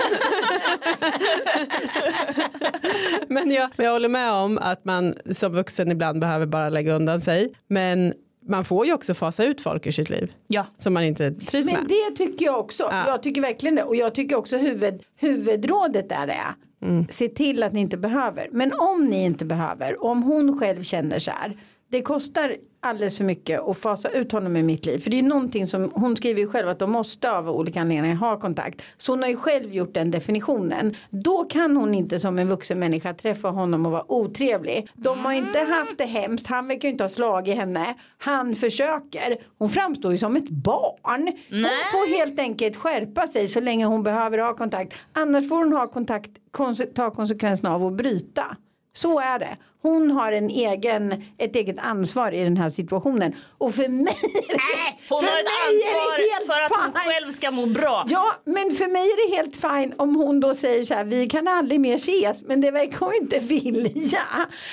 men, 3.28 3.50
jag, 3.50 3.70
men 3.76 3.86
jag 3.86 3.92
håller 3.92 4.08
med 4.08 4.32
om 4.32 4.58
att 4.58 4.84
man 4.84 5.14
som 5.30 5.52
vuxen 5.52 5.90
ibland 5.92 6.20
behöver 6.20 6.46
bara 6.46 6.68
lägga 6.68 6.94
undan 6.94 7.20
sig. 7.20 7.52
Men 7.68 8.14
man 8.48 8.64
får 8.64 8.86
ju 8.86 8.92
också 8.92 9.14
fasa 9.14 9.44
ut 9.44 9.60
folk 9.60 9.86
ur 9.86 9.90
sitt 9.92 10.10
liv 10.10 10.32
Ja. 10.46 10.66
som 10.78 10.94
man 10.94 11.04
inte 11.04 11.30
trivs 11.30 11.66
Men 11.66 11.74
med. 11.76 11.88
det 11.88 12.16
tycker 12.16 12.44
jag 12.46 12.58
också. 12.60 12.82
Ja. 12.90 13.08
Jag 13.08 13.22
tycker 13.22 13.40
verkligen 13.40 13.74
det. 13.74 13.82
Och 13.82 13.96
jag 13.96 14.14
tycker 14.14 14.36
också 14.36 14.56
huvud, 14.56 15.02
huvudrådet 15.16 16.08
där 16.08 16.28
är. 16.28 16.54
Mm. 16.82 17.06
Se 17.10 17.28
till 17.28 17.62
att 17.62 17.72
ni 17.72 17.80
inte 17.80 17.96
behöver. 17.96 18.48
Men 18.52 18.72
om 18.72 19.06
ni 19.06 19.24
inte 19.24 19.44
behöver. 19.44 20.04
Om 20.04 20.22
hon 20.22 20.58
själv 20.60 20.82
känner 20.82 21.18
så 21.18 21.30
här. 21.30 21.56
Det 21.90 22.02
kostar 22.02 22.56
alldeles 22.86 23.16
för 23.16 23.24
mycket 23.24 23.60
att 23.68 23.78
fasa 23.78 24.08
ut 24.08 24.32
honom 24.32 24.56
i 24.56 24.62
mitt 24.62 24.86
liv. 24.86 24.98
För 24.98 25.10
det 25.10 25.18
är 25.18 25.22
någonting 25.22 25.66
som 25.66 25.90
hon 25.94 26.16
skriver 26.16 26.40
ju 26.40 26.48
själv 26.48 26.68
att 26.68 26.78
de 26.78 26.92
måste 26.92 27.30
av 27.32 27.50
olika 27.50 27.80
anledningar 27.80 28.16
ha 28.16 28.40
kontakt. 28.40 28.82
Så 28.96 29.12
hon 29.12 29.22
har 29.22 29.28
ju 29.28 29.36
själv 29.36 29.74
gjort 29.74 29.94
den 29.94 30.10
definitionen. 30.10 30.94
Då 31.10 31.44
kan 31.44 31.76
hon 31.76 31.94
inte 31.94 32.20
som 32.20 32.38
en 32.38 32.48
vuxen 32.48 32.78
människa 32.78 33.14
träffa 33.14 33.48
honom 33.48 33.86
och 33.86 33.92
vara 33.92 34.12
otrevlig. 34.12 34.88
De 34.94 35.18
har 35.24 35.32
inte 35.32 35.58
haft 35.58 35.98
det 35.98 36.04
hemskt. 36.04 36.46
Han 36.46 36.68
verkar 36.68 36.88
ju 36.88 36.92
inte 36.92 37.04
ha 37.04 37.08
slagit 37.08 37.56
henne. 37.56 37.94
Han 38.18 38.54
försöker. 38.54 39.36
Hon 39.58 39.70
framstår 39.70 40.12
ju 40.12 40.18
som 40.18 40.36
ett 40.36 40.48
barn. 40.48 41.26
Hon 41.50 41.62
Nej. 41.62 41.70
får 41.92 42.16
helt 42.18 42.38
enkelt 42.38 42.76
skärpa 42.76 43.26
sig 43.26 43.48
så 43.48 43.60
länge 43.60 43.84
hon 43.86 44.02
behöver 44.02 44.38
ha 44.38 44.54
kontakt. 44.56 44.94
Annars 45.12 45.48
får 45.48 45.56
hon 45.56 45.72
ha 45.72 45.86
kontakt, 45.86 46.30
konse- 46.52 46.92
ta 46.94 47.10
konsekvenserna 47.10 47.74
av 47.74 47.86
att 47.86 47.92
bryta. 47.92 48.56
Så 48.96 49.20
är 49.20 49.38
det. 49.38 49.56
Hon 49.82 50.10
har 50.10 50.32
en 50.32 50.50
egen, 50.50 51.24
ett 51.38 51.56
eget 51.56 51.78
ansvar 51.78 52.32
i 52.32 52.42
den 52.44 52.56
här 52.56 52.70
situationen. 52.70 53.34
Och 53.58 53.74
för 53.74 53.88
mig 53.88 54.16
är 54.48 54.54
det, 54.54 54.96
Hon 55.08 55.20
för 55.20 55.30
har 55.30 55.38
ett 55.38 55.46
ansvar 55.68 56.54
för 56.54 56.60
att 56.74 56.82
hon 56.82 56.92
fine. 57.02 57.12
själv 57.12 57.32
ska 57.32 57.50
må 57.50 57.66
bra. 57.66 58.04
Ja, 58.08 58.32
men 58.44 58.70
för 58.74 58.86
mig 58.88 59.02
är 59.02 59.30
det 59.30 59.36
helt 59.36 59.56
fine 59.56 59.94
om 59.96 60.16
hon 60.16 60.40
då 60.40 60.54
säger 60.54 60.84
så 60.84 60.94
här, 60.94 61.04
vi 61.04 61.26
kan 61.28 61.48
aldrig 61.48 61.80
mer 61.80 61.94
ses, 61.94 62.42
men 62.42 62.60
det 62.60 62.70
verkar 62.70 62.98
hon 62.98 63.14
inte 63.22 63.38
vilja. 63.38 64.22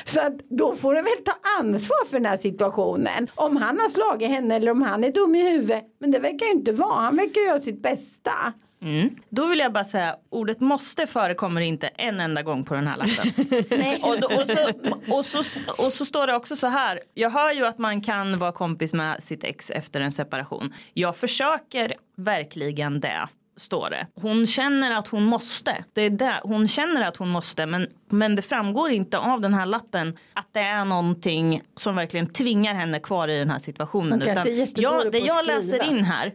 Så 0.05 0.21
att 0.21 0.33
då 0.49 0.75
får 0.75 0.93
hon 0.95 1.03
väl 1.03 1.23
ta 1.25 1.33
ansvar 1.59 2.05
för 2.09 2.13
den 2.19 2.25
här 2.25 2.37
situationen. 2.37 3.27
Om 3.35 3.57
han 3.57 3.79
har 3.79 3.89
slagit 3.89 4.29
henne 4.29 4.55
eller 4.55 4.71
om 4.71 4.81
han 4.81 5.03
är 5.03 5.11
dum 5.11 5.35
i 5.35 5.49
huvudet, 5.51 5.83
men 5.99 6.11
det 6.11 6.19
verkar 6.19 6.45
ju 6.45 6.51
inte 6.51 6.71
vara, 6.71 6.93
han 6.95 7.15
verkar 7.15 7.41
göra 7.41 7.59
sitt 7.59 7.81
bästa. 7.81 8.53
Då 9.29 9.47
vill 9.47 9.59
jag 9.59 9.73
bara 9.73 9.83
säga 9.83 10.15
ordet 10.29 10.59
måste 10.59 11.07
förekommer 11.07 11.61
inte 11.61 11.87
en 11.87 12.19
enda 12.19 12.41
gång 12.41 12.63
på 12.63 12.73
den 12.73 12.87
här 12.87 12.97
lappen. 12.97 13.33
och, 14.01 14.19
då, 14.19 14.27
och, 14.27 14.47
så, 14.47 15.17
och, 15.17 15.25
så, 15.25 15.59
och 15.77 15.93
så 15.93 16.05
står 16.05 16.27
det 16.27 16.35
också 16.35 16.55
så 16.55 16.67
här. 16.67 16.99
Jag 17.13 17.29
hör 17.29 17.51
ju 17.51 17.65
att 17.65 17.77
man 17.77 18.01
kan 18.01 18.39
vara 18.39 18.51
kompis 18.51 18.93
med 18.93 19.23
sitt 19.23 19.43
ex 19.43 19.71
efter 19.71 20.01
en 20.01 20.11
separation. 20.11 20.73
Jag 20.93 21.17
försöker 21.17 21.93
verkligen 22.17 22.99
det. 22.99 23.27
Står 23.57 23.89
det. 23.89 24.07
Hon 24.15 24.47
känner 24.47 24.91
att 24.91 25.07
hon 25.07 25.23
måste. 25.23 25.83
Det 25.93 26.01
är 26.01 26.09
det. 26.09 26.39
Hon 26.43 26.67
känner 26.67 27.01
att 27.01 27.17
hon 27.17 27.29
måste 27.29 27.65
men, 27.65 27.87
men 28.09 28.35
det 28.35 28.41
framgår 28.41 28.91
inte 28.91 29.17
av 29.17 29.41
den 29.41 29.53
här 29.53 29.65
lappen 29.65 30.17
att 30.33 30.47
det 30.51 30.59
är 30.59 30.85
någonting 30.85 31.61
som 31.75 31.95
verkligen 31.95 32.27
tvingar 32.27 32.73
henne 32.73 32.99
kvar 32.99 33.27
i 33.27 33.39
den 33.39 33.49
här 33.49 33.59
situationen. 33.59 34.19
Jättedålig 34.19 34.73
jag, 34.75 35.11
det 35.11 35.19
jag 35.19 35.45
läser 35.45 35.89
in 35.89 36.03
här. 36.03 36.33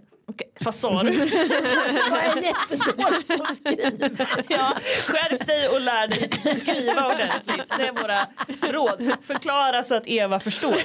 Vad 0.60 0.74
sa 0.74 1.02
du? 1.02 1.12
Jag 1.12 2.24
är 2.24 2.42
jättedålig 2.42 3.28
på 3.28 3.42
att 3.42 3.56
skriva. 3.56 4.10
Ja, 4.48 4.76
skärp 5.06 5.46
dig 5.46 5.68
och 5.68 5.80
lär 5.80 6.08
dig 6.08 6.30
skriva 6.60 7.06
ordentligt. 7.06 7.72
Det 7.76 7.86
är 7.86 7.92
våra 7.92 8.72
råd. 8.72 9.12
Förklara 9.22 9.84
så 9.84 9.94
att 9.94 10.06
Eva 10.06 10.40
förstår. 10.40 10.78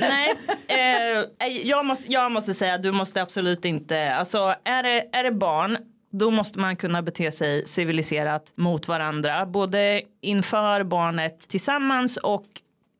Nej, 0.00 0.34
eh, 0.68 1.48
jag, 1.62 1.84
måste, 1.84 2.12
jag 2.12 2.32
måste 2.32 2.54
säga 2.54 2.78
du 2.78 2.92
måste 2.92 3.22
absolut 3.22 3.64
inte, 3.64 4.14
alltså 4.14 4.54
är 4.64 4.82
det, 4.82 5.08
är 5.12 5.24
det 5.24 5.32
barn 5.32 5.78
då 6.12 6.30
måste 6.30 6.58
man 6.58 6.76
kunna 6.76 7.02
bete 7.02 7.32
sig 7.32 7.66
civiliserat 7.66 8.52
mot 8.54 8.88
varandra. 8.88 9.46
Både 9.46 10.02
inför 10.20 10.82
barnet 10.82 11.48
tillsammans 11.48 12.16
och 12.16 12.46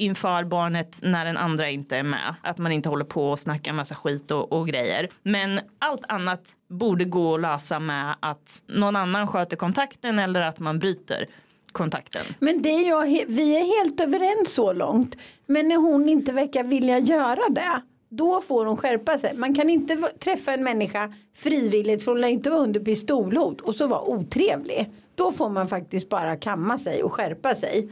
inför 0.01 0.45
barnet 0.45 0.99
när 1.03 1.25
den 1.25 1.37
andra 1.37 1.71
inte 1.71 1.97
är 1.97 2.03
med. 2.03 2.35
Att 2.43 2.59
man 2.59 2.73
inte 2.73 2.89
håller 2.89 3.05
på 3.05 3.31
och 3.31 3.41
snackar 3.41 3.73
massa 3.73 3.95
skit 3.95 4.31
och, 4.31 4.53
och 4.53 4.69
grejer. 4.69 5.09
Men 5.23 5.61
allt 5.79 6.03
annat 6.09 6.43
borde 6.69 7.05
gå 7.05 7.35
att 7.35 7.41
lösa 7.41 7.81
med 7.81 8.17
att 8.21 8.63
någon 8.67 8.97
annan 8.97 9.29
sköter 9.29 9.57
kontakten 9.57 10.19
eller 10.19 10.41
att 10.41 10.59
man 10.59 10.79
bryter 10.79 11.27
kontakten. 11.73 12.23
Men 12.39 12.63
det 12.63 12.69
är 12.69 12.89
jag, 12.89 13.25
vi 13.29 13.57
är 13.57 13.81
helt 13.81 14.01
överens 14.01 14.55
så 14.55 14.73
långt. 14.73 15.17
Men 15.47 15.69
när 15.69 15.77
hon 15.77 16.09
inte 16.09 16.33
verkar 16.33 16.65
vilja 16.65 16.99
göra 16.99 17.49
det. 17.51 17.83
Då 18.09 18.41
får 18.41 18.67
hon 18.67 18.77
skärpa 18.77 19.19
sig. 19.19 19.37
Man 19.37 19.55
kan 19.55 19.71
inte 19.71 19.97
träffa 20.19 20.53
en 20.53 20.65
människa 20.65 21.15
frivilligt 21.37 22.05
för 22.05 22.13
hon 22.13 22.21
lär 22.21 22.29
inte 22.29 22.51
vara 22.51 22.61
under 22.61 22.81
pistolhot 22.81 23.61
och 23.61 23.75
så 23.75 23.87
vara 23.87 24.03
otrevlig. 24.03 24.91
Då 25.15 25.33
får 25.33 25.49
man 25.49 25.69
faktiskt 25.69 26.09
bara 26.09 26.37
kamma 26.37 26.79
sig 26.79 27.03
och 27.03 27.13
skärpa 27.13 27.55
sig. 27.55 27.89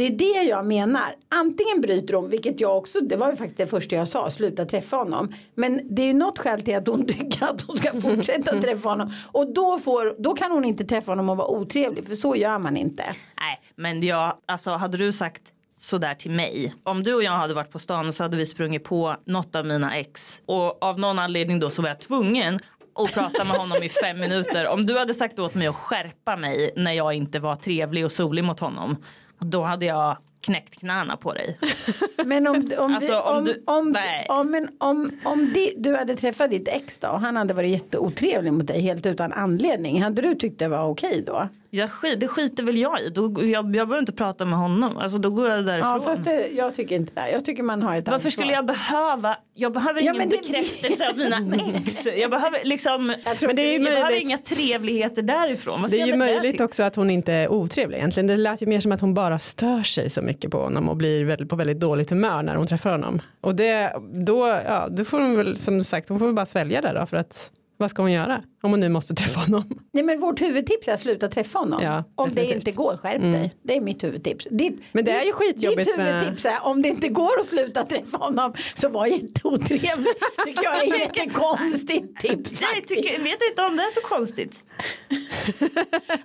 Det 0.00 0.06
är 0.06 0.10
det 0.10 0.42
jag 0.42 0.66
menar. 0.66 1.14
Antingen 1.28 1.80
bryter 1.80 2.14
hon, 2.14 2.30
vilket 2.30 2.60
jag 2.60 2.78
också, 2.78 3.00
det 3.00 3.16
var 3.16 3.30
ju 3.30 3.36
faktiskt 3.36 3.58
det 3.58 3.66
första 3.66 3.96
jag 3.96 4.08
sa, 4.08 4.30
sluta 4.30 4.64
träffa 4.64 4.96
honom. 4.96 5.34
Men 5.54 5.80
det 5.94 6.02
är 6.02 6.06
ju 6.06 6.12
något 6.12 6.38
skäl 6.38 6.62
till 6.62 6.76
att 6.76 6.86
hon 6.86 7.06
tycker 7.06 7.44
att 7.44 7.62
hon 7.62 7.76
ska 7.76 8.00
fortsätta 8.00 8.60
träffa 8.60 8.88
honom. 8.88 9.12
Och 9.32 9.54
då, 9.54 9.78
får, 9.78 10.22
då 10.22 10.34
kan 10.34 10.50
hon 10.50 10.64
inte 10.64 10.84
träffa 10.84 11.10
honom 11.10 11.28
och 11.28 11.36
vara 11.36 11.48
otrevlig, 11.48 12.06
för 12.06 12.14
så 12.14 12.36
gör 12.36 12.58
man 12.58 12.76
inte. 12.76 13.02
Nej, 13.40 13.60
men 13.76 14.02
jag, 14.02 14.32
alltså 14.46 14.70
hade 14.70 14.98
du 14.98 15.12
sagt 15.12 15.42
sådär 15.76 16.14
till 16.14 16.30
mig. 16.30 16.74
Om 16.82 17.02
du 17.02 17.14
och 17.14 17.22
jag 17.22 17.32
hade 17.32 17.54
varit 17.54 17.70
på 17.70 17.78
stan 17.78 18.12
så 18.12 18.22
hade 18.22 18.36
vi 18.36 18.46
sprungit 18.46 18.84
på 18.84 19.16
något 19.24 19.54
av 19.54 19.66
mina 19.66 19.96
ex 19.96 20.42
och 20.46 20.82
av 20.82 20.98
någon 20.98 21.18
anledning 21.18 21.60
då 21.60 21.70
så 21.70 21.82
var 21.82 21.88
jag 21.88 22.00
tvungen 22.00 22.60
att 22.94 23.12
prata 23.12 23.44
med 23.44 23.56
honom 23.56 23.82
i 23.82 23.88
fem 23.88 24.20
minuter. 24.20 24.68
Om 24.68 24.86
du 24.86 24.98
hade 24.98 25.14
sagt 25.14 25.38
åt 25.38 25.54
mig 25.54 25.66
att 25.66 25.76
skärpa 25.76 26.36
mig 26.36 26.70
när 26.76 26.92
jag 26.92 27.14
inte 27.14 27.40
var 27.40 27.56
trevlig 27.56 28.04
och 28.04 28.12
solig 28.12 28.44
mot 28.44 28.60
honom 28.60 28.96
då 29.40 29.62
hade 29.62 29.86
jag 29.86 30.16
knäckt 30.40 30.78
knäna 30.80 31.16
på 31.16 31.32
dig. 31.32 31.58
Men 32.24 32.46
om, 32.46 32.70
om, 32.78 32.94
Alltså, 32.94 33.12
du, 33.12 33.18
om 33.18 33.36
om, 33.36 33.44
du- 33.44 33.62
om, 33.66 33.90
nej. 33.90 34.26
om, 34.28 34.50
men 34.50 34.68
om, 34.78 35.10
om 35.24 35.50
det, 35.54 35.72
du 35.76 35.96
hade 35.96 36.16
träffat 36.16 36.50
ditt 36.50 36.68
ex 36.68 36.98
då 36.98 37.08
och 37.08 37.20
han 37.20 37.36
hade 37.36 37.54
varit 37.54 37.70
jätteotrevlig 37.70 38.52
mot 38.52 38.66
dig 38.66 38.80
helt 38.80 39.06
utan 39.06 39.32
anledning. 39.32 40.02
Hade 40.02 40.22
du 40.22 40.34
tyckt 40.34 40.58
det 40.58 40.68
var 40.68 40.88
okej 40.88 41.22
då? 41.26 41.48
Jag 41.72 41.90
skit, 41.90 42.20
det 42.20 42.28
skiter 42.28 42.62
väl 42.62 42.78
jag 42.78 43.00
i. 43.00 43.08
Då, 43.08 43.34
jag, 43.42 43.48
jag 43.52 43.70
behöver 43.70 43.98
inte 43.98 44.12
prata 44.12 44.44
med 44.44 44.58
honom. 44.58 44.96
Alltså, 44.96 45.18
då 45.18 45.30
går 45.30 45.48
jag 45.50 45.66
därifrån. 45.66 45.90
Ja 45.90 46.00
fast 46.02 46.24
det, 46.24 46.48
jag 46.48 46.74
tycker 46.74 46.96
inte 46.96 47.12
det. 47.14 47.30
Jag 47.30 47.44
tycker 47.44 47.62
man 47.62 47.82
har 47.82 47.96
ett 47.96 48.04
Varför 48.06 48.14
ansvar. 48.14 48.30
skulle 48.30 48.52
jag 48.52 48.66
behöva? 48.66 49.36
Jag 49.54 49.72
behöver 49.72 50.02
Ja, 50.02 50.14
ingen 50.14 50.28
bekräftelse 50.28 51.10
av 51.10 51.16
mina 51.18 51.56
ex. 51.74 52.06
Jag 52.16 52.30
behöver 52.30 52.58
liksom. 52.64 53.14
Jag, 53.24 53.36
Men 53.46 53.56
det 53.56 53.62
är 53.62 53.78
ju 53.78 53.84
behöver 53.84 54.02
möjligt. 54.02 54.22
inga 54.22 54.38
trevligheter 54.38 55.22
därifrån. 55.22 55.86
Det 55.90 56.00
är 56.00 56.04
ju 56.04 56.10
jag 56.10 56.18
möjligt 56.18 56.60
också 56.60 56.82
att 56.82 56.96
hon 56.96 57.10
inte 57.10 57.32
är 57.32 57.48
otrevlig 57.48 57.96
egentligen. 57.98 58.26
Det 58.26 58.36
lät 58.36 58.62
ju 58.62 58.66
mer 58.66 58.80
som 58.80 58.92
att 58.92 59.00
hon 59.00 59.14
bara 59.14 59.29
bara 59.30 59.38
stör 59.38 59.82
sig 59.82 60.10
så 60.10 60.22
mycket 60.22 60.50
på 60.50 60.62
honom 60.62 60.88
och 60.88 60.96
blir 60.96 61.46
på 61.46 61.56
väldigt 61.56 61.80
dåligt 61.80 62.10
humör 62.10 62.42
när 62.42 62.56
hon 62.56 62.66
träffar 62.66 62.90
honom. 62.90 63.20
Och 63.40 63.54
det, 63.54 63.92
då, 64.26 64.60
ja, 64.66 64.88
då 64.90 65.04
får 65.04 65.20
hon 65.20 65.36
väl 65.36 65.56
som 65.56 65.84
sagt, 65.84 66.08
hon 66.08 66.18
får 66.18 66.26
väl 66.26 66.34
bara 66.34 66.46
svälja 66.46 66.80
det 66.80 66.92
då 66.92 67.06
för 67.06 67.16
att 67.16 67.50
vad 67.80 67.90
ska 67.90 68.02
hon 68.02 68.12
göra 68.12 68.42
om 68.62 68.70
hon 68.70 68.80
nu 68.80 68.88
måste 68.88 69.14
träffa 69.14 69.40
honom? 69.40 69.78
Nej 69.92 70.02
men 70.04 70.20
vårt 70.20 70.40
huvudtips 70.40 70.88
är 70.88 70.94
att 70.94 71.00
sluta 71.00 71.28
träffa 71.28 71.58
honom. 71.58 71.82
Ja, 71.82 72.04
om 72.14 72.34
det 72.34 72.44
inte 72.44 72.70
går, 72.72 72.96
skärp 72.96 73.20
dig. 73.22 73.54
Det 73.62 73.76
är 73.76 73.80
mitt 73.80 74.04
huvudtips. 74.04 74.46
Ditt, 74.50 74.80
Men 74.92 75.04
det 75.04 75.10
är 75.10 75.24
ju 75.24 75.32
skitjobbigt 75.32 75.88
Ditt 75.88 75.96
med- 75.96 76.14
huvudtips 76.14 76.44
är 76.44 76.62
om 76.62 76.82
det 76.82 76.88
inte 76.88 77.08
går 77.08 77.40
att 77.40 77.46
sluta 77.46 77.84
träffa 77.84 78.16
honom 78.16 78.54
så 78.74 78.88
var 78.88 79.06
jätteotrevlig. 79.06 80.12
tycker 80.46 80.62
jag 80.64 80.82
är 80.84 80.98
jättekonstigt 80.98 82.16
tips. 82.20 82.60
Jag 82.60 82.86
tycker, 82.86 83.18
vet 83.24 83.38
inte 83.50 83.62
om 83.62 83.76
det 83.76 83.82
är 83.82 83.94
så 83.94 84.00
konstigt. 84.00 84.64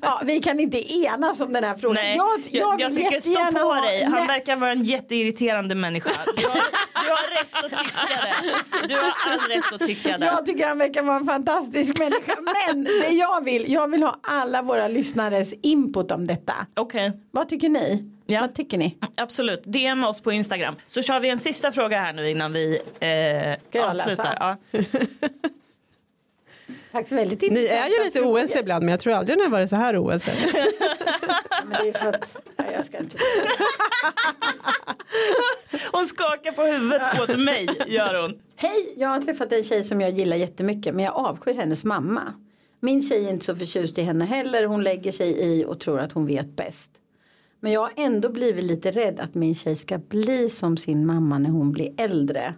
Ja, 0.01 0.21
vi 0.25 0.39
kan 0.39 0.59
inte 0.59 0.95
enas 0.95 1.41
om 1.41 1.53
den 1.53 1.63
här 1.63 1.75
frågan. 1.75 1.95
Nej, 1.95 2.17
jag, 2.51 2.79
jag, 2.79 2.89
vill 2.89 2.97
tycker 2.97 3.19
stå 3.19 3.59
på 3.59 3.65
ha- 3.65 3.81
dig. 3.81 4.03
Han 4.03 4.11
Nej. 4.13 4.27
verkar 4.27 4.55
vara 4.55 4.71
en 4.71 4.83
jätteirriterande 4.83 5.75
människa. 5.75 6.09
Du 6.37 6.47
har, 6.47 6.53
du 7.05 7.09
har 7.09 7.37
rätt 7.37 7.63
att 7.65 7.79
tycka 7.79 8.21
det. 8.21 8.87
Du 8.87 8.95
har 8.95 9.13
all 9.27 9.39
rätt 9.39 9.73
att 9.73 9.87
tycka 9.87 10.17
det. 10.17 10.25
Jag 10.25 10.45
tycker 10.45 10.67
han 10.67 10.77
verkar 10.77 11.01
vara 11.03 11.17
en 11.17 11.25
fantastisk 11.45 11.99
människa. 11.99 12.35
Men 12.67 12.83
det 12.83 13.09
jag 13.09 13.43
vill, 13.45 13.71
jag 13.71 13.91
vill 13.91 14.03
ha 14.03 14.19
alla 14.21 14.61
våra 14.61 14.87
lyssnares 14.87 15.53
input 15.61 16.11
om 16.11 16.27
detta. 16.27 16.53
Okej, 16.73 17.11
Vad 17.31 17.49
tycker 17.49 17.69
ni? 17.69 18.11
Ja. 18.25 18.41
Vad 18.41 18.55
tycker 18.55 18.77
ni? 18.77 18.97
absolut. 19.17 19.63
DM 19.63 20.03
oss 20.03 20.21
på 20.21 20.31
Instagram. 20.31 20.75
Så 20.87 21.01
kör 21.01 21.19
vi 21.19 21.29
en 21.29 21.37
sista 21.37 21.71
fråga 21.71 21.99
här 21.99 22.13
nu 22.13 22.29
innan 22.29 22.53
vi 22.53 22.79
eh, 22.99 23.83
avslutar. 23.89 24.37
Ja. 24.39 24.57
Faktiskt 26.91 27.11
väldigt 27.11 27.51
Ni 27.51 27.65
är 27.65 27.87
ju 27.87 28.03
lite 28.05 28.21
oense 28.21 28.59
ibland 28.59 28.83
men 28.83 28.91
jag 28.91 28.99
tror 28.99 29.13
aldrig 29.13 29.37
ni 29.37 29.43
har 29.43 29.51
varit 29.51 29.69
så 29.69 29.75
här 29.75 30.03
oense. 30.03 30.31
Men 31.65 31.83
det 31.83 31.89
är 31.89 31.93
för 31.93 32.09
att, 32.09 32.37
jag 32.85 32.87
ska 32.87 32.97
inte 33.03 33.17
säga. 33.17 33.45
Hon 35.91 36.05
skakar 36.05 36.51
på 36.51 36.61
huvudet 36.61 37.01
åt 37.21 37.39
mig, 37.39 37.67
gör 37.87 38.21
hon. 38.21 38.33
Hej, 38.55 38.93
jag 38.97 39.09
har 39.09 39.21
träffat 39.21 39.51
en 39.51 39.63
tjej 39.63 39.83
som 39.83 40.01
jag 40.01 40.11
gillar 40.11 40.37
jättemycket 40.37 40.95
men 40.95 41.05
jag 41.05 41.15
avskyr 41.15 41.53
hennes 41.53 41.83
mamma. 41.83 42.33
Min 42.79 43.01
tjej 43.01 43.25
är 43.25 43.29
inte 43.29 43.45
så 43.45 43.55
förtjust 43.55 43.97
i 43.97 44.01
henne 44.01 44.25
heller. 44.25 44.65
Hon 44.65 44.83
lägger 44.83 45.11
sig 45.11 45.39
i 45.39 45.65
och 45.65 45.79
tror 45.79 45.99
att 45.99 46.11
hon 46.11 46.25
vet 46.25 46.55
bäst. 46.55 46.89
Men 47.59 47.71
jag 47.71 47.81
har 47.81 47.91
ändå 47.95 48.29
blivit 48.29 48.63
lite 48.63 48.91
rädd 48.91 49.19
att 49.19 49.35
min 49.35 49.55
tjej 49.55 49.75
ska 49.75 49.97
bli 49.97 50.49
som 50.49 50.77
sin 50.77 51.05
mamma 51.05 51.39
när 51.39 51.49
hon 51.49 51.71
blir 51.71 51.93
äldre. 51.97 52.53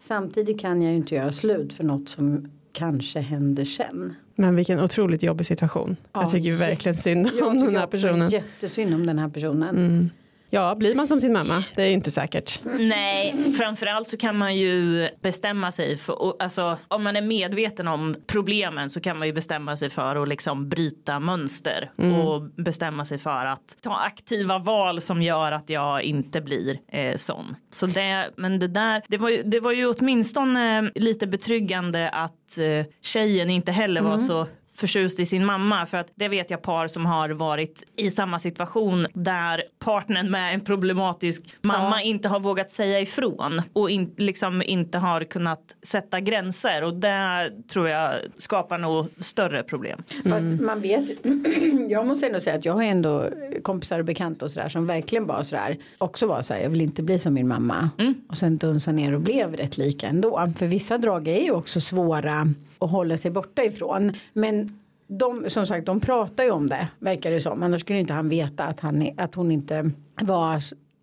Samtidigt 0.00 0.60
kan 0.60 0.82
jag 0.82 0.90
ju 0.90 0.96
inte 0.96 1.14
göra 1.14 1.32
slut 1.32 1.72
för 1.72 1.84
något 1.84 2.08
som 2.08 2.50
kanske 2.72 3.20
händer 3.20 3.64
sen. 3.64 4.14
Men 4.40 4.56
vilken 4.56 4.80
otroligt 4.80 5.22
jobbig 5.22 5.46
situation. 5.46 5.96
Ja, 6.12 6.20
jag 6.20 6.30
tycker 6.30 6.52
verkligen 6.52 6.94
synd 6.96 7.30
om 7.42 7.60
den 7.60 7.76
här 7.76 7.86
personen. 7.86 8.14
Mm. 8.14 8.28
Jättesynd 8.28 8.94
om 8.94 9.06
den 9.06 9.18
här 9.18 9.28
personen. 9.28 10.10
Ja, 10.52 10.74
blir 10.74 10.94
man 10.94 11.08
som 11.08 11.20
sin 11.20 11.32
mamma? 11.32 11.64
Det 11.74 11.82
är 11.82 11.86
ju 11.86 11.92
inte 11.92 12.10
säkert. 12.10 12.60
Nej, 12.78 13.52
framförallt 13.58 14.08
så 14.08 14.16
kan 14.16 14.38
man 14.38 14.56
ju 14.56 15.08
bestämma 15.22 15.72
sig 15.72 15.96
för, 15.96 16.22
och, 16.22 16.36
alltså, 16.42 16.78
om 16.88 17.04
man 17.04 17.16
är 17.16 17.22
medveten 17.22 17.88
om 17.88 18.16
problemen 18.26 18.90
så 18.90 19.00
kan 19.00 19.18
man 19.18 19.28
ju 19.28 19.32
bestämma 19.32 19.76
sig 19.76 19.90
för 19.90 20.22
att 20.22 20.28
liksom 20.28 20.68
bryta 20.68 21.20
mönster 21.20 21.90
och 22.24 22.42
bestämma 22.42 23.04
sig 23.04 23.18
för 23.18 23.46
att 23.46 23.76
ta 23.82 23.96
aktiva 23.96 24.58
val 24.58 25.00
som 25.00 25.22
gör 25.22 25.52
att 25.52 25.70
jag 25.70 26.02
inte 26.02 26.40
blir 26.40 26.78
eh, 26.92 27.16
sån. 27.16 27.56
Så 27.72 27.86
det, 27.86 28.30
men 28.36 28.58
det 28.58 28.68
där, 28.68 29.02
det 29.08 29.18
var 29.18 29.28
ju, 29.28 29.42
det 29.42 29.60
var 29.60 29.72
ju 29.72 29.86
åtminstone 29.86 30.90
lite 30.94 31.26
betryggande 31.26 32.08
att 32.08 32.58
eh, 32.58 32.86
tjejen 33.02 33.50
inte 33.50 33.72
heller 33.72 34.00
var 34.00 34.18
så 34.18 34.46
förtjust 34.80 35.20
i 35.20 35.26
sin 35.26 35.46
mamma 35.46 35.86
för 35.86 35.98
att 35.98 36.12
det 36.14 36.28
vet 36.28 36.50
jag 36.50 36.62
par 36.62 36.88
som 36.88 37.06
har 37.06 37.30
varit 37.30 37.84
i 37.96 38.10
samma 38.10 38.38
situation 38.38 39.06
där 39.14 39.62
partnern 39.78 40.30
med 40.30 40.54
en 40.54 40.60
problematisk 40.60 41.42
mamma 41.62 42.02
inte 42.02 42.28
har 42.28 42.40
vågat 42.40 42.70
säga 42.70 43.00
ifrån 43.00 43.62
och 43.72 43.90
in, 43.90 44.14
liksom 44.16 44.62
inte 44.62 44.98
har 44.98 45.24
kunnat 45.24 45.76
sätta 45.82 46.20
gränser 46.20 46.84
och 46.84 46.94
det 46.94 47.50
tror 47.72 47.88
jag 47.88 48.14
skapar 48.36 48.78
nog 48.78 49.06
större 49.18 49.62
problem. 49.62 50.02
Fast 50.24 50.60
man 50.60 50.80
vet 50.80 51.04
Jag 51.88 52.06
måste 52.06 52.26
ändå 52.26 52.40
säga 52.40 52.56
att 52.56 52.64
jag 52.64 52.72
har 52.72 52.82
ändå 52.82 53.28
kompisar 53.62 53.98
och 53.98 54.04
bekanta 54.04 54.44
och 54.44 54.50
sådär 54.50 54.68
som 54.68 54.86
verkligen 54.86 55.26
var 55.26 55.42
sådär. 55.42 55.78
Också 55.98 56.26
var 56.26 56.42
såhär, 56.42 56.60
jag 56.60 56.70
vill 56.70 56.80
inte 56.80 57.02
bli 57.02 57.18
som 57.18 57.34
min 57.34 57.48
mamma. 57.48 57.90
Och 58.28 58.36
sen 58.36 58.56
dunsa 58.58 58.92
ner 58.92 59.14
och 59.14 59.20
blev 59.20 59.56
rätt 59.56 59.78
lika 59.78 60.06
ändå. 60.06 60.48
För 60.58 60.66
vissa 60.66 60.98
drag 60.98 61.28
är 61.28 61.42
ju 61.42 61.50
också 61.50 61.80
svåra 61.80 62.54
att 62.80 62.90
hålla 62.90 63.16
sig 63.18 63.30
borta 63.30 63.64
ifrån. 63.64 64.12
Men 64.32 64.78
de, 65.06 65.44
som 65.50 65.66
sagt, 65.66 65.86
de 65.86 66.00
pratar 66.00 66.44
ju 66.44 66.50
om 66.50 66.66
det, 66.68 66.88
verkar 66.98 67.30
det 67.30 67.40
som. 67.40 67.62
Annars 67.62 67.80
skulle 67.80 67.98
inte 67.98 68.12
han 68.12 68.28
veta 68.28 68.64
att, 68.64 68.80
han, 68.80 69.08
att 69.16 69.34
hon 69.34 69.50
inte 69.50 69.90
var 70.20 70.54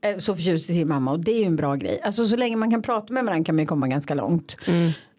eh, 0.02 0.18
så 0.18 0.36
förtjust 0.36 0.70
i 0.70 0.74
sin 0.74 0.88
mamma. 0.88 1.12
Och 1.12 1.20
det 1.20 1.32
är 1.32 1.40
ju 1.40 1.46
en 1.46 1.56
bra 1.56 1.76
grej. 1.76 2.00
Alltså 2.04 2.26
så 2.28 2.36
länge 2.36 2.56
man 2.56 2.72
kan 2.72 2.82
prata 2.82 3.14
med 3.14 3.26
varandra 3.26 3.44
kan 3.46 3.56
man 3.56 3.64
ju 3.64 3.68
komma 3.68 3.88
ganska 3.88 4.14
långt. 4.14 4.58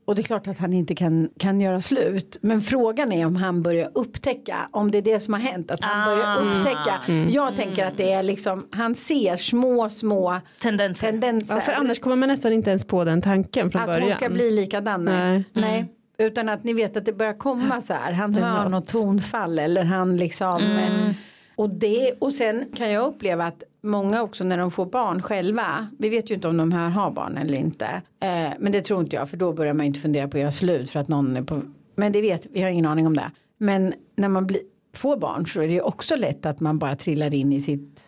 Och 0.04 0.14
det 0.14 0.20
är 0.22 0.24
klart 0.24 0.46
att 0.48 0.58
han 0.58 0.72
inte 0.72 0.94
kan, 0.94 1.28
kan 1.38 1.60
göra 1.60 1.80
slut. 1.80 2.36
Men 2.40 2.60
frågan 2.60 3.12
är 3.12 3.26
om 3.26 3.36
han 3.36 3.62
börjar 3.62 3.90
upptäcka, 3.94 4.56
om 4.70 4.90
det 4.90 4.98
är 4.98 5.02
det 5.02 5.20
som 5.20 5.34
har 5.34 5.40
hänt. 5.40 5.70
Att 5.70 5.82
han 5.82 6.02
Ah. 6.02 6.06
börjar 6.14 6.40
upptäcka. 6.58 7.00
Jag 7.30 7.56
tänker 7.56 7.86
att 7.86 7.96
det 7.96 8.12
är 8.12 8.22
liksom, 8.22 8.66
han 8.70 8.94
ser 8.94 9.36
små, 9.36 9.90
små 9.90 10.40
Tendenser. 10.62 11.06
tendenser. 11.10 11.54
Ja, 11.54 11.60
för 11.60 11.72
annars 11.72 11.98
kommer 11.98 12.16
man 12.16 12.28
nästan 12.28 12.52
inte 12.52 12.70
ens 12.70 12.84
på 12.84 13.04
den 13.04 13.22
tanken 13.22 13.70
från 13.70 13.82
att 13.82 13.88
början. 13.88 14.02
hon 14.02 14.12
ska 14.12 14.28
bli 14.28 14.50
likadan. 14.50 15.04
Nej. 15.04 15.44
Nej. 15.52 15.86
Utan 16.18 16.48
att 16.48 16.64
ni 16.64 16.72
vet 16.72 16.96
att 16.96 17.04
det 17.04 17.12
börjar 17.12 17.32
komma 17.34 17.80
så 17.80 17.94
här. 17.94 18.12
Han 18.12 18.34
hör 18.34 18.62
något. 18.62 18.70
något 18.72 18.88
tonfall 18.88 19.58
eller 19.58 19.84
han 19.84 20.16
liksom. 20.16 20.62
eh, 20.62 21.10
Och, 21.56 21.70
det, 21.70 22.12
och 22.18 22.32
sen 22.32 22.64
kan 22.76 22.90
jag 22.90 23.06
uppleva 23.06 23.46
att 23.46 23.62
många 23.82 24.22
också 24.22 24.44
när 24.44 24.58
de 24.58 24.70
får 24.70 24.86
barn 24.86 25.22
själva. 25.22 25.88
Vi 25.98 26.08
vet 26.08 26.30
ju 26.30 26.34
inte 26.34 26.48
om 26.48 26.56
de 26.56 26.72
här 26.72 26.88
har 26.88 27.10
barn 27.10 27.36
eller 27.38 27.54
inte. 27.54 27.86
Eh, 28.20 28.52
men 28.58 28.72
det 28.72 28.80
tror 28.80 29.00
inte 29.00 29.16
jag 29.16 29.30
för 29.30 29.36
då 29.36 29.52
börjar 29.52 29.74
man 29.74 29.86
inte 29.86 30.00
fundera 30.00 30.28
på 30.28 30.36
att 30.36 30.40
göra 30.40 30.50
slut 30.50 30.90
för 30.90 31.00
att 31.00 31.08
någon 31.08 31.36
är 31.36 31.42
på. 31.42 31.62
Men 31.96 32.12
det 32.12 32.20
vet 32.20 32.46
vi 32.52 32.62
har 32.62 32.70
ingen 32.70 32.86
aning 32.86 33.06
om 33.06 33.16
det. 33.16 33.30
Men 33.58 33.92
när 34.16 34.28
man 34.28 34.46
blir, 34.46 34.60
får 34.94 35.16
barn 35.16 35.46
så 35.46 35.60
är 35.60 35.66
det 35.66 35.72
ju 35.72 35.80
också 35.80 36.16
lätt 36.16 36.46
att 36.46 36.60
man 36.60 36.78
bara 36.78 36.96
trillar 36.96 37.34
in 37.34 37.52
i 37.52 37.60
sitt 37.60 38.02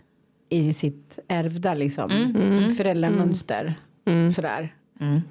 i 0.48 0.72
sitt 0.74 1.18
ärvda 1.28 1.74
liksom 1.74 2.10
föräldramönster 2.76 3.74
sådär. 4.32 4.74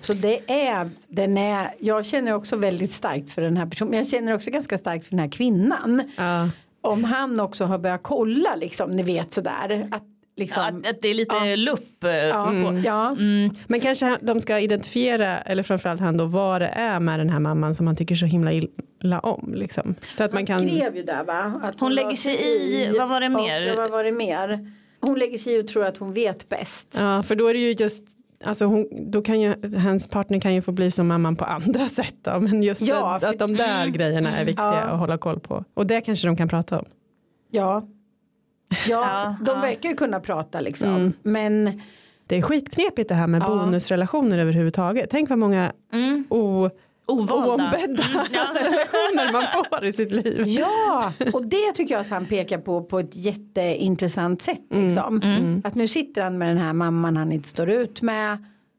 Så 0.02 0.14
det 0.14 0.52
är, 0.68 0.90
den 1.08 1.38
är, 1.38 1.74
jag 1.80 2.06
känner 2.06 2.34
också 2.34 2.56
väldigt 2.56 2.92
starkt 2.92 3.30
för 3.30 3.42
den 3.42 3.58
här 3.58 3.66
personen, 3.66 3.90
men 3.92 3.98
jag 3.98 4.08
känner 4.08 4.34
också 4.36 4.52
ganska 4.52 4.78
starkt 4.78 5.04
för 5.06 5.10
den 5.12 5.20
här 5.20 5.32
kvinnan. 5.32 6.02
Ja. 6.18 6.50
Om 6.82 7.04
han 7.04 7.40
också 7.40 7.66
har 7.66 7.78
börjat 7.78 8.04
kolla 8.04 8.56
liksom, 8.56 8.96
ni 8.96 9.04
vet 9.04 9.34
sådär. 9.34 9.88
Att, 9.92 10.04
liksom, 10.38 10.62
Att, 10.64 10.88
att 10.90 11.02
det 11.02 11.08
är 11.08 11.14
lite 11.14 11.36
Ja. 11.36 11.56
lupp. 11.56 12.04
eh, 12.04 12.12
ja, 12.12 12.46
på. 12.46 12.82
ja. 12.86 13.16
Men 13.68 13.80
kanske 13.82 14.18
de 14.22 14.40
ska 14.42 14.60
identifiera, 14.60 15.38
eller 15.42 15.64
framförallt 15.64 16.02
han 16.02 16.18
då, 16.18 16.26
vad 16.26 16.62
det 16.62 16.68
är 16.68 17.00
med 17.00 17.20
den 17.20 17.30
här 17.30 17.40
mamman 17.40 17.76
som 17.76 17.88
han 17.88 17.96
tycker 17.96 18.16
så 18.16 18.26
himla 18.26 18.52
illa 18.54 19.20
om. 19.20 19.54
Liksom. 19.56 19.96
Så 20.10 20.24
att 20.24 20.32
man 20.34 20.38
Han 20.38 20.46
kan... 20.46 20.60
skrev 20.70 20.96
ju 20.96 21.04
där 21.04 21.24
va? 21.24 21.62
Att 21.64 21.80
Hon 21.80 21.96
la 21.96 22.02
lägger 22.04 22.16
sig 22.16 22.36
i, 22.36 22.98
vad 22.98 23.10
var 23.10 23.20
det 23.22 23.26
och- 23.28 23.32
mer? 23.34 23.62
Ja, 23.62 23.76
vad 23.76 23.92
var 23.92 24.04
det 24.04 24.12
mer? 24.12 24.72
Hon 25.02 25.20
lägger 25.20 25.38
sig 25.38 25.54
i 25.56 25.62
och 25.62 25.68
tror 25.68 25.86
att 25.86 25.98
hon 25.98 26.14
vet 26.14 26.50
bäst. 26.50 26.88
Ja, 26.98 27.24
för 27.24 27.36
då 27.36 27.48
är 27.48 27.54
det 27.54 27.60
ju 27.60 27.72
just, 27.80 28.04
alltså 28.44 28.66
hon, 28.66 28.88
då 29.12 29.22
kan 29.22 29.42
ju, 29.42 29.76
hans 29.78 30.08
partner 30.08 30.40
kan 30.40 30.54
ju 30.54 30.62
få 30.62 30.72
bli 30.72 30.92
som 30.92 31.08
mamman 31.08 31.36
på 31.36 31.46
andra 31.46 31.88
sätt 31.90 32.16
då, 32.22 32.40
men 32.40 32.64
just 32.64 32.82
Ja, 32.82 33.16
att, 33.16 33.22
för- 33.24 33.30
att 33.30 33.40
de 33.40 33.54
där 33.56 33.88
grejerna 33.88 34.38
är 34.38 34.46
viktiga 34.46 34.66
Ja. 34.66 34.82
att 34.82 35.00
hålla 35.00 35.18
koll 35.18 35.40
på. 35.40 35.64
Och 35.74 35.88
det 35.88 36.02
kanske 36.02 36.28
de 36.28 36.36
kan 36.36 36.48
prata 36.48 36.80
om. 36.80 36.86
Ja. 37.52 37.88
Ja, 38.88 39.36
de 39.46 39.62
verkar 39.62 39.90
ju 39.90 39.96
kunna 39.96 40.20
prata 40.20 40.60
liksom. 40.62 41.14
Men 41.24 41.82
Det 42.28 42.36
är 42.38 42.42
skitknepigt 42.42 43.10
det 43.10 43.16
här 43.16 43.28
med 43.28 43.42
bonusrelationer 43.42 44.38
överhuvudtaget. 44.40 45.10
Tänk 45.10 45.30
vad 45.30 45.40
många 45.40 45.72
o, 46.30 46.70
Ovalda. 47.10 47.64
oombedda 47.64 48.04
relationer 48.54 49.32
man 49.32 49.44
får 49.72 49.86
i 49.86 49.94
sitt 49.94 50.12
liv. 50.12 50.44
Ja, 50.48 51.14
och 51.34 51.46
det 51.46 51.72
tycker 51.76 51.96
jag 51.96 52.02
att 52.02 52.10
han 52.10 52.26
pekar 52.26 52.58
på 52.58 52.84
på 52.84 53.00
ett 53.00 53.16
jätteintressant 53.16 54.42
sätt. 54.42 54.62
Liksom. 54.70 55.22
Att 55.64 55.76
nu 55.76 55.88
sitter 55.88 56.24
han 56.24 56.38
med 56.38 56.48
den 56.48 56.58
här 56.58 56.74
mamman 56.74 57.18
han 57.18 57.32
inte 57.32 57.50
står 57.50 57.70
ut 57.70 58.02
med. 58.02 58.38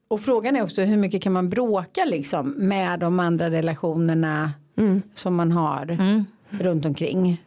Och 0.09 0.21
frågan 0.21 0.57
är 0.57 0.63
också 0.63 0.83
hur 0.83 0.97
mycket 0.97 1.23
kan 1.23 1.33
man 1.33 1.49
bråka 1.51 2.05
liksom 2.05 2.49
med 2.51 3.01
de 3.01 3.21
andra 3.21 3.51
relationerna 3.51 4.53
som 5.15 5.35
man 5.35 5.53
har 5.53 5.99
runt 6.51 6.87
omkring. 6.87 7.43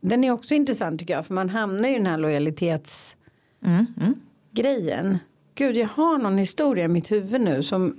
Den 0.00 0.24
är 0.24 0.30
också 0.30 0.54
intressant 0.54 1.00
tycker 1.00 1.14
jag 1.14 1.26
för 1.26 1.34
man 1.34 1.48
hamnar 1.50 1.88
i 1.88 1.92
den 1.92 2.06
här 2.06 2.18
lojalitetsgrejen. 2.18 5.18
Gud 5.54 5.76
jag 5.76 5.88
har 5.88 6.18
någon 6.18 6.38
historia 6.38 6.84
i 6.84 6.88
mitt 6.88 7.10
huvud 7.10 7.40
nu 7.40 7.62
som 7.62 7.96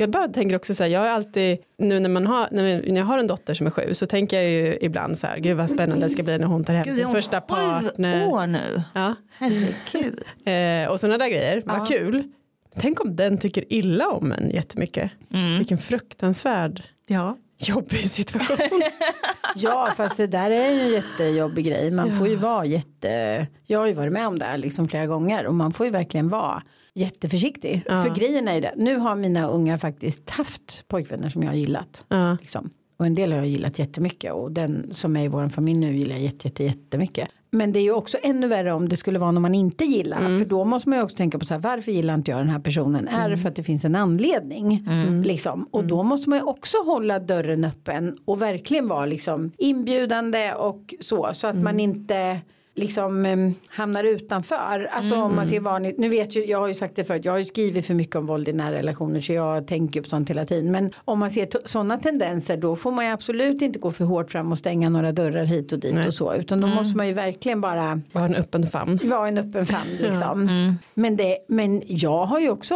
Jag 0.00 0.10
bara 0.10 0.28
tänker 0.28 0.56
också 0.56 0.74
så 0.74 0.82
här, 0.82 0.90
jag 0.90 1.00
har 1.00 1.06
alltid, 1.08 1.58
nu 1.78 2.00
när 2.00 2.08
man 2.08 2.26
har, 2.26 2.48
när 2.50 2.62
när 2.92 3.00
jag 3.00 3.04
har 3.06 3.18
en 3.18 3.26
dotter 3.26 3.54
som 3.54 3.66
är 3.66 3.70
sju 3.70 3.94
så 3.94 4.06
tänker 4.06 4.36
jag 4.40 4.50
ju 4.50 4.78
ibland 4.80 5.18
så 5.18 5.26
här, 5.26 5.38
gud 5.38 5.56
vad 5.56 5.70
spännande 5.70 6.06
det 6.06 6.10
ska 6.10 6.22
bli 6.22 6.38
när 6.38 6.46
hon 6.46 6.64
tar 6.64 6.74
hem 6.74 6.84
Gud, 6.84 6.92
är 6.92 6.96
sin 6.96 7.04
hon 7.04 7.14
första 7.14 7.40
partner. 7.40 8.26
år 8.28 8.46
nu? 8.46 8.82
Ja. 8.94 9.14
Herregud. 9.38 10.20
Eh, 10.44 10.90
och 10.90 11.00
sådana 11.00 11.18
där 11.18 11.28
grejer, 11.28 11.62
vad 11.64 11.88
kul. 11.88 12.22
Tänk 12.78 13.00
om 13.04 13.16
den 13.16 13.38
tycker 13.38 13.72
illa 13.72 14.08
om 14.08 14.32
en 14.32 14.50
jättemycket. 14.50 15.10
Vilken 15.58 15.78
fruktansvärd 15.78 16.82
Ja. 17.06 17.36
jobbig 17.58 18.10
situation. 18.10 18.56
Ja 19.56 19.92
fast 19.96 20.16
det 20.16 20.26
där 20.26 20.50
är 20.50 20.70
ju 20.70 20.80
en 20.80 20.88
jättejobbig 20.92 21.64
grej. 21.66 21.90
Man 21.90 22.18
får 22.18 22.28
ju 22.28 22.36
vara 22.36 22.64
jätte. 22.64 23.46
Jag 23.66 23.78
har 23.78 23.86
ju 23.86 23.92
varit 23.92 24.12
med 24.12 24.26
om 24.26 24.38
det 24.38 24.44
här 24.44 24.58
liksom 24.58 24.88
flera 24.88 25.06
gånger. 25.06 25.46
Och 25.46 25.54
man 25.54 25.72
får 25.72 25.86
ju 25.86 25.92
verkligen 25.92 26.28
vara 26.28 26.62
jätteförsiktig. 26.94 27.82
För 27.86 28.14
grejen 28.14 28.48
är 28.48 28.54
ju 28.54 28.60
det. 28.60 28.74
Nu 28.76 28.96
har 28.96 29.16
mina 29.16 29.48
ungar 29.48 29.78
faktiskt 29.78 30.30
haft 30.30 30.84
pojkvänner 30.88 31.28
som 31.28 31.42
jag 31.42 31.50
har 31.50 31.56
gillat. 31.56 32.04
Ja. 32.08 32.36
Liksom. 32.40 32.70
Och 32.96 33.06
en 33.06 33.14
del 33.14 33.32
har 33.32 33.38
jag 33.38 33.48
gillat 33.48 33.78
jättemycket. 33.78 34.32
Och 34.32 34.52
den 34.52 34.90
som 34.92 35.16
är 35.16 35.24
i 35.24 35.28
vår 35.28 35.48
familj 35.48 35.78
nu 35.78 35.96
gillar 35.96 36.14
jag 36.14 36.24
jätte, 36.24 36.48
jätte, 36.48 36.64
jättemycket. 36.64 37.28
Men 37.50 37.72
det 37.72 37.78
är 37.78 37.82
ju 37.82 37.92
också 37.92 38.18
ännu 38.22 38.48
värre 38.48 38.72
om 38.72 38.88
det 38.88 38.96
skulle 38.96 39.18
vara 39.18 39.30
någon 39.30 39.42
man 39.42 39.54
inte 39.54 39.84
gillar. 39.84 40.38
För 40.38 40.44
då 40.44 40.64
måste 40.64 40.88
man 40.88 40.98
ju 40.98 41.04
också 41.04 41.16
tänka 41.16 41.38
på 41.38 41.44
så 41.44 41.54
här, 41.54 41.60
varför 41.60 41.92
gillar 41.92 42.14
inte 42.14 42.30
jag 42.30 42.40
den 42.40 42.48
här 42.48 42.58
personen? 42.58 43.08
Är 43.08 43.30
det 43.30 43.36
för 43.36 43.48
att 43.48 43.56
det 43.56 43.62
finns 43.62 43.84
en 43.84 43.94
anledning? 43.94 44.88
Liksom. 45.24 45.68
Och 45.70 45.84
då 45.84 46.02
måste 46.02 46.30
man 46.30 46.38
ju 46.38 46.44
också 46.44 46.76
hålla 46.78 47.18
dörren 47.18 47.64
öppen 47.64 48.16
och 48.24 48.42
verkligen 48.42 48.88
vara 48.88 49.06
liksom 49.06 49.52
inbjudande 49.58 50.52
och 50.52 50.94
så. 51.00 51.30
Så 51.34 51.46
att 51.46 51.62
man 51.62 51.80
inte 51.80 52.38
liksom 52.80 53.26
em, 53.26 53.54
hamnar 53.68 54.04
utanför. 54.04 54.88
Alltså 54.92 55.14
om 55.22 55.36
man 55.36 55.46
ser 55.46 55.60
vanligt, 55.60 55.98
nu 55.98 56.08
vet 56.08 56.36
ju, 56.36 56.44
jag 56.44 56.58
har 56.58 56.68
ju 56.68 56.74
sagt 56.74 56.96
det 56.96 57.04
förut, 57.04 57.24
jag 57.24 57.32
har 57.32 57.38
ju 57.38 57.44
skrivit 57.44 57.86
för 57.86 57.94
mycket 57.94 58.16
om 58.16 58.26
våld 58.26 58.48
i 58.48 58.52
nära 58.52 58.72
relationer 58.76 59.20
så 59.20 59.32
jag 59.32 59.66
tänker 59.66 60.02
på 60.02 60.08
sånt 60.08 60.30
hela 60.30 60.46
tiden. 60.46 60.72
Men 60.72 60.90
om 61.04 61.18
man 61.18 61.30
ser 61.30 61.48
sådana 61.64 61.98
tendenser 61.98 62.56
då 62.56 62.76
får 62.76 62.92
man 62.92 63.04
ju 63.04 63.10
absolut 63.10 63.62
inte 63.62 63.78
gå 63.78 63.92
för 63.92 64.04
hårt 64.04 64.30
fram 64.30 64.52
och 64.52 64.58
stänga 64.58 64.88
några 64.88 65.12
dörrar 65.12 65.44
hit 65.44 65.72
och 65.72 65.78
dit 65.78 66.06
och 66.06 66.14
så. 66.14 66.34
Utan 66.34 66.60
då 66.60 66.66
måste 66.66 66.96
man 66.96 67.06
ju 67.06 67.12
verkligen 67.12 67.60
bara 67.60 68.00
Bara 68.12 68.24
en 68.24 68.34
öppen 68.34 68.66
famn. 68.66 68.98
vara 69.02 69.28
en 69.28 69.38
öppen 69.38 69.66
famn 69.66 69.90
liksom. 69.98 70.48
Men, 70.94 71.16
det, 71.16 71.38
men 71.48 71.82
jag 71.86 72.24
har 72.24 72.40
ju 72.40 72.50
också 72.50 72.74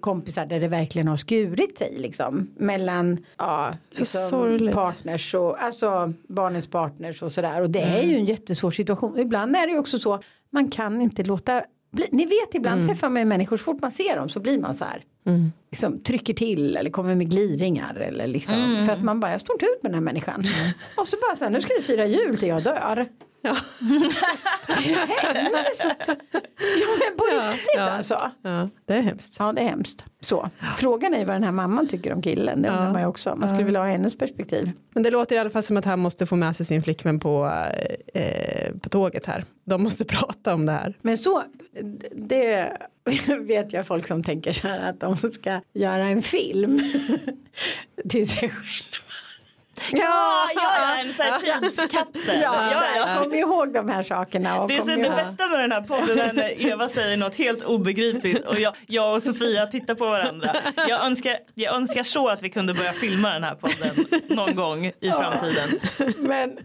kompisar 0.00 0.46
där 0.46 0.60
det 0.60 0.68
verkligen 0.68 1.08
har 1.08 1.16
skurit 1.16 1.78
sig 1.78 1.94
liksom. 1.98 2.50
Mellan 2.56 3.24
ja, 3.38 3.76
liksom, 3.98 4.70
partners 4.72 5.34
och 5.34 5.62
alltså 5.62 6.12
barnets 6.28 6.66
partners 6.66 7.22
och 7.22 7.32
sådär. 7.32 7.60
Och 7.60 7.70
det 7.70 7.80
är 7.80 8.02
ju 8.02 8.16
en 8.16 8.24
jättesvår 8.24 8.70
situation. 8.70 9.18
Ibland 9.18 9.56
är 9.56 9.66
det 9.66 9.72
ju 9.72 9.78
också 9.78 9.98
så 9.98 10.20
man 10.50 10.70
kan 10.70 11.00
inte 11.00 11.22
låta 11.24 11.64
bli, 11.92 12.06
ni 12.12 12.26
vet 12.26 12.54
ibland 12.54 12.86
träffar 12.88 13.08
man 13.08 13.28
människor 13.28 13.56
så 13.56 13.64
fort 13.64 13.80
man 13.80 13.90
ser 13.90 14.16
dem 14.16 14.28
så 14.28 14.40
blir 14.40 14.60
man 14.60 14.74
så 14.74 14.84
här. 14.84 15.04
Liksom, 15.70 15.98
trycker 16.02 16.34
till 16.34 16.76
eller 16.76 16.90
kommer 16.90 17.14
med 17.14 17.30
gliringar 17.30 17.94
eller 17.94 18.26
liksom. 18.26 18.84
För 18.86 18.92
att 18.92 19.02
man 19.02 19.20
bara 19.20 19.30
jag 19.32 19.40
står 19.40 19.54
inte 19.54 19.66
ut 19.66 19.82
med 19.82 19.92
den 19.92 19.94
här 19.94 20.04
människan. 20.04 20.44
Och 20.96 21.08
så 21.08 21.16
bara 21.16 21.36
så 21.36 21.44
här 21.44 21.50
nu 21.50 21.60
ska 21.60 21.74
vi 21.76 21.82
fira 21.82 22.06
jul 22.06 22.36
till 22.36 22.48
jag 22.48 22.62
dör. 22.62 23.06
Ja. 23.42 23.56
Hemskt! 24.68 26.08
Ja 26.80 26.86
men 26.98 27.16
på 27.16 27.50
riktigt 27.52 27.78
alltså. 27.78 28.30
ja, 28.42 28.68
det 28.86 28.94
är 28.94 29.02
hemskt. 29.02 29.36
Ja 29.38 29.52
det 29.52 29.60
är 29.60 29.64
hemskt. 29.64 30.04
Så. 30.20 30.50
Frågan 30.78 31.14
är 31.14 31.18
ju 31.18 31.24
vad 31.24 31.34
den 31.36 31.44
här 31.44 31.52
mamman 31.52 31.88
tycker 31.88 32.12
om 32.12 32.22
killen. 32.22 32.62
Det 32.62 32.68
undrar 32.68 32.92
man 32.92 33.02
ju 33.02 33.06
också. 33.08 33.36
Man 33.36 33.48
skulle 33.48 33.64
vilja 33.64 33.80
ha 33.80 33.86
hennes 33.86 34.18
perspektiv. 34.18 34.70
Men 34.94 35.02
det 35.02 35.10
låter 35.10 35.36
i 35.36 35.38
alla 35.38 35.50
fall 35.50 35.62
som 35.62 35.76
att 35.76 35.84
han 35.84 36.00
måste 36.00 36.26
få 36.26 36.36
med 36.36 36.56
sig 36.56 36.66
sin 36.66 36.82
flickvän 36.82 37.20
på, 37.20 37.62
eh, 38.14 38.72
på 38.82 38.88
tåget 38.88 39.26
här. 39.26 39.44
De 39.64 39.82
måste 39.82 40.04
prata 40.18 40.54
om 40.54 40.66
det 40.66 40.72
här. 40.72 40.96
Men 41.02 41.18
så, 41.18 41.42
det 42.12 42.76
vet 43.40 43.72
jag 43.72 43.86
folk 43.86 44.06
som 44.06 44.22
tänker 44.24 44.52
så 44.52 44.68
här 44.68 44.90
att 44.90 45.00
de 45.00 45.16
ska 45.16 45.60
göra 45.74 46.04
en 46.06 46.22
film 46.22 46.80
till 48.08 48.28
sig 48.28 48.38
själva. 48.48 49.11
Ja, 49.92 50.48
ja, 50.54 50.96
en 51.00 51.12
sån 51.12 51.26
här 51.26 51.60
tidskapsel. 51.60 52.40
Ja, 52.42 52.70
ja, 52.96 53.22
Kom 53.22 53.34
ihåg 53.34 53.72
de 53.74 53.88
här 53.88 54.02
sakerna. 54.02 54.60
Och 54.62 54.68
Det 54.68 54.76
är 54.76 54.82
så 54.82 54.90
ihåg- 54.90 55.02
det 55.02 55.10
bästa 55.10 55.48
med 55.48 55.60
den 55.60 55.72
här 55.72 55.80
podden 55.80 56.18
är 56.18 56.32
när 56.32 56.66
Eva 56.66 56.88
säger 56.88 57.16
något 57.16 57.34
helt 57.34 57.62
obegripligt 57.62 58.46
och 58.46 58.58
jag, 58.60 58.74
jag 58.86 59.14
och 59.14 59.22
Sofia 59.22 59.66
tittar 59.66 59.94
på 59.94 60.06
varandra. 60.06 60.56
Jag 60.88 61.06
önskar, 61.06 61.36
jag 61.54 61.74
önskar 61.74 62.02
så 62.02 62.28
att 62.28 62.42
vi 62.42 62.50
kunde 62.50 62.74
börja 62.74 62.92
filma 62.92 63.32
den 63.32 63.44
här 63.44 63.54
podden 63.54 64.04
någon 64.28 64.54
gång 64.54 64.86
i 64.86 65.10
framtiden. 65.10 65.68
Men 66.18 66.58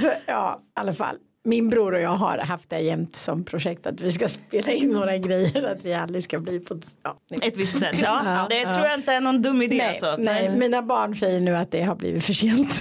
så, 0.00 0.12
ja, 0.26 0.60
i 0.76 0.80
alla 0.80 0.92
fall. 0.92 1.16
Min 1.46 1.70
bror 1.70 1.94
och 1.94 2.00
jag 2.00 2.10
har 2.10 2.38
haft 2.38 2.70
det 2.70 2.78
jämt 2.78 3.16
som 3.16 3.44
projekt 3.44 3.86
att 3.86 4.00
vi 4.00 4.12
ska 4.12 4.28
spela 4.28 4.72
in 4.72 4.90
några 4.90 5.18
grejer. 5.18 5.62
Att 5.62 5.84
vi 5.84 5.94
aldrig 5.94 6.24
ska 6.24 6.38
bli 6.38 6.60
på... 6.60 6.80
Ja, 7.02 7.16
nej. 7.28 7.40
Ett 7.42 7.56
visst 7.56 7.80
sätt. 7.80 7.96
Ja, 8.02 8.46
det 8.50 8.66
tror 8.66 8.86
jag 8.86 8.94
inte 8.94 9.12
är 9.12 9.20
någon 9.20 9.42
dum 9.42 9.62
idé. 9.62 9.76
Nej, 9.76 9.88
alltså. 9.88 10.16
nej, 10.18 10.50
mina 10.56 10.82
barn 10.82 11.16
säger 11.16 11.40
nu 11.40 11.56
att 11.56 11.70
det 11.70 11.82
har 11.82 11.94
blivit 11.94 12.24
för 12.24 12.32
sent. 12.32 12.80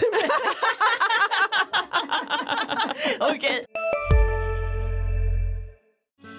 Okej. 3.20 3.66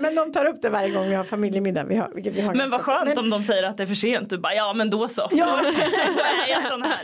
Men 0.00 0.14
de 0.14 0.32
tar 0.32 0.44
upp 0.44 0.62
det 0.62 0.70
varje 0.70 0.90
gång 0.90 1.08
vi 1.08 1.14
har 1.14 1.24
familjemiddag. 1.24 1.84
Vi 1.84 1.96
har, 1.96 2.10
vi 2.14 2.40
har 2.40 2.54
Men 2.54 2.70
vad 2.70 2.80
skönt 2.80 3.08
men, 3.08 3.18
om 3.18 3.30
de 3.30 3.42
säger 3.42 3.62
att 3.62 3.76
det 3.76 3.82
är 3.82 3.86
för 3.86 3.94
sent. 3.94 4.30
Du 4.30 4.38
bara 4.38 4.54
ja 4.54 4.72
men 4.72 4.90
då 4.90 5.08
så. 5.08 5.28
Ja. 5.30 5.60
Då 5.62 5.68
är 5.68 6.50
jag 6.50 6.64
sån 6.64 6.82
här. 6.82 7.00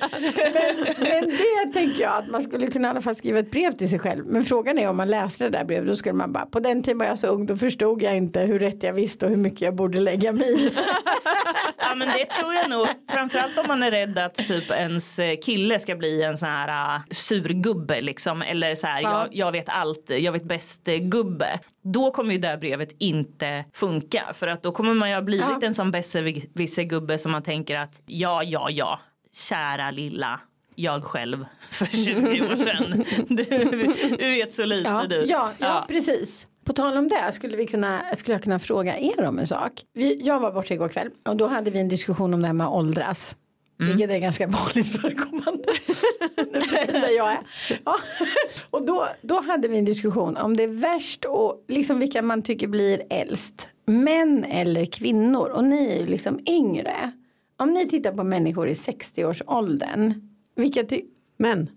men 0.99 1.31
det 1.31 1.73
tänker 1.73 2.03
jag 2.03 2.13
att 2.13 2.29
man 2.29 2.43
skulle 2.43 2.67
kunna 2.67 2.89
i 2.89 2.91
alla 2.91 3.01
fall 3.01 3.17
skriva 3.17 3.39
ett 3.39 3.51
brev 3.51 3.73
till 3.77 3.91
sig 3.91 3.99
själv. 3.99 4.27
Men 4.27 4.45
frågan 4.45 4.79
är 4.79 4.89
om 4.89 4.97
man 4.97 5.09
läser 5.09 5.45
det 5.45 5.59
där 5.59 5.65
brevet. 5.65 5.87
Då 5.87 5.95
skulle 5.95 6.15
man 6.15 6.33
bara 6.33 6.47
på 6.47 6.61
den 6.61 6.83
tiden 6.83 6.99
var 6.99 7.07
jag 7.07 7.19
så 7.19 7.27
ung. 7.27 7.47
Då 7.47 7.57
förstod 7.57 8.03
jag 8.03 8.17
inte 8.17 8.41
hur 8.41 8.59
rätt 8.59 8.83
jag 8.83 8.93
visste 8.93 9.25
och 9.25 9.31
hur 9.31 9.39
mycket 9.39 9.61
jag 9.61 9.75
borde 9.75 10.01
lägga 10.01 10.33
mig 10.33 10.67
i. 10.67 10.71
Ja 11.89 11.95
men 11.95 12.09
det 12.09 12.25
tror 12.25 12.55
jag 12.55 12.71
nog. 12.71 12.87
Framförallt 13.11 13.59
om 13.59 13.65
man 13.69 13.83
är 13.83 13.91
rädd 13.91 14.19
att 14.19 14.35
typ 14.35 14.71
ens 14.71 15.19
eh, 15.19 15.37
kille 15.43 15.79
ska 15.79 15.97
bli 15.97 16.23
en 16.23 16.39
sån 16.39 16.49
här 16.49 16.97
uh, 16.97 17.03
surgubbe 17.11 18.01
liksom. 18.01 18.43
Eller 18.43 18.75
så 18.75 18.87
här 18.87 19.03
jag, 19.03 19.29
jag 19.33 19.53
vet 19.53 19.69
allt, 19.69 20.11
jag 20.11 20.33
vet 20.33 20.45
bäst 20.45 20.89
eh, 20.89 20.97
gubbe. 20.97 21.61
Då 21.93 22.11
kommer 22.11 22.33
ju 22.33 22.39
det 22.39 22.49
här 22.49 22.57
brevet 22.57 22.95
inte 22.99 23.65
funka. 23.73 24.23
För 24.35 24.47
att 24.47 24.63
då 24.63 24.73
kommer 24.73 24.95
man 24.95 25.09
ju 25.09 25.15
ha 25.15 25.23
blivit 25.23 25.47
Ja. 25.61 25.67
en 25.67 25.75
sån 25.75 25.91
besserwisser-gubbe 25.91 27.19
som 27.19 27.33
man 27.33 27.43
tänker 27.43 27.77
att 27.79 28.03
ja, 28.07 28.43
ja, 28.43 28.71
ja, 28.71 29.01
kära 29.33 29.91
lilla 29.91 30.41
jag 30.75 31.05
själv 31.05 31.45
för 31.71 31.87
20 31.87 32.13
år 32.21 32.57
sedan. 32.57 33.05
Du, 33.29 33.45
du 34.17 34.31
vet 34.31 34.55
så 34.55 34.65
lite 34.65 34.89
Ja, 34.89 35.05
du. 35.09 35.25
ja, 35.29 35.51
ja, 35.59 35.85
precis. 35.89 36.47
På 36.65 36.73
tal 36.73 36.97
om 36.97 37.09
det 37.09 37.33
skulle, 37.33 37.57
vi 37.57 37.67
kunna, 37.67 38.01
skulle 38.17 38.35
jag 38.35 38.43
kunna 38.43 38.59
fråga 38.59 38.99
er 38.99 39.25
om 39.29 39.39
en 39.39 39.47
sak. 39.47 39.73
Vi, 39.95 40.21
jag 40.27 40.41
var 40.41 40.53
borta 40.53 40.75
igår 40.75 40.89
kväll 40.89 41.11
och 41.29 41.37
då 41.37 41.47
hade 41.47 41.71
vi 41.71 41.79
en 41.79 41.89
diskussion 41.89 42.35
om 42.35 42.41
det 42.41 42.47
här 42.47 42.53
med 42.55 42.67
att 42.67 42.73
åldras. 43.81 43.95
Vilket 43.95 44.11
är 44.11 44.19
ganska 44.19 44.47
vanligt 44.47 45.01
förekommande. 45.01 45.65
Där 46.93 47.17
jag 47.17 47.33
är. 47.33 47.39
Ja. 47.85 47.97
Och 48.71 48.87
då, 48.87 49.09
då 49.23 49.41
hade 49.41 49.69
vi 49.69 49.79
en 49.79 49.85
diskussion 49.85 50.37
om 50.37 50.57
det 50.57 50.63
är 50.63 50.69
värst 50.69 51.25
och 51.25 51.65
liksom 51.69 51.99
vilka 51.99 52.23
man 52.23 52.43
tycker 52.43 52.67
blir 52.69 53.03
äldst. 53.11 53.69
Män 53.87 54.45
eller 54.45 54.85
kvinnor. 54.85 55.49
Och 55.49 55.65
ni 55.65 55.89
är 55.89 56.01
ju 56.01 56.07
liksom 56.07 56.41
yngre. 56.49 57.13
om 57.57 57.73
ni 57.75 57.89
tittar 57.89 58.13
på 58.13 58.25
människor 58.25 58.69
i 58.69 58.73
60-årsåldern. 58.75 60.15
Vilka 60.57 60.85
ty- 60.85 61.03
Men 61.39 61.71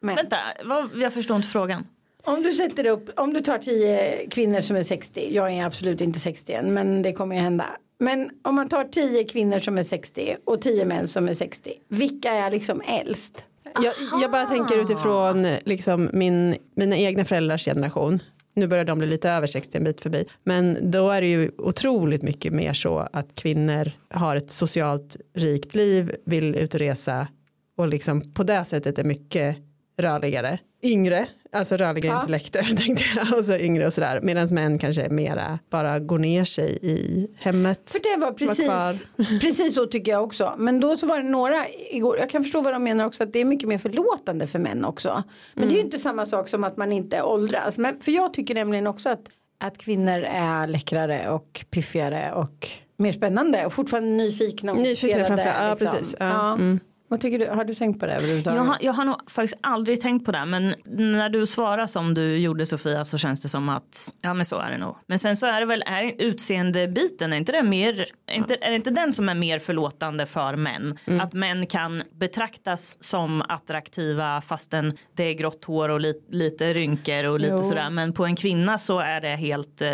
men, 0.00 0.16
Vänta, 0.16 0.36
vad, 0.64 0.90
jag 0.96 1.12
förstår 1.14 1.36
inte 1.36 1.48
frågan. 1.48 1.86
Om 2.24 2.42
du 2.42 2.52
sätter 2.52 2.86
upp, 2.86 3.10
om 3.20 3.32
du 3.32 3.40
tar 3.40 3.58
10 3.58 4.26
kvinnor 4.30 4.60
som 4.60 4.76
är 4.76 4.82
60. 4.82 5.34
Jag 5.34 5.52
är 5.52 5.64
absolut 5.64 6.00
inte 6.00 6.20
60 6.20 6.52
än 6.52 6.74
men 6.74 7.02
det 7.02 7.12
kommer 7.12 7.36
ju 7.36 7.40
hända. 7.42 7.66
Men 7.98 8.30
om 8.42 8.54
man 8.54 8.68
tar 8.68 8.84
10 8.84 9.24
kvinnor 9.24 9.58
som 9.58 9.78
är 9.78 9.82
60 9.82 10.36
och 10.44 10.62
10 10.62 10.84
män 10.84 11.08
som 11.08 11.28
är 11.28 11.34
60. 11.34 11.72
Vilka 11.88 12.30
är 12.30 12.50
liksom 12.50 12.82
äldst? 12.86 13.44
jag, 13.74 13.94
jag 14.22 14.30
bara 14.30 14.46
tänker 14.46 14.78
utifrån 14.80 15.46
liksom 15.64 16.10
min, 16.12 16.56
mina 16.74 16.96
egna 16.96 17.24
föräldrars 17.24 17.64
generation. 17.64 18.22
Nu 18.54 18.66
börjar 18.66 18.84
de 18.84 18.98
bli 18.98 19.06
lite 19.06 19.30
över 19.30 19.46
60 19.46 19.78
en 19.78 19.84
bit 19.84 20.00
förbi. 20.00 20.24
Men 20.44 20.90
då 20.90 21.10
är 21.10 21.20
det 21.20 21.26
ju 21.28 21.50
otroligt 21.58 22.22
mycket 22.22 22.52
mer 22.52 22.72
så 22.72 23.08
att 23.12 23.34
kvinnor 23.34 23.90
har 24.10 24.36
ett 24.36 24.50
socialt 24.50 25.16
rikt 25.34 25.74
liv, 25.74 26.14
vill 26.24 26.54
ut 26.54 26.74
och 26.74 26.80
resa 26.80 27.28
och 27.76 27.88
liksom 27.88 28.32
på 28.32 28.42
det 28.42 28.64
sättet 28.64 28.98
är 28.98 29.04
mycket 29.04 29.56
rörligare. 29.98 30.58
Yngre, 30.82 31.28
alltså 31.52 31.76
rörligare 31.76 32.14
Ja. 32.16 32.20
intellekter 32.20 32.62
tänkte 32.76 33.04
jag. 33.16 33.38
Och 33.38 33.44
så 33.44 33.56
yngre 33.56 33.86
och 33.86 33.92
sådär. 33.92 34.20
Medan 34.22 34.48
män 34.50 34.78
kanske 34.78 35.08
mera 35.08 35.58
bara 35.70 35.98
går 35.98 36.18
ner 36.18 36.44
sig 36.44 36.78
i 36.82 37.26
hemmet. 37.38 37.80
För 37.86 38.00
det 38.14 38.20
var 38.20 38.32
precis, 38.32 38.64
kvar. 38.66 38.94
precis 39.40 39.74
så 39.74 39.86
tycker 39.86 40.12
jag 40.12 40.24
också. 40.24 40.54
Men 40.58 40.80
då 40.80 40.96
så 40.96 41.06
var 41.06 41.16
det 41.18 41.28
några 41.28 41.64
igår. 41.90 42.18
Jag 42.18 42.30
kan 42.30 42.42
förstå 42.42 42.60
vad 42.60 42.72
de 42.74 42.84
menar 42.84 43.06
också. 43.06 43.22
Att 43.22 43.32
det 43.32 43.38
är 43.38 43.44
mycket 43.44 43.68
mer 43.68 43.78
förlåtande 43.78 44.46
för 44.46 44.58
män 44.58 44.84
också. 44.84 45.22
Men 45.54 45.68
det 45.68 45.74
är 45.74 45.76
ju 45.76 45.82
inte 45.84 45.98
samma 45.98 46.26
sak 46.26 46.48
som 46.48 46.64
att 46.64 46.76
man 46.76 46.92
inte 46.92 47.22
åldras. 47.22 47.78
Men 47.78 48.00
för 48.00 48.12
jag 48.12 48.34
tycker 48.34 48.54
nämligen 48.54 48.86
också 48.86 49.08
att, 49.08 49.22
att 49.60 49.78
kvinnor 49.78 50.22
är 50.32 50.66
läckrare 50.66 51.30
och 51.30 51.64
piffigare 51.70 52.32
och 52.34 52.68
mer 52.96 53.12
spännande. 53.12 53.66
Och 53.66 53.72
fortfarande 53.72 54.10
nyfikna 54.10 54.72
och 54.72 54.78
Nyfikna 54.78 55.24
framför- 55.24 55.46
ja, 55.46 55.74
liksom. 55.78 55.98
precis. 55.98 56.16
Ja, 56.18 56.52
mm. 56.52 56.80
Vad 57.10 57.20
tycker 57.20 57.38
du? 57.38 57.46
Har 57.46 57.64
du 57.64 57.74
tänkt 57.74 58.00
på 58.00 58.06
det 58.06 58.12
överhuvudtaget? 58.14 58.56
Jag 58.56 58.64
har, 58.64 58.76
jag 58.80 58.92
har 58.92 59.04
nog 59.04 59.30
faktiskt 59.30 59.58
aldrig 59.62 60.00
tänkt 60.00 60.24
på 60.24 60.32
det 60.32 60.44
men 60.44 60.74
när 60.84 61.28
du 61.28 61.46
svarar 61.46 61.86
som 61.86 62.14
du 62.14 62.38
gjorde 62.38 62.66
Sofia 62.66 63.04
så 63.04 63.18
känns 63.18 63.40
det 63.40 63.48
som 63.48 63.68
att 63.68 64.14
ja 64.20 64.34
men 64.34 64.44
så 64.46 64.58
är 64.58 64.70
det 64.70 64.78
nog. 64.78 64.96
Men 65.06 65.18
sen 65.18 65.36
så 65.36 65.46
är 65.46 65.60
det 65.60 65.66
väl 65.66 65.82
är 65.86 66.14
utseendebiten, 66.18 67.32
är 67.32 67.36
inte 67.36 67.52
det 67.52 67.62
mer, 67.62 68.06
är 68.26 68.34
inte, 68.34 68.56
är 68.60 68.70
det 68.70 68.76
inte 68.76 68.90
den 68.90 69.12
som 69.12 69.28
är 69.28 69.34
mer 69.34 69.58
förlåtande 69.58 70.26
för 70.26 70.56
män? 70.56 70.98
Att 71.20 71.32
män 71.32 71.66
kan 71.66 72.02
betraktas 72.20 72.96
som 73.00 73.42
attraktiva 73.48 74.40
fastän 74.40 74.92
det 75.16 75.24
är 75.24 75.34
grått 75.34 75.64
hår 75.64 75.88
och 75.88 76.00
li, 76.00 76.14
lite 76.30 76.72
rynkor 76.72 77.24
och 77.24 77.40
lite 77.40 77.54
Jo. 77.58 77.64
sådär 77.64 77.90
men 77.90 78.12
på 78.12 78.24
en 78.24 78.36
kvinna 78.36 78.78
så 78.78 78.98
är 78.98 79.20
det 79.20 79.28
helt 79.36 79.80
eh, 79.82 79.88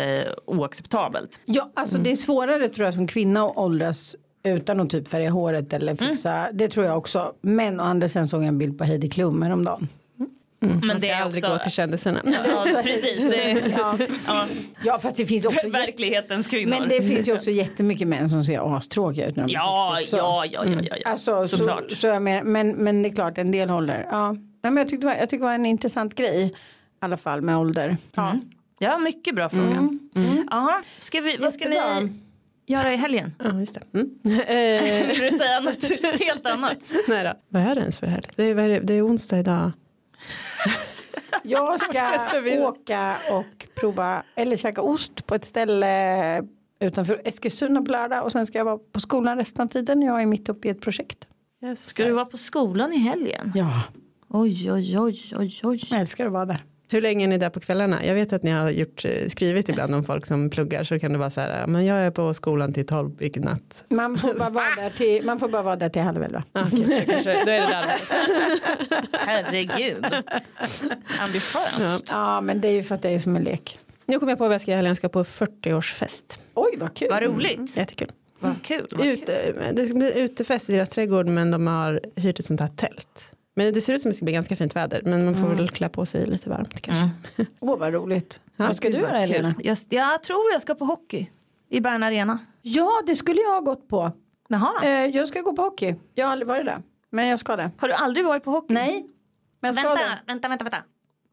oacceptabelt. 0.45 1.39
Ja, 1.45 1.71
alltså 1.75 1.97
det 1.97 2.11
är 2.11 2.15
svårare 2.15 2.69
tror 2.69 2.85
jag 2.85 2.93
som 2.93 3.07
kvinna 3.07 3.43
att 3.45 3.57
åldras 3.57 4.15
utan 4.45 4.79
att 4.79 4.89
typ 4.89 5.07
färga 5.07 5.29
håret 5.31 5.73
eller 5.73 5.95
fixa. 5.95 6.49
Det 6.53 6.67
tror 6.69 6.85
jag 6.85 6.97
också. 6.97 7.33
Men 7.41 7.79
å 7.79 7.83
andra 7.83 8.09
sidan 8.09 8.29
såg 8.29 8.41
jag 8.41 8.47
en 8.47 8.57
bild 8.57 8.77
på 8.77 8.83
Heidi 8.83 9.09
Klum 9.09 9.41
häromdagen. 9.41 9.87
Men 10.59 10.71
Man 10.87 10.95
det 10.95 10.99
ska 10.99 11.07
är 11.07 11.21
aldrig 11.21 11.43
också, 11.43 11.53
gå 11.57 11.63
till 11.63 11.71
kändisarna. 11.71 12.19
ja, 12.25 12.65
precis, 12.83 13.29
det 13.29 13.73
Ja. 13.77 13.97
ja, 14.27 14.45
ja, 14.83 14.99
fast 14.99 15.17
det 15.17 15.25
finns 15.25 15.45
också 15.45 15.69
verklighetens 15.69 16.47
kvinnor. 16.47 16.75
Men 16.79 16.89
det 16.89 17.01
finns 17.01 17.27
ju 17.27 17.33
också 17.35 17.51
jättemycket 17.51 18.07
män 18.07 18.29
som 18.29 18.43
ser 18.43 18.77
astråkiga 18.77 19.27
ut 19.27 19.35
när 19.35 19.43
de 19.43 19.49
är 19.51 19.53
Ja, 19.53 19.95
60 19.99 20.15
också. 20.15 20.17
ja, 20.25 20.45
ja, 20.51 20.65
ja, 20.65 20.71
ja, 20.83 20.95
ja. 21.03 21.11
Alltså, 21.11 21.41
så, 21.47 21.57
såklart. 21.57 21.91
så 21.91 22.07
jag 22.07 22.21
med, 22.21 22.45
men, 22.45 22.69
men 22.71 23.03
det 23.03 23.09
är 23.09 23.13
klart 23.15 23.37
en 23.37 23.51
del 23.51 23.69
håller. 23.69 24.07
Ja. 24.11 24.31
Nej, 24.31 24.39
men 24.61 24.77
jag 24.77 24.89
tyckte 24.89 25.07
det 25.07 25.13
var, 25.13 25.19
jag 25.19 25.29
tyckte 25.29 25.37
det 25.43 25.47
var 25.47 25.53
en 25.53 25.65
intressant 25.65 26.15
grej. 26.15 26.43
I 26.45 26.51
alla 26.99 27.17
fall 27.17 27.41
med 27.41 27.57
ålder. 27.57 27.97
Ja. 28.15 28.39
Ja, 28.79 28.97
mycket 28.97 29.35
bra 29.35 29.49
fråga. 29.49 29.89
Ja, 30.51 30.81
ska 30.99 31.21
vi, 31.21 31.37
vad 31.39 31.53
ska 31.53 31.63
Jättebra. 31.69 31.99
ni 31.99 32.11
göra 32.65 32.93
i 32.93 32.95
helgen? 32.95 33.35
Ja, 33.39 33.59
just 33.59 33.73
det. 33.75 33.99
Mm. 33.99 34.09
Eh, 34.39 35.07
Vill 35.07 35.19
du 35.19 35.31
säga 35.31 35.59
något 35.59 35.83
helt 36.21 36.45
annat? 36.45 36.77
Nej 37.07 37.23
då. 37.23 37.33
Vad 37.49 37.61
är 37.63 37.75
det 37.75 37.81
ens 37.81 37.99
för 37.99 38.07
helg? 38.07 38.27
Det 38.35 38.43
är, 38.43 38.55
det? 38.69 38.79
det 38.79 38.93
är 38.93 39.07
onsdag 39.07 39.39
idag. 39.39 39.71
Jag 41.43 41.79
ska 41.79 42.19
åka 42.67 43.15
och 43.31 43.67
prova 43.75 44.23
eller 44.35 44.57
käka 44.57 44.81
ost 44.81 45.25
på 45.25 45.35
ett 45.35 45.45
ställe 45.45 46.43
utanför 46.79 47.21
Eskilstuna 47.25 47.81
på 47.81 47.91
lördag 47.91 48.23
och 48.23 48.31
sen 48.31 48.45
ska 48.45 48.57
jag 48.57 48.65
vara 48.65 48.77
på 48.77 48.99
skolan 48.99 49.37
resten 49.37 49.63
av 49.63 49.67
tiden. 49.67 50.01
Jag 50.01 50.21
är 50.21 50.25
mitt 50.25 50.49
uppe 50.49 50.67
i 50.67 50.71
ett 50.71 50.81
projekt. 50.81 51.27
Yes. 51.63 51.85
Ska 51.85 52.05
du 52.05 52.11
vara 52.11 52.25
på 52.25 52.37
skolan 52.37 52.93
i 52.93 52.97
helgen? 52.97 53.51
Ja, 53.55 53.81
Oj, 54.29 54.71
oj, 54.71 54.99
oj, 54.99 55.19
oj, 55.37 55.59
oj. 55.63 55.81
jag 55.89 55.99
älskar 55.99 56.25
att 56.25 56.31
vara 56.31 56.45
där. 56.45 56.63
Hur 56.91 57.01
länge 57.01 57.25
är 57.25 57.27
ni 57.27 57.37
där 57.37 57.49
på 57.49 57.59
kvällarna? 57.59 58.05
Jag 58.05 58.15
vet 58.15 58.33
att 58.33 58.43
ni 58.43 58.51
har 58.51 58.69
gjort, 58.69 59.05
eh, 59.05 59.27
skrivit 59.27 59.69
ibland 59.69 59.95
om 59.95 60.03
folk 60.03 60.25
som 60.25 60.49
pluggar 60.49 60.83
så 60.83 60.99
kan 60.99 61.11
det 61.11 61.17
vara 61.17 61.29
så 61.29 61.41
här, 61.41 61.59
"Ja, 61.59 61.67
men 61.67 61.85
jag 61.85 61.97
är 61.97 62.11
på 62.11 62.33
skolan 62.33 62.73
till 62.73 62.85
tolv 62.85 63.23
i 63.23 63.39
natt. 63.39 63.83
Man 63.89 64.17
får 64.17 64.33
bara 64.33 64.49
vara 64.49 64.75
där 64.75 64.89
till, 64.89 65.25
man 65.25 65.39
får 65.39 65.47
bara 65.49 65.61
vara 65.63 65.75
där 65.75 65.89
till 65.89 66.01
halv 66.01 66.23
elva. 66.23 66.43
Ah, 66.53 66.63
okej, 66.73 67.03
då 67.07 67.11
kanske, 67.11 67.33
då 67.45 67.51
är 67.51 67.61
det 67.61 67.67
där. 67.67 67.85
Herregud. 69.25 70.05
Ambitiöst. 71.19 72.09
Ja, 72.11 72.41
men 72.41 72.61
det 72.61 72.67
är 72.67 72.71
ju 72.71 72.83
för 72.83 72.95
att 72.95 73.01
det 73.01 73.09
är 73.09 73.19
som 73.19 73.35
en 73.35 73.43
lek. 73.43 73.79
Nu 74.05 74.19
kommer 74.19 74.31
jag 74.31 74.37
på 74.37 74.43
vad 74.45 74.53
jag 74.53 74.61
ska 74.61 74.71
göra. 74.71 74.87
Jag 74.87 74.97
ska 74.97 75.09
på 75.09 75.23
40-årsfest. 75.23 76.39
Oj, 76.53 76.77
vad 76.77 76.93
kul. 76.95 77.07
Vad 77.09 77.23
roligt. 77.23 77.77
Jättekul. 77.77 78.11
Vad 78.39 78.55
kul. 78.63 78.85
Vad 78.91 79.01
kul. 79.01 79.11
Ute, 79.11 79.53
det 79.73 79.85
ska 79.85 79.95
bli 79.95 80.19
utefest 80.19 80.69
i 80.69 80.73
deras 80.73 80.89
trädgård 80.89 81.27
men 81.27 81.51
de 81.51 81.67
har 81.67 82.01
hyrt 82.15 82.39
ett 82.39 82.45
sånt 82.45 82.61
här 82.61 82.67
tält. 82.67 83.31
Men 83.57 83.73
det 83.73 83.81
ser 83.81 83.93
ut 83.93 84.01
som 84.01 84.11
det 84.11 84.15
ska 84.15 84.25
bli 84.25 84.33
ganska 84.33 84.55
fint 84.55 84.75
väder 84.75 85.01
men 85.05 85.25
man 85.25 85.35
får 85.35 85.47
väl 85.47 85.69
klä 85.69 85.89
på 85.89 86.05
sig 86.05 86.25
lite 86.25 86.49
varmt 86.49 86.81
kanske. 86.81 87.09
Åh, 87.59 87.77
vad 87.77 87.93
roligt. 87.93 88.39
Ja, 88.55 88.67
vad 88.67 88.75
ska 88.75 88.89
du 88.89 88.97
göra. 88.97 89.17
Helena? 89.17 89.55
Jag, 89.59 89.77
jag 89.89 90.23
tror 90.23 90.51
jag 90.53 90.61
ska 90.61 90.75
på 90.75 90.85
hockey 90.85 91.29
i 91.69 91.81
Bern 91.81 92.03
Arena. 92.03 92.39
Ja, 92.61 92.91
det 93.05 93.15
skulle 93.15 93.41
jag 93.41 93.49
ha 93.53 93.59
gått 93.59 93.87
på. 93.87 94.11
Jaha. 94.47 94.73
Eh, 94.83 94.89
jag 94.89 95.27
ska 95.27 95.41
gå 95.41 95.53
på 95.53 95.61
hockey. 95.61 95.95
Jag 96.13 96.25
har 96.25 96.31
aldrig 96.31 96.47
varit 96.47 96.65
där. 96.65 96.81
Men 97.09 97.27
jag 97.27 97.39
ska 97.39 97.55
det. 97.55 97.71
Har 97.77 97.87
du 97.87 97.93
aldrig 97.93 98.25
varit 98.25 98.43
på 98.43 98.51
hockey? 98.51 98.73
Nej. 98.73 99.05
Men 99.59 99.67
jag 99.69 99.75
ska 99.75 99.87
Vänta, 99.87 100.03
det. 100.03 100.19
vänta, 100.27 100.47
vänta, 100.49 100.63
vänta. 100.63 100.77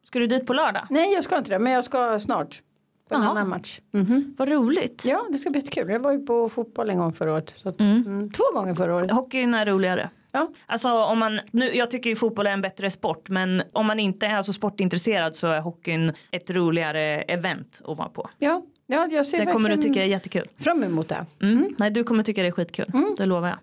Ska 0.05 0.19
du 0.19 0.27
dit 0.27 0.47
på 0.47 0.53
lördag? 0.55 0.87
Nej, 0.91 1.13
jag 1.15 1.25
ska 1.25 1.39
inte 1.39 1.51
det. 1.51 1.59
Men 1.59 1.73
jag 1.73 1.85
ska 1.85 2.19
snart. 2.19 2.63
På 3.09 3.15
en 3.15 3.23
annan 3.23 3.49
match. 3.49 3.81
Mhm. 3.91 4.35
Vad 4.39 4.49
roligt. 4.49 5.05
Ja, 5.05 5.27
det 5.31 5.39
ska 5.39 5.51
bli 5.51 5.61
jättekul. 5.61 5.91
Jag 5.91 6.01
var 6.01 6.13
ju 6.13 6.27
på 6.27 6.49
fotboll 6.49 6.91
en 6.91 6.99
gång 6.99 7.13
förra 7.13 7.33
året. 7.33 7.53
Så 7.57 7.69
att, 7.69 7.81
mm. 7.81 8.31
Två 8.31 8.45
gånger 8.55 8.75
förra 8.75 8.95
året. 8.97 9.11
Hockeyn 9.11 9.55
är 9.55 9.67
roligare. 9.67 10.11
Ja. 10.33 10.51
Alltså 10.67 10.89
om 10.93 11.19
man, 11.19 11.41
nu, 11.51 11.75
jag 11.75 11.91
tycker 11.91 12.11
ju 12.11 12.17
fotboll 12.17 12.47
är 12.47 12.51
en 12.51 12.61
bättre 12.61 12.91
sport 12.91 13.29
men 13.29 13.63
om 13.73 13.87
man 13.87 14.01
inte 14.01 14.27
är 14.27 14.43
så 14.43 14.53
sportintresserad 14.53 15.37
så 15.37 15.47
är 15.47 15.61
hockeyn 15.61 16.13
ett 16.31 16.51
roligare 16.51 17.01
event 17.23 17.81
att 17.85 17.99
vara 17.99 18.09
på. 18.09 18.31
Ja, 18.39 18.63
ja 18.87 19.09
jag 19.11 19.27
ser 19.27 19.39
Det 19.47 19.53
kommer 19.53 19.69
du 19.71 19.77
tycka 19.77 20.03
är 20.03 20.07
jättekul. 20.07 20.49
fram 20.61 20.83
emot 20.85 21.09
det. 21.09 21.27
Mm. 21.43 21.75
Nej 21.79 21.91
du 21.91 22.05
kommer 22.05 22.23
tycka 22.23 22.43
det 22.43 22.49
är 22.49 22.53
skitkul, 22.53 22.87
Mm. 22.95 23.15
det 23.19 23.27
lovar 23.27 23.49
jag. 23.49 23.59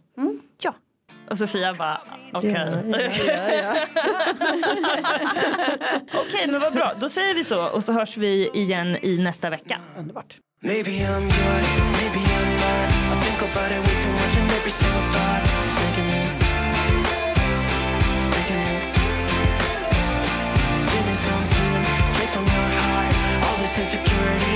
Ja. 0.64 0.74
Och 1.32 1.38
Sofia 1.38 1.74
bara 1.74 2.02
okej. 2.34 2.56
Okej 6.14 6.48
men 6.48 6.62
vad 6.62 6.74
bra, 6.74 6.92
då 7.00 7.10
säger 7.10 7.36
vi 7.36 7.44
så 7.44 7.68
och 7.70 7.84
så 7.84 7.94
hörs 7.94 8.18
vi 8.18 8.50
igen 8.54 8.98
i 9.02 9.18
nästa 9.18 9.50
vecka. 9.50 9.78
Underbart. 9.98 10.38
Maybe 10.62 10.90
I'm 10.92 11.22
yours, 11.24 11.76
maybe 11.78 12.20
I'm 12.20 12.52
not. 12.52 12.90
I 12.92 13.26
think 13.26 13.42
about 13.42 13.72
it 13.72 13.80
way 13.80 14.02
too 14.04 14.12
much, 14.12 14.38
and 14.38 14.52
every 14.52 14.72
single 14.72 15.02
thought 15.14 15.49
insecurity 23.80 24.49